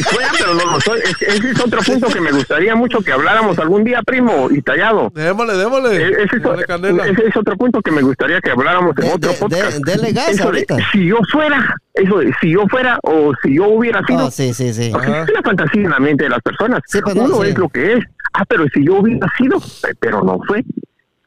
[0.02, 1.00] fuera, pero no lo soy.
[1.00, 4.62] Es- Ese es otro punto que me gustaría mucho que habláramos algún día, primo, y
[4.62, 5.10] tallado.
[5.12, 5.96] démosle, démosle.
[5.96, 7.06] E- Ese es, Démosle candela.
[7.08, 9.78] ese es otro punto que me gustaría que habláramos en De- otro de- podcast.
[9.78, 10.76] de- dele gas Eso de, ahorita.
[10.92, 14.26] si yo fuera, eso de, si yo fuera o si yo hubiera sido.
[14.26, 14.90] Oh, sí, sí, sí.
[14.92, 16.80] Porque es una fantasía en la mente de las personas.
[16.86, 17.48] Sí, pues no, Uno sí.
[17.50, 18.04] es lo que es.
[18.34, 20.64] Ah, pero si yo hubiera sido, pe- pero no fue.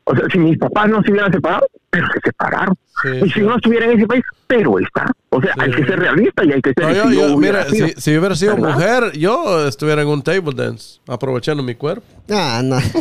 [0.06, 2.76] O sea, si mis papás no se hubieran separado, pero se separaron.
[3.04, 3.42] Sí, y si sí.
[3.42, 5.06] no estuviera en ese país, pero está.
[5.30, 5.78] O sea, hay Sí.
[5.78, 6.84] que ser realista y hay que ser.
[6.86, 7.88] No, yo, si yo yo- hubiera mira, sido.
[7.88, 8.74] si, si hubiera sido ¿Verdad?
[8.74, 12.06] mujer, yo estuviera en un table dance, aprovechando mi cuerpo.
[12.30, 12.78] Ah, no.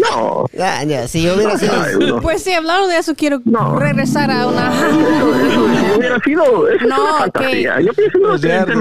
[0.00, 0.46] No.
[0.58, 1.72] Ah, ya, si yo hubiera sido...
[1.82, 2.20] Ay, no.
[2.20, 3.78] Pues sí, hablando de eso, quiero No.
[3.78, 4.72] regresar a una...
[4.74, 6.68] Eso, eso, si hubiera sido.
[6.68, 7.80] Eso No, es una fantasía.
[7.80, 8.76] Yo pienso que no Es es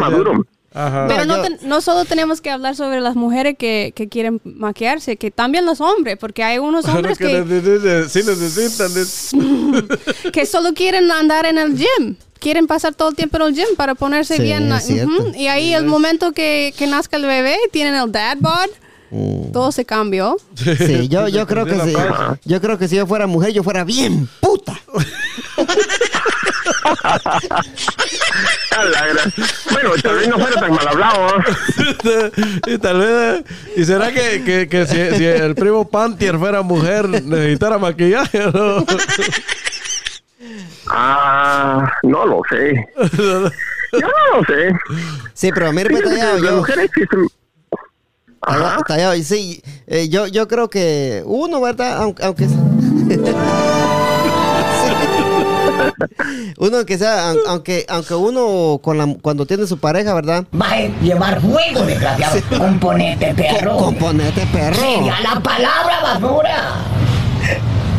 [0.73, 1.05] Ajá.
[1.07, 4.39] Pero no, yo- ten- no solo tenemos que hablar sobre las mujeres que, que quieren
[4.43, 8.91] maquillarse, que también los hombres, porque hay unos hombres que que, sí necesitan.
[10.31, 12.15] que solo quieren andar en el gym.
[12.39, 14.71] Quieren pasar todo el tiempo en el gym para ponerse Sí, bien.
[14.79, 15.11] cierto.
[15.11, 18.69] ujú, Y ahí el momento que, que nazca el bebé, tienen el dad bod,
[19.11, 19.51] Mm.
[19.51, 20.37] todo se cambió.
[20.55, 21.93] Sí, yo, yo creo que sí.
[22.45, 24.79] Yo creo que si yo fuera mujer, yo fuera bien puta.
[29.71, 31.27] Bueno, tal vez no fuera tan mal hablado.
[32.67, 33.43] y tal vez.
[33.75, 38.51] ¿Y será que, que, que si, si el primo Pantier fuera mujer, necesitara maquillaje o
[38.51, 38.85] no?
[40.91, 42.73] Ah, no lo sé.
[43.91, 44.71] Yo no lo sé.
[45.33, 47.27] Sí, pero mire, pues, tallado, las yo, mujeres sí son-
[48.41, 51.97] tallado, tallado, y sí, eh, yo, yo creo que uno, ¿verdad?
[51.97, 52.47] Aunque, aunque.
[56.57, 60.45] Uno que sea, aun- aunque, aunque uno con la, cuando tiene su pareja, ¿verdad?
[60.51, 62.39] Maje, llevar fuego, desgraciado.
[62.57, 63.77] Componente perro.
[63.77, 64.75] Componente perro.
[64.75, 66.73] Cede a la palabra basura.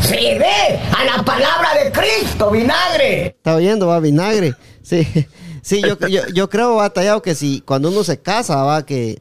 [0.02, 3.26] Cede a la palabra de Cristo, vinagre.
[3.26, 4.54] Está oyendo, va, vinagre.
[4.82, 5.06] Sí,
[5.62, 9.20] sí, yo, yo, yo creo, va, tallado, que si cuando uno se casa, va, que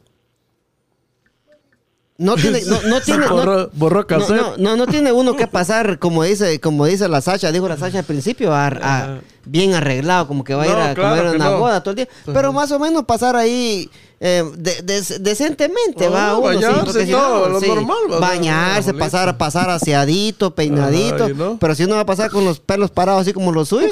[2.20, 5.98] no tiene, no, no tiene, Borró, borró no, no, no, no tiene uno que pasar,
[6.00, 10.28] como dice, como dice la Sacha, dijo la Sacha al principio, a, a bien arreglado,
[10.28, 11.58] como que va a ir a claro comer una no.
[11.60, 12.08] boda todo el día.
[12.26, 13.90] Pero más o menos pasar ahí
[14.20, 16.50] eh, de- de- decentemente, Oh, va uno.
[16.52, 21.58] sí, bañarse todo, no, lo sí, normal, va, Bañarse, pasar, pasar aseadito, peinadito.
[21.60, 23.90] Pero si uno va a pasar con los pelos parados así como los suyos,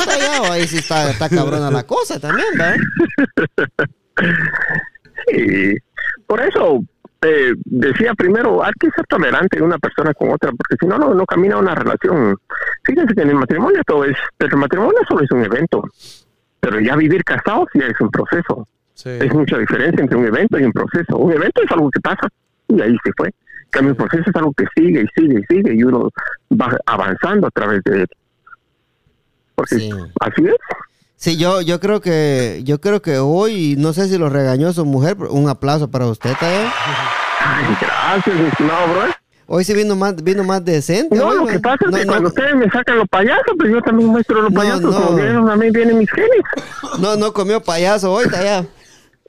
[0.52, 2.74] ahí sí está, está cabrona la cosa también, ¿va?
[5.34, 5.74] Y
[6.26, 6.82] por eso
[7.22, 10.98] eh, decía primero, hay que ser tolerante de una persona con otra, porque si no,
[10.98, 12.36] no, no camina una relación.
[12.84, 15.84] Fíjense que en el matrimonio todo es, pero el matrimonio solo es un evento,
[16.60, 18.68] pero ya vivir casados ya es un proceso.
[18.94, 19.10] Sí.
[19.10, 21.18] Es mucha diferencia entre un evento y un proceso.
[21.18, 22.28] Un evento es algo que pasa
[22.68, 23.32] y ahí se fue.
[23.70, 26.10] Cambio, un proceso es algo que sigue y sigue y sigue y uno
[26.52, 28.08] va avanzando a través de él.
[29.56, 29.92] Porque Sí.
[30.22, 30.56] así es.
[31.20, 34.86] Sí, yo, yo creo que, yo creo que hoy, no sé si lo regañó su
[34.86, 36.70] mujer, pero un aplauso para usted, tallado.
[37.40, 39.16] Ay, gracias, estimado brother.
[39.48, 41.16] Hoy sí vino más, vino más decente.
[41.16, 43.72] No, hoy, lo que pasa es que no, cuando ustedes me sacan los payasos, pues
[43.72, 44.92] yo también muestro los No, payasos, no.
[44.92, 46.42] como vienen, a mí vienen mis genes.
[47.00, 48.68] no, no comió payaso hoy, tallado.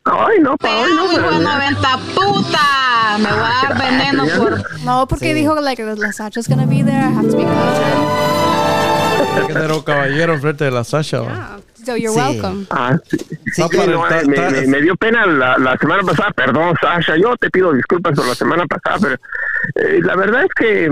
[0.05, 1.59] Ay, no, Te pa, hoy no, pero de ya.
[1.59, 3.19] 90 puta.
[3.19, 5.35] Me voy a dar veneno por No, porque Sí.
[5.35, 6.97] dijo like la Sacha's gonna be there.
[6.99, 8.09] I have to be present.
[9.37, 11.21] Hay que tener un caballero enfrente de la Sasha.
[11.23, 11.59] Yeah.
[11.89, 12.21] So you're Sí.
[12.21, 12.67] welcome.
[12.71, 13.17] Ah, sí.
[13.55, 17.35] Sí, no, ta- me, me- me dio pena la, la semana pasada, perdón Sasha, yo
[17.39, 19.15] te pido disculpas por la semana pasada, pero
[19.89, 20.91] eh, la verdad es que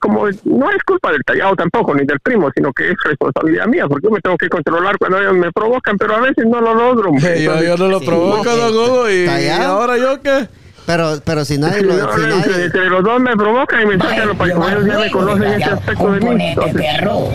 [0.00, 3.86] como no es culpa del tallado tampoco, ni del primo, sino que es responsabilidad mía,
[3.86, 6.74] porque yo me tengo que controlar cuando ellos me provocan, pero a veces no lo
[6.74, 7.12] logro.
[7.20, 8.06] Hey, yo, yo no lo Sí.
[8.06, 10.48] provoco, don Hugo, y, y ahora yo qué.
[10.86, 13.86] Pero, pero si nadie lo, No, si no, nadie, entre, los dos me provocan y
[13.86, 16.44] me sacan los payasos, ellos ya me conocen ese aspecto de mí.
[16.48, 17.28] Entonces- perro.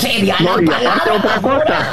[0.00, 1.14] Se ve a No, la y aparte palabra.
[1.16, 1.58] otra cosa.
[1.58, 1.86] basura.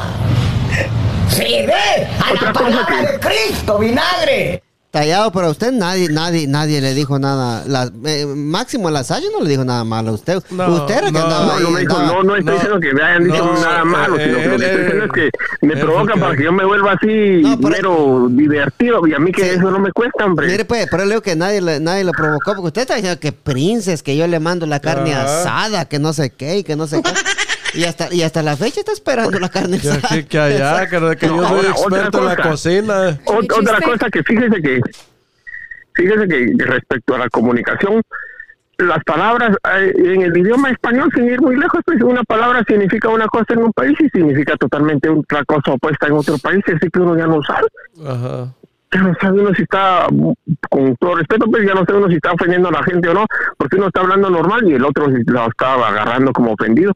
[1.29, 4.63] Se ve a Otra la cosa palabra que- de Cristo, vinagre.
[4.91, 7.63] tallado, pero a usted nadie, nadie, nadie le dijo nada.
[7.65, 10.43] La, eh, máximo a la Sasha no le dijo nada malo a usted.
[10.51, 12.51] No, usted era que no, andaba No, ahí, no, me dijo, no, no estoy no,
[12.53, 15.11] diciendo que me hayan dicho nada malo, eh, sino que lo que estoy diciendo es
[15.11, 15.29] que
[15.65, 17.07] me él provocan para que yo me vuelva así
[17.59, 19.49] mero divertido y a mí que Sí.
[19.57, 20.45] eso no me cuesta, hombre.
[20.45, 23.19] Mire, pues, pero le digo que nadie, le- nadie lo provocó, porque usted está diciendo
[23.19, 26.75] que princes, que yo le mando la carne asada, que no sé qué, y que
[26.75, 27.09] no sé qué.
[27.73, 30.07] Y hasta, y hasta la fecha está esperando la carne Que asada.
[30.11, 32.49] aquí, que allá, que, que yo No, soy experto en otra la cosa.
[32.49, 32.93] cocina.
[33.25, 34.81] Ot- ¿Qué otra cosa que fíjese que
[35.95, 38.01] fíjese que, respecto a la comunicación
[38.79, 43.07] las palabras eh, en el idioma español sin ir muy lejos pues una palabra significa
[43.09, 46.89] una cosa en un país y significa totalmente otra cosa opuesta en otro país así
[46.91, 47.67] que uno ya no sabe
[48.03, 48.51] Ajá.
[48.91, 50.07] ya no sabe uno si está,
[50.69, 53.13] con todo respeto, pues ya no sabe uno si está ofendiendo a la gente o
[53.13, 53.25] no,
[53.57, 56.91] porque uno está hablando normal y el otro si lo estaba agarrando como ofendido.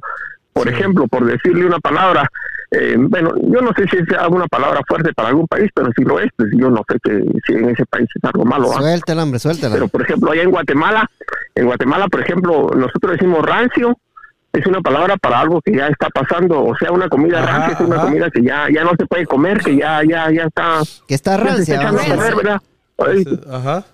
[0.57, 2.29] Por ejemplo, por decirle una palabra,
[2.71, 6.03] eh, bueno, yo no sé si es alguna palabra fuerte para algún país, pero si
[6.03, 8.69] lo es, pues yo no sé que, si en ese país es algo malo.
[8.69, 8.75] ¿va?
[8.75, 9.73] Suéltela, hombre, suéltela.
[9.73, 11.09] Pero por ejemplo, allá en Guatemala,
[11.55, 13.97] en Guatemala, por ejemplo, nosotros decimos rancio,
[14.51, 17.73] es una palabra para algo que ya está pasando, o sea, una comida Ajá, rancia
[17.75, 18.05] es una ajá.
[18.05, 21.37] comida que ya ya no se puede comer, que ya ya ya está que está
[21.37, 22.35] ya se está rancia.
[22.35, 22.61] ¿verdad?
[22.97, 23.85] Ay, Ajá.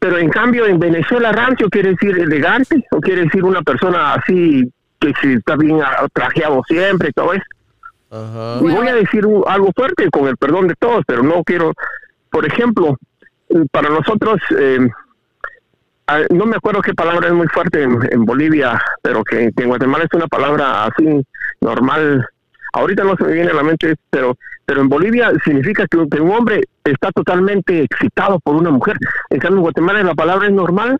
[0.00, 4.70] Pero en cambio en Venezuela rancio quiere decir elegante o quiere decir una persona así
[5.00, 5.80] que se está bien
[6.12, 7.44] trajeado siempre y todo eso.
[8.10, 8.58] Ajá.
[8.60, 11.72] Y voy a decir un- algo fuerte con el perdón de todos, pero no quiero,
[12.30, 12.96] por ejemplo,
[13.50, 14.88] eh, para nosotros, eh,
[16.30, 19.68] no me acuerdo qué palabra es muy fuerte en, en Bolivia, pero que, que en
[19.68, 21.22] Guatemala es una palabra así
[21.60, 22.26] normal.
[22.72, 26.10] Ahorita no se me viene a la mente, pero pero en Bolivia significa que, un-
[26.10, 28.96] que un hombre está totalmente excitado por una mujer.
[29.30, 30.98] En cambio, en Guatemala la palabra es normal.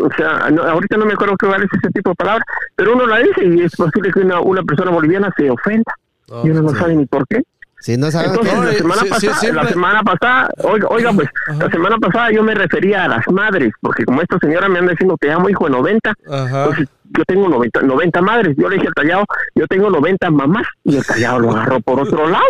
[0.00, 2.44] O sea, no- ahorita no me acuerdo qué vale ese tipo de palabra,
[2.76, 5.92] pero uno la dice y es posible que una, una persona boliviana se ofenda
[6.28, 6.76] No, y uno no sí.
[6.76, 7.42] sabe ni por qué.
[7.80, 11.28] Si no saben Entonces, la semana sí, pasada, la semana pasada, oiga, oiga pues,
[11.58, 14.92] la semana pasada yo me refería a las madres, porque como esta señora me anda
[14.92, 16.64] diciendo te amo hijo de 90, Ajá.
[16.64, 19.24] entonces yo tengo 90, 90 madres, yo le dije al tallado,
[19.54, 22.46] yo tengo 90 mamás, y el tallado lo agarró por otro lado,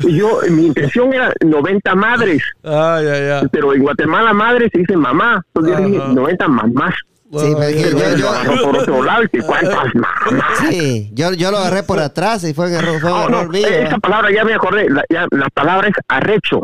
[0.00, 3.46] y yo, mi intención era 90 madres, ay.
[3.50, 6.12] pero en Guatemala madre se dice mamá, entonces yo dije Ajá.
[6.12, 6.94] 90 mamás,
[7.30, 9.76] Sí, me dije, yo- yo- agarró por otro lado, y cuántas.
[10.70, 13.44] Sí, yo, yo lo agarré por atrás y fue un error, fue un Ah, error
[13.46, 13.66] no, mío.
[13.68, 16.60] esa palabra ya me acordé, la, ya, la palabra es arrecho.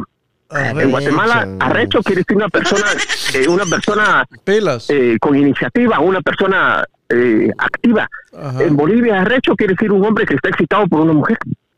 [0.50, 1.64] En Guatemala, Arrecho.
[1.64, 2.84] arrecho quiere decir una persona,
[3.34, 4.86] eh, una persona Pilas.
[4.88, 8.08] eh, con iniciativa, una persona eh, activa.
[8.38, 8.62] Ajá.
[8.62, 11.36] En Bolivia, arrecho quiere decir un hombre que está excitado por una mujer.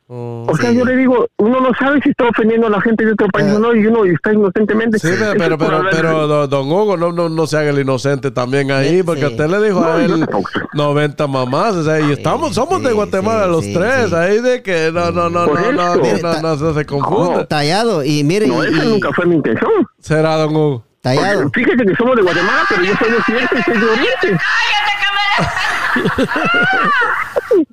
[0.09, 0.47] Oh.
[0.49, 0.77] O sea, Sí.
[0.79, 3.53] yo le digo, uno no sabe si está ofendiendo a la gente de otro país
[3.53, 5.01] o no, y uno está inocentemente.
[5.01, 8.71] Sí, pero, pero, pero, pero, don- Hugo, no, no, no se haga el inocente también
[8.71, 9.27] ahí, Sí, porque sí.
[9.33, 10.49] usted le dijo No, a él tampoco.
[10.75, 14.15] 90 mamás, o sea, y estamos, somos de Guatemala sí, los sí, tres, sí.
[14.15, 17.45] ahí de que no, no, no, no, no, no, no, no, se, se confunde.
[17.47, 19.71] Tallado, y mire, No, esa y- nunca fue mi intención.
[19.99, 20.85] Será, don Hugo.
[21.01, 21.43] tallado.
[21.43, 24.07] Porque fíjese que somos de Guatemala, pero yo soy de Occidente y soy de Oriente.
[24.23, 24.93] ¡Cállate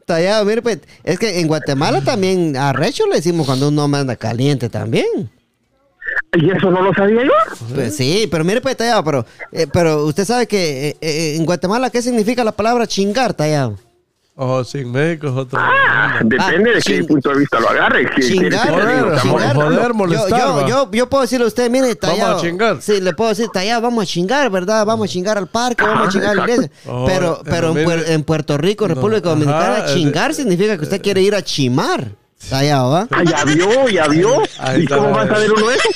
[0.06, 4.02] Tallado, mire, pues, es que en Guatemala también a Recho le decimos cuando un hombre
[4.02, 5.30] anda caliente también.
[6.34, 7.32] ¿Y eso no lo sabía yo?
[7.74, 11.46] Pues sí, pero mire, pues, Tallado, pero, eh, pero usted sabe que eh, eh, en
[11.46, 13.78] Guatemala, ¿qué significa la palabra chingar, Tallado?
[14.36, 15.60] Oh, sí, en México es otra.
[15.64, 18.10] Ah, depende de qué punto de vista lo agarre.
[18.20, 18.68] Chingar,
[19.22, 22.38] joder, joder, molestar, yo, yo, yo, yo puedo decirle a usted, mire, Tallado.
[22.40, 22.82] a chingar.
[22.82, 24.88] Sí, le puedo decir, Tallado, vamos a chingar, ¿verdad?
[24.88, 26.72] Vamos a chingar al parque, vamos a chingar a la iglesia.
[26.84, 30.34] pero Oh, pero en, pero mire- en Puerto Rico, No, República Dominicana, ajá, chingar eh,
[30.34, 32.08] significa que usted quiere ir a chimar.
[32.50, 33.08] Tallado, ¿va?
[33.12, 34.42] Ah, ya vio, ya vio.
[34.60, 35.90] Ahí ¿Y cómo la- va a saber uno eso?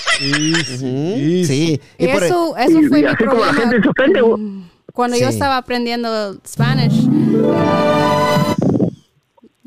[0.75, 0.85] Ujú,
[1.17, 1.45] easy.
[1.47, 1.81] Sí.
[1.97, 3.71] Y Y por- e- eso, eso Y- fue y mi así como la problema.
[3.71, 4.21] gente se ofende,
[4.93, 5.33] Cuando yo Sí.
[5.33, 6.93] estaba aprendiendo Spanish,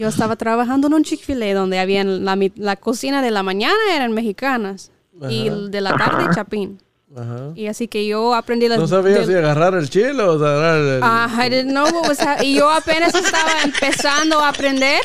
[0.00, 3.76] yo estaba trabajando en un Chick-fil-A donde había la, mi- la cocina de la mañana
[3.94, 4.90] eran mexicanas
[5.28, 6.80] y de la tarde chapín.
[7.14, 7.48] Ajá.
[7.56, 10.78] Y así que yo aprendí las No sabía de- si agarrar el chile o agarrar
[10.78, 11.00] el...
[11.02, 15.00] Ah, I didn't know what was Y yo apenas estaba empezando a aprender.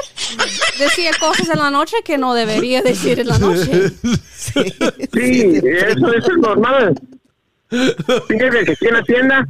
[0.80, 3.90] Decía cosas en la noche que no debería decir en la noche.
[5.12, 6.94] Sí, eso, eso es normal.
[7.70, 9.48] Fíjese que aquí en la tienda,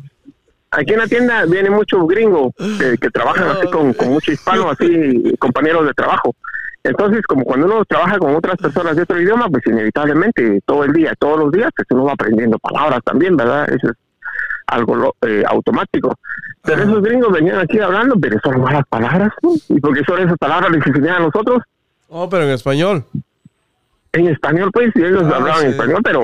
[0.75, 4.69] aquí en la tienda viene muchos gringos que, que trabajan así con, con mucho hispano,
[4.69, 6.35] así compañeros de trabajo.
[6.83, 10.93] Entonces, como cuando uno trabaja con otras personas de otro idioma, pues inevitablemente todo el
[10.93, 13.67] día, todos los días, pues uno va aprendiendo palabras también, ¿verdad?
[13.73, 13.97] Eso es
[14.67, 16.13] algo eh, automático.
[16.63, 19.53] Pero esos gringos venían aquí hablando, pero son malas palabras, ¿no?
[19.69, 21.63] ¿Y porque son esas palabras les enseñan a nosotros?
[22.07, 23.03] Oh, pero en español.
[24.13, 25.65] En español, pues, y ellos Ah, hablaban sí.
[25.65, 26.21] en español, pero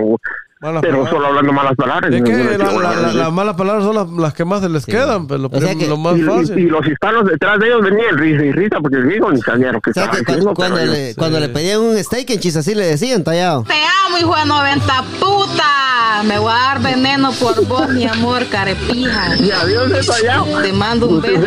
[0.62, 1.12] Malas pero palabras.
[1.14, 2.14] solo hablando malas palabras.
[2.14, 4.46] Es no- que no la- la- la- de las malas palabras son las, las que
[4.46, 6.60] más se les quedan, pero lo, O sea prim- que- lo más y, y- fácil.
[6.60, 9.72] y los hispanos detrás de ellos venían risa y risa porque el gringo ni sabía
[9.72, 10.54] lo que O sea estaba que diciendo.
[10.54, 13.64] cuando, cuando le, ellos- cuando le pedían un steak en chis así le decían, Tallado.
[13.64, 13.74] Te
[14.06, 16.24] amo, hijo de 90 puta.
[16.26, 19.36] Me voy a dar veneno por vos, mi amor, carepija.
[19.38, 20.44] Y adiós eso allá.
[20.62, 21.42] Te mando un beso,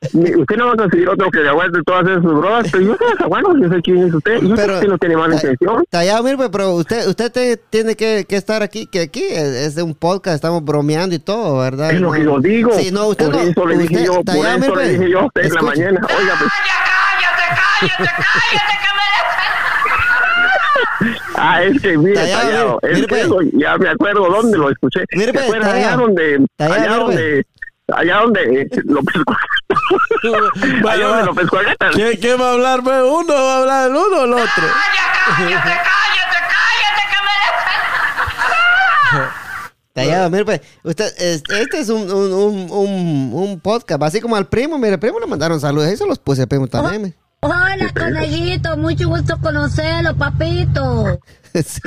[0.00, 3.24] usted no va a conseguir otro que le aguante todas esas brodas, pero yo sé,
[3.26, 4.40] bueno, yo sé quién es usted.
[4.40, 5.84] Yo sé que usted no tiene mala intención.
[5.90, 9.42] Tallado, mire, pues, pero usted, usted te- tiene que, que estar aquí, que aquí es,
[9.42, 11.90] es de un podcast, estamos bromeando y todo, ¿verdad?
[11.90, 12.72] Es lo que yo digo.
[12.72, 13.40] Sí, no, usted por no.
[13.42, 15.44] eso le dije usted- yo, por Tallado, eso mire, le pues, dije yo a usted
[15.44, 16.00] en la mañana.
[16.18, 16.50] Oiga, pues.
[21.36, 23.24] Ah, es que mire, Tallado, tallado, mire, es mire, que pues.
[23.24, 25.04] eso ya me acuerdo dónde lo escuché.
[25.12, 26.02] Mire, ¿Te pues, acuerdas allá tallado.
[26.02, 27.16] donde, Tallado, allá mire, pues.
[27.16, 27.46] donde,
[27.94, 29.14] allá donde eh, López
[30.88, 31.22] allá donde va.
[31.22, 31.94] López Cuaguetas.
[31.94, 32.82] ¿Quién, quién va a hablar?
[32.82, 33.02] pues?
[33.02, 34.64] ¿Uno va a hablar el uno o el otro?
[39.92, 44.78] Tallado, mire, pues, usted, es- este es un, un, un, podcast, así como al primo,
[44.78, 47.16] mire, primo le mandaron saludos, eso los puse al primo también.
[47.40, 51.20] Hola, conejito, mucho gusto conocerlo, papito.
[51.54, 51.80] sí.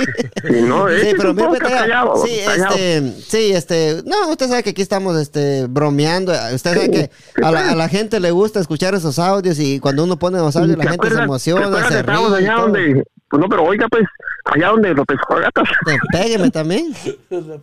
[0.65, 2.75] No, Sí, es pero Tallado, callado, sí, callado.
[2.75, 7.11] este, sí, este, no, usted sabe que aquí estamos, este, bromeando, usted sabe que
[7.43, 10.55] a la, a la gente le gusta escuchar esos audios y cuando uno pone los
[10.55, 12.61] audios la ¿Te gente se acuerdas- emociona, se ríe y allá todo.
[12.63, 14.03] donde, pues no, pero oiga, pues,
[14.45, 15.67] allá donde López Cuaguetas.
[15.85, 16.93] Te- Pégueme también.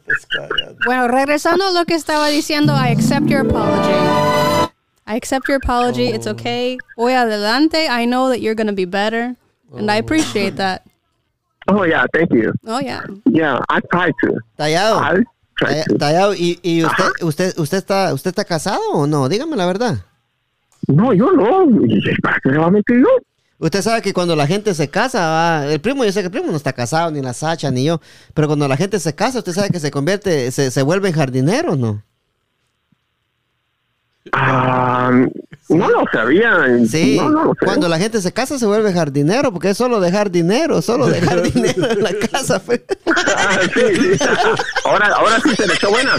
[0.87, 4.73] Bueno, regresando a lo que estaba diciendo, I accept your apology.
[5.09, 6.09] I accept your apology.
[6.09, 6.77] It's okay.
[6.99, 7.89] Hoy adelante.
[7.89, 9.35] I know that you're going to be better.
[9.75, 10.87] And I appreciate that.
[11.67, 12.53] Oh, yeah, thank you.
[12.67, 13.01] Oh, yeah.
[13.25, 14.39] Yeah, I try to.
[14.59, 15.01] Tallado.
[15.01, 15.25] I
[15.59, 15.95] try to.
[15.95, 19.31] Tallado, y, y usted, usted, usted está, usted está casado o no?
[19.31, 19.99] Dígame la verdad.
[20.89, 21.65] No, yo no.
[21.87, 23.09] ¿Y ¿Para qué le va a mentir yo?
[23.61, 26.33] Usted sabe que cuando la gente se casa, va, el primo, yo sé que el
[26.33, 28.01] primo no está casado, ni la Sacha, ni yo,
[28.33, 31.77] pero cuando la gente se casa, usted sabe que se convierte, se, se vuelven jardineros,
[31.77, 32.05] ¿no?
[34.33, 35.11] Ah,
[35.69, 36.57] no lo sabía.
[36.87, 37.65] Sí, No, no lo sé.
[37.65, 41.43] cuando la gente se casa se vuelve jardinero, porque es solo dejar dinero, solo dejar
[41.53, 42.59] dinero en la casa.
[42.61, 42.83] pues.
[43.37, 44.25] Ah, sí, sí.
[44.85, 46.13] Ahora, ahora sí se le echó buena.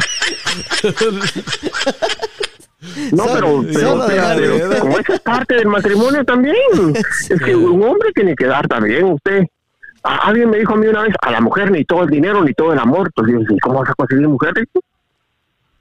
[3.11, 6.55] No, pero, pero, pero- pero como eso es parte del matrimonio también.
[7.29, 9.03] Es que un hombre tiene que dar también.
[9.05, 9.43] Usted,
[10.03, 12.43] a- alguien me dijo a mí una vez, a la mujer ni todo el dinero
[12.43, 13.11] ni todo el amor.
[13.13, 14.65] Pues yo, ¿y ¿cómo vas a conseguir mujeres?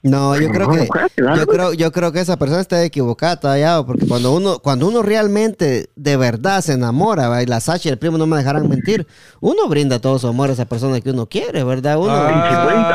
[0.00, 4.06] No, yo creo que yo creo, yo creo que esa persona está equivocada, Tallado, porque
[4.06, 7.42] cuando uno, cuando uno realmente de verdad se enamora, ¿va?
[7.42, 9.08] y la Sacha y el primo no me dejarán mentir,
[9.40, 11.98] uno brinda todo su amor a esa persona que uno quiere, ¿verdad?
[11.98, 12.94] Uno, Ah,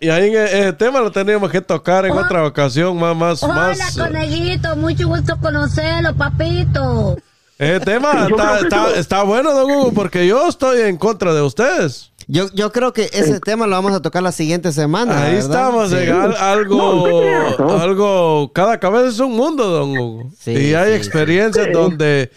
[0.00, 3.74] Y ahí en el tema lo teníamos que tocar en otra ocasión, más, más, Hola,
[3.78, 3.96] más.
[3.98, 7.18] conejito, mucho gusto conocerlo, papito.
[7.58, 12.09] El tema está, está bueno, don Hugo, porque yo estoy en contra de ustedes.
[12.30, 15.24] Yo, yo creo que ese tema lo vamos a tocar la siguiente semana.
[15.24, 15.50] Ahí ¿verdad?
[15.50, 15.96] estamos, Sí.
[15.96, 17.18] en al- algo,
[17.58, 20.30] No, algo, cada cabeza es un mundo, don Hugo.
[20.38, 21.72] Sí, y hay sí, experiencias sí.
[21.72, 22.30] donde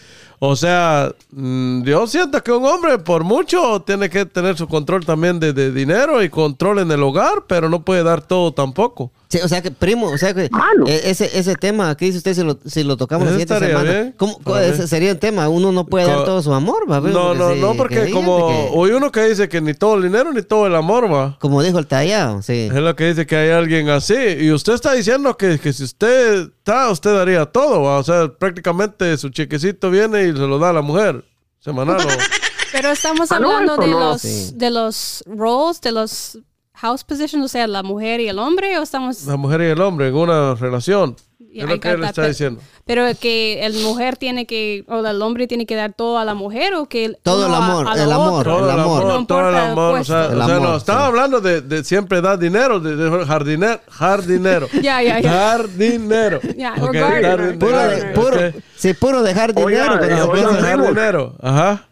[0.45, 5.05] O sea, mm, yo siento que un hombre por mucho tiene que tener su control
[5.05, 9.09] también de, de dinero y control en el hogar, pero no puede dar todo tampoco.
[9.29, 12.35] Sí, o sea que, primo, o sea que eh, ese, ese tema que dice usted,
[12.35, 14.15] si lo, si lo tocamos la siguiente semana, bien.
[14.15, 15.49] ¿cómo, ese sería un tema?
[15.49, 16.99] Uno no puede dar todo su amor, ¿va?
[16.99, 19.95] No, no, sí, no, que porque como que- hoy uno que dice que ni todo
[19.95, 21.37] el dinero ni todo el amor va.
[21.39, 22.69] como dijo el tallado, sí.
[22.71, 24.13] Es lo que dice que hay alguien así.
[24.13, 27.81] Y usted está diciendo que, que si usted está, usted daría todo.
[27.81, 27.97] ¿va?
[27.97, 31.23] O sea, prácticamente su chequecito viene y se lo da a la mujer.
[31.59, 31.97] Semanal.
[32.01, 32.07] o-
[32.71, 34.51] Pero estamos hablando de los Sí.
[34.55, 36.37] de los roles, de los
[36.75, 39.79] house positions, o sea, la mujer y el hombre, o estamos la mujer y el
[39.79, 41.15] hombre en una relación.
[41.61, 42.61] Es lo que él está but- diciendo.
[42.85, 46.33] Pero que el mujer tiene que, o el hombre tiene que dar todo a la
[46.33, 48.43] mujer, o que el- Todo el a- amor, a el amor.
[48.43, 49.99] Todo el amor, No todo el amor.
[49.99, 50.33] O sea, puesto.
[50.33, 51.05] El o sea, amor, no, estaba sí.
[51.07, 53.79] hablando de, de siempre dar dinero, de, de jardinero.
[53.89, 54.67] Jardinero.
[54.81, 55.31] Ya, ya, ya.
[55.31, 56.39] Jardinero.
[56.57, 57.23] Ya, Ok, or gardener.
[57.37, 57.59] jardinero.
[57.59, 58.63] Puro, de- puro, Ok.
[58.75, 59.67] sí, puro dejar dinero.
[59.67, 61.35] Oiga, cuando eh, oiga, Dejar dinero.
[61.41, 61.87] Ajá.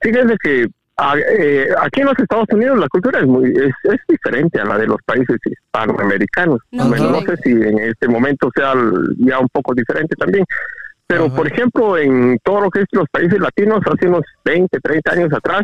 [0.00, 0.66] Fíjense que
[0.98, 4.64] ah, eh, aquí en los Estados Unidos la cultura es muy es, es diferente a
[4.64, 6.60] la de los países hispanoamericanos.
[6.72, 8.74] No no sé si en este momento sea
[9.18, 10.44] ya un poco diferente también.
[11.08, 11.36] Pero, Ajá.
[11.36, 15.32] por ejemplo, en todo lo que es los países latinos, hace unos 20, 30 años
[15.32, 15.62] atrás,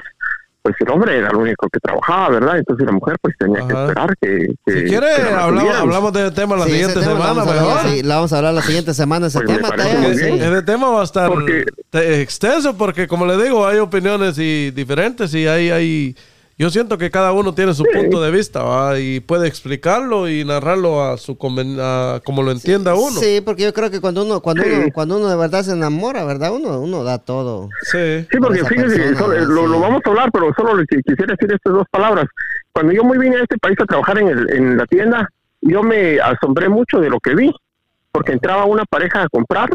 [0.64, 2.56] pues el hombre era el único que trabajaba, ¿verdad?
[2.56, 4.46] Entonces la mujer pues tenía que esperar que...
[4.64, 7.48] que- Si quiere, que hablamos, hablamos de ese tema la Sí, siguiente tema semana, vamos
[7.48, 7.90] hablar, mejor.
[7.90, 9.68] sí, la vamos a hablar la siguiente semana ese Pues tema.
[9.76, 15.34] Ese tema va a estar Porque- extenso porque, como le digo, hay opiniones y diferentes
[15.34, 16.16] y hay, hay,
[16.56, 18.98] yo siento que cada uno tiene su punto de vista ¿va?
[19.00, 23.18] y puede explicarlo y narrarlo a su conven- a como lo entienda uno.
[23.18, 24.70] Sí, porque yo creo que cuando uno, cuando Sí.
[24.72, 26.52] uno, cuando uno de verdad se enamora, ¿verdad?
[26.52, 27.68] Uno, uno da todo.
[27.82, 28.24] Sí.
[28.30, 29.44] Sí, porque solo- ¿no?
[29.46, 29.68] lo, Sí.
[29.68, 32.26] lo vamos a hablar, pero solo le qui- quisiera decir estas dos palabras.
[32.72, 35.28] Cuando yo muy vine a este país a trabajar en, el, en la tienda,
[35.60, 37.52] yo me asombré mucho de lo que vi,
[38.12, 39.70] porque entraba una pareja a comprar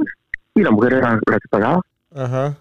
[0.56, 1.81] y la mujer era la que pagaba.
[2.15, 2.56] Ajá.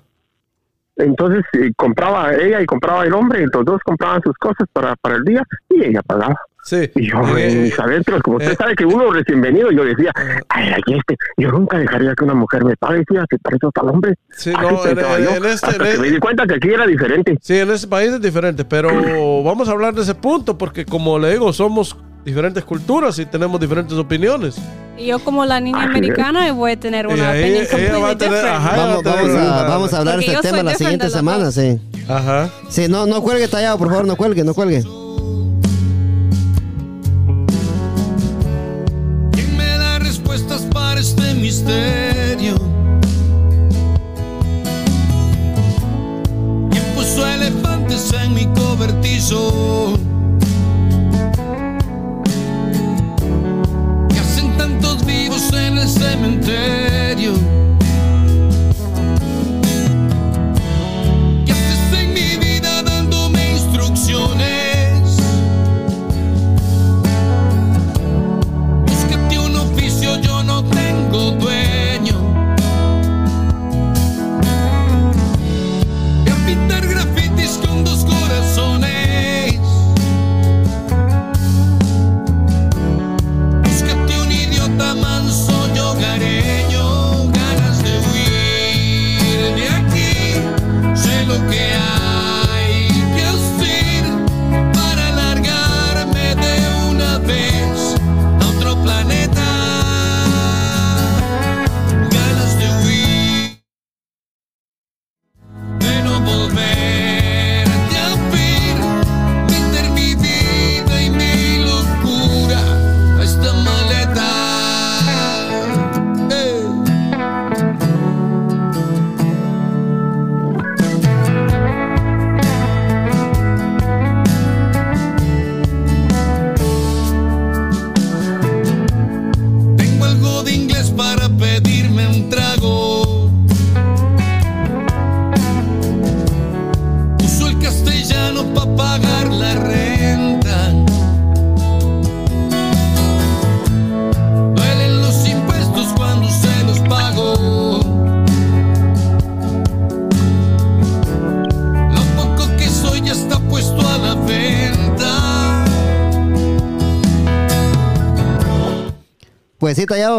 [0.99, 4.95] Entonces eh, compraba ella y compraba el hombre, y los dos compraban sus cosas para,
[4.97, 6.37] para el día y ella pagaba.
[6.65, 6.91] Sí.
[6.97, 8.57] Y yo Eh, mis adentros, como usted eh.
[8.59, 10.13] sabe que uno recién venido, yo decía,
[10.51, 13.81] ay, aquí este, yo nunca dejaría que una mujer me pague, fíjate, para eso está
[13.83, 14.15] el hombre.
[14.33, 16.47] Sí, Así no, en, en- yo, en este, hasta en que me este- di cuenta
[16.47, 17.39] que aquí era diferente.
[17.41, 18.91] sí, en ese país es diferente, pero
[19.45, 23.61] vamos a hablar de ese punto porque, como le digo, somos diferentes culturas y tenemos
[23.61, 24.57] diferentes opiniones.
[24.97, 25.91] Y yo como la niña es.
[25.91, 28.57] americana voy a tener una ahí opinión ella va a completely tener- different.
[28.57, 28.77] ajá.
[28.77, 31.79] Vamos, a, vamos a hablar de Porque este tema la different siguiente semana, sí.
[32.09, 32.51] Ajá.
[32.69, 34.83] Sí, no, no cuelgue tallado, por favor, no cuelgue, no cuelgue.
[39.33, 42.55] ¿Quién me da respuestas para este misterio?
[46.71, 49.99] ¿Quién puso elefantes en mi cobertizo?
[55.53, 57.33] En el cementerio?
[61.47, 65.17] ¿Qué haces en mi vida dándome instrucciones?
[68.87, 71.58] Búscate un oficio, yo no tengo dueño.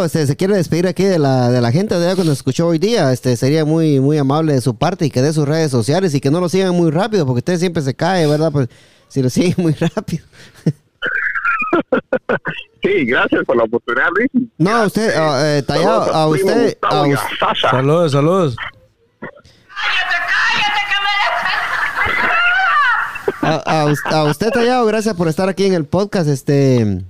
[0.10, 2.80] Este, se quiere despedir aquí de la, de la gente de que nos escuchó hoy
[2.80, 6.16] día, este, sería muy, muy amable de su parte y que dé sus redes sociales
[6.16, 8.52] y que no lo sigan muy rápido, porque usted siempre se cae, ¿verdad?
[8.52, 8.70] Pues,
[9.08, 10.26] si lo siguen muy rápido.
[12.82, 14.30] Sí, gracias por la oportunidad, Luis.
[14.58, 15.14] No, usted,
[15.66, 17.70] tallado, a, usted, a eh, usted.
[17.70, 18.56] Saludos, saludos.
[23.42, 26.30] A, a, a usted, Tallado, gracias por estar aquí en el podcast.
[26.30, 27.04] Este,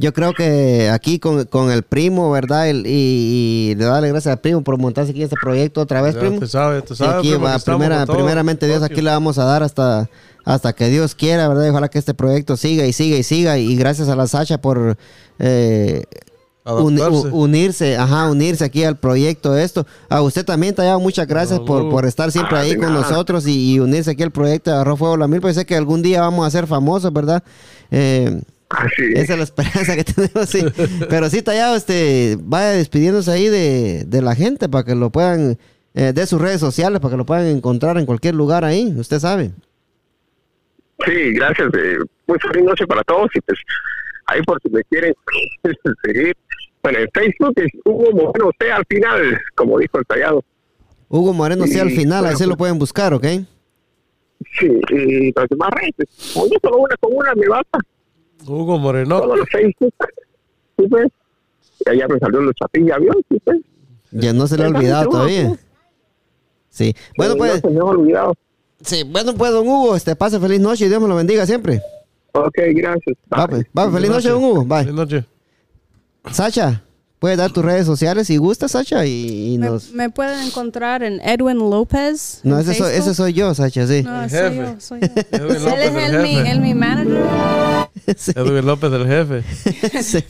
[0.00, 2.68] yo creo que aquí con, con el primo, ¿verdad?
[2.70, 6.00] El- y, y le darle gracias al primo por montarse aquí en este proyecto otra
[6.00, 6.38] vez, Ya primo.
[6.38, 9.44] te sabe, te Y sabe, aquí primo, va, primera- primeramente Dios, aquí le vamos a
[9.44, 10.08] dar hasta,
[10.44, 11.66] hasta que Dios quiera, ¿verdad?
[11.66, 13.58] Y ojalá que este proyecto siga y siga y siga.
[13.58, 14.96] Y gracias a la Sacha por
[15.40, 16.04] eh,
[16.64, 19.84] u- unirse, ajá, unirse aquí al proyecto de esto.
[20.08, 23.00] A usted también, Tallado, muchas gracias por, por estar siempre Ah, ahí con nada.
[23.08, 25.40] nosotros y, y unirse aquí al proyecto de Agarró Fuego la Mil.
[25.40, 27.42] Pues sé que algún día vamos a ser famosos, ¿verdad?
[27.90, 30.62] Eh, Así esa es la esperanza que tenemos, sí.
[31.08, 35.56] Pero sí, Tallado, este, vaya despidiéndose ahí de, de la gente para que lo puedan,
[35.94, 39.18] eh, de sus redes sociales, para que lo puedan encontrar en cualquier lugar ahí, usted
[39.20, 39.52] sabe.
[41.06, 41.68] Sí, gracias.
[41.74, 41.96] Eh,
[42.26, 43.58] muy feliz noche para todos y pues
[44.26, 45.14] ahí por si me quieren
[46.04, 46.36] seguir.
[46.82, 50.44] Bueno, en Facebook es Hugo Moreno usted al final, como dijo el tallado.
[51.08, 53.24] Hugo Moreno, Sí, al final, bueno, se lo pues- pueden buscar, ¿ok?
[54.58, 56.08] Sí, y las demás redes.
[56.34, 57.78] Yo solo una con una me basta.
[58.46, 59.20] Hugo Moreno.
[59.20, 59.94] Todos los Facebook.
[60.78, 61.08] ¿Sí, pues?
[61.86, 63.12] Y allá me salió los chapillas, ¿vio?
[63.30, 63.58] ¿Sí, pues?
[64.10, 65.58] Ya no se le ha olvidado todavía.
[66.70, 66.94] Sí.
[67.16, 68.34] Bueno, pues, no se me ha olvidado.
[68.80, 71.82] sí, bueno, pues, don Hugo, este, pase feliz noche y Dios me lo bendiga siempre.
[72.32, 73.16] Ok, gracias.
[73.32, 74.64] Va, pues, va, feliz noche, don Hugo.
[74.64, 74.84] Bye.
[74.84, 75.24] Feliz noche.
[76.30, 76.82] Sacha,
[77.18, 79.90] puedes dar tus redes sociales si gusta, Sacha, y, y Me, nos...
[79.92, 82.40] me pueden encontrar en Edwin López.
[82.44, 84.02] No, ese soy, ese soy yo, Sacha, sí.
[84.02, 84.56] No, El soy jefe.
[84.56, 85.06] yo, soy yo.
[85.32, 87.24] Edwin Él López, es el el mi, el mi manager.
[88.16, 88.32] sí.
[88.34, 90.02] Edwin López, el jefe.
[90.02, 90.24] sí.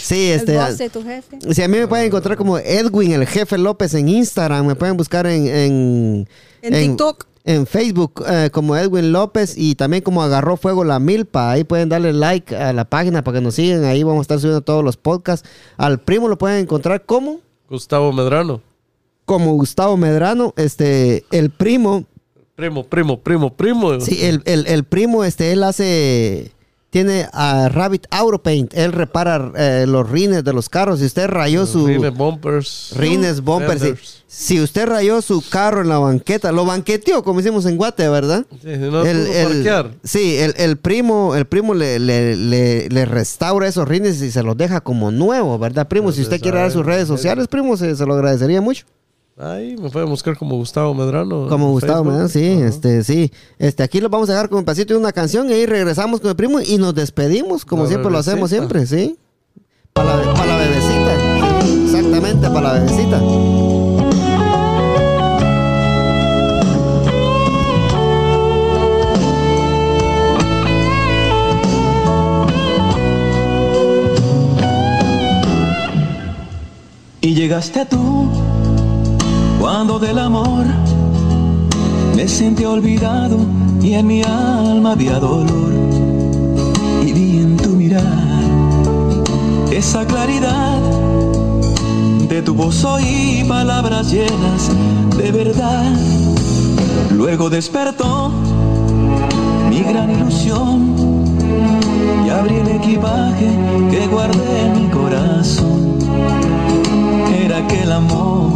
[0.00, 0.56] Sí, El este...
[0.56, 1.38] boss de tu jefe.
[1.52, 4.96] Si a mí me pueden encontrar como Edwin, el jefe López en Instagram, me pueden
[4.96, 5.46] buscar en...
[5.46, 6.28] En,
[6.62, 7.26] En TikTok.
[7.48, 11.50] En Facebook eh, como Edwin López y también como Agarró Fuego la Milpa.
[11.50, 13.84] Ahí pueden darle like a la página para que nos sigan.
[13.84, 15.48] Ahí vamos a estar subiendo todos los podcasts.
[15.78, 17.40] Al primo lo pueden encontrar como...
[17.70, 18.60] Gustavo Medrano.
[19.24, 20.52] Como Gustavo Medrano.
[20.56, 22.04] Este, el primo
[22.54, 24.00] Primo, primo, primo, primo.
[24.00, 26.50] Sí, el, el- el primo, este, él hace,
[26.90, 31.00] tiene a Rabbit Auto Paint, él repara eh, los rines de los carros.
[31.00, 32.92] Si usted rayó su Rines, bumpers.
[32.96, 37.76] rines, bumpers, si, usted rayó su carro en la banqueta, lo banqueteó, como hicimos en
[37.76, 38.46] Guate, ¿verdad?
[38.62, 43.68] Sí, no el, el- sí, el, el primo, el primo le, le- le- le restaura
[43.68, 46.10] esos rines y se los deja como nuevos, ¿verdad, primo?
[46.12, 48.86] Si usted quiere dar sus redes sociales, primo, se, se lo agradecería mucho.
[49.40, 51.46] Ahí me pueden buscar como Gustavo Medrano.
[51.48, 52.12] Como Gustavo, Facebook.
[52.12, 52.28] ¿verdad?
[52.28, 53.32] Sí, este, sí.
[53.58, 56.20] Este, aquí lo vamos a dejar con un pasito de una canción y ahí regresamos
[56.20, 59.16] con el primo y nos despedimos, como La siempre lo hacemos siempre, ¿sí?
[59.92, 61.14] Para la, pa' la bebecita.
[61.84, 63.22] Exactamente, para la bebecita.
[77.20, 78.27] Y llegaste tú
[79.58, 80.64] cuando del amor
[82.14, 83.38] me sentí olvidado
[83.82, 85.72] y en mi alma había dolor.
[87.04, 88.02] Y vi en tu mirar
[89.70, 90.78] esa claridad
[92.28, 94.70] de tu voz oí palabras llenas
[95.16, 95.92] de verdad.
[97.10, 98.30] Luego despertó
[99.70, 100.94] mi gran ilusión
[102.26, 103.50] y abrí el equipaje
[103.90, 105.98] que guardé en mi corazón
[107.44, 108.47] era aquel amor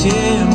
[0.00, 0.49] siempre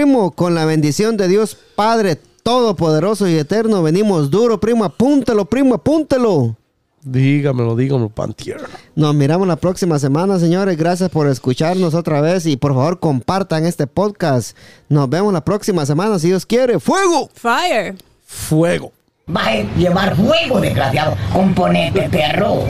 [0.00, 0.30] primo.
[0.30, 4.84] Con la bendición de Dios Padre Todopoderoso y Eterno, venimos duro, primo.
[4.84, 6.56] Apúntelo, primo, apúntelo.
[7.02, 8.62] Dígamelo, dígamelo, Pantier.
[8.94, 10.78] Nos miramos la próxima semana, señores.
[10.78, 14.56] Gracias por escucharnos otra vez y por favor compartan este podcast.
[14.88, 16.80] Nos vemos la próxima semana, si Dios quiere.
[16.80, 17.28] ¡Fuego!
[17.34, 17.96] Fire.
[18.24, 18.92] Fuego.
[19.34, 21.14] Va a llevar fuego, desgraciado.
[21.30, 22.64] Componente, perro.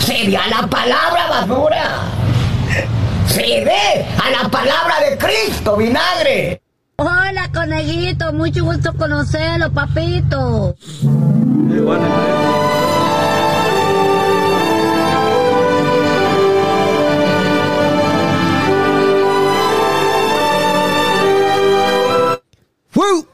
[0.00, 2.21] Cede a la palabra, basura
[3.32, 6.60] sirve a la palabra de Cristo, vinagre.
[6.96, 10.76] Hola, coneguito, mucho gusto conocerlo, papito.
[22.94, 23.26] ¡Woo!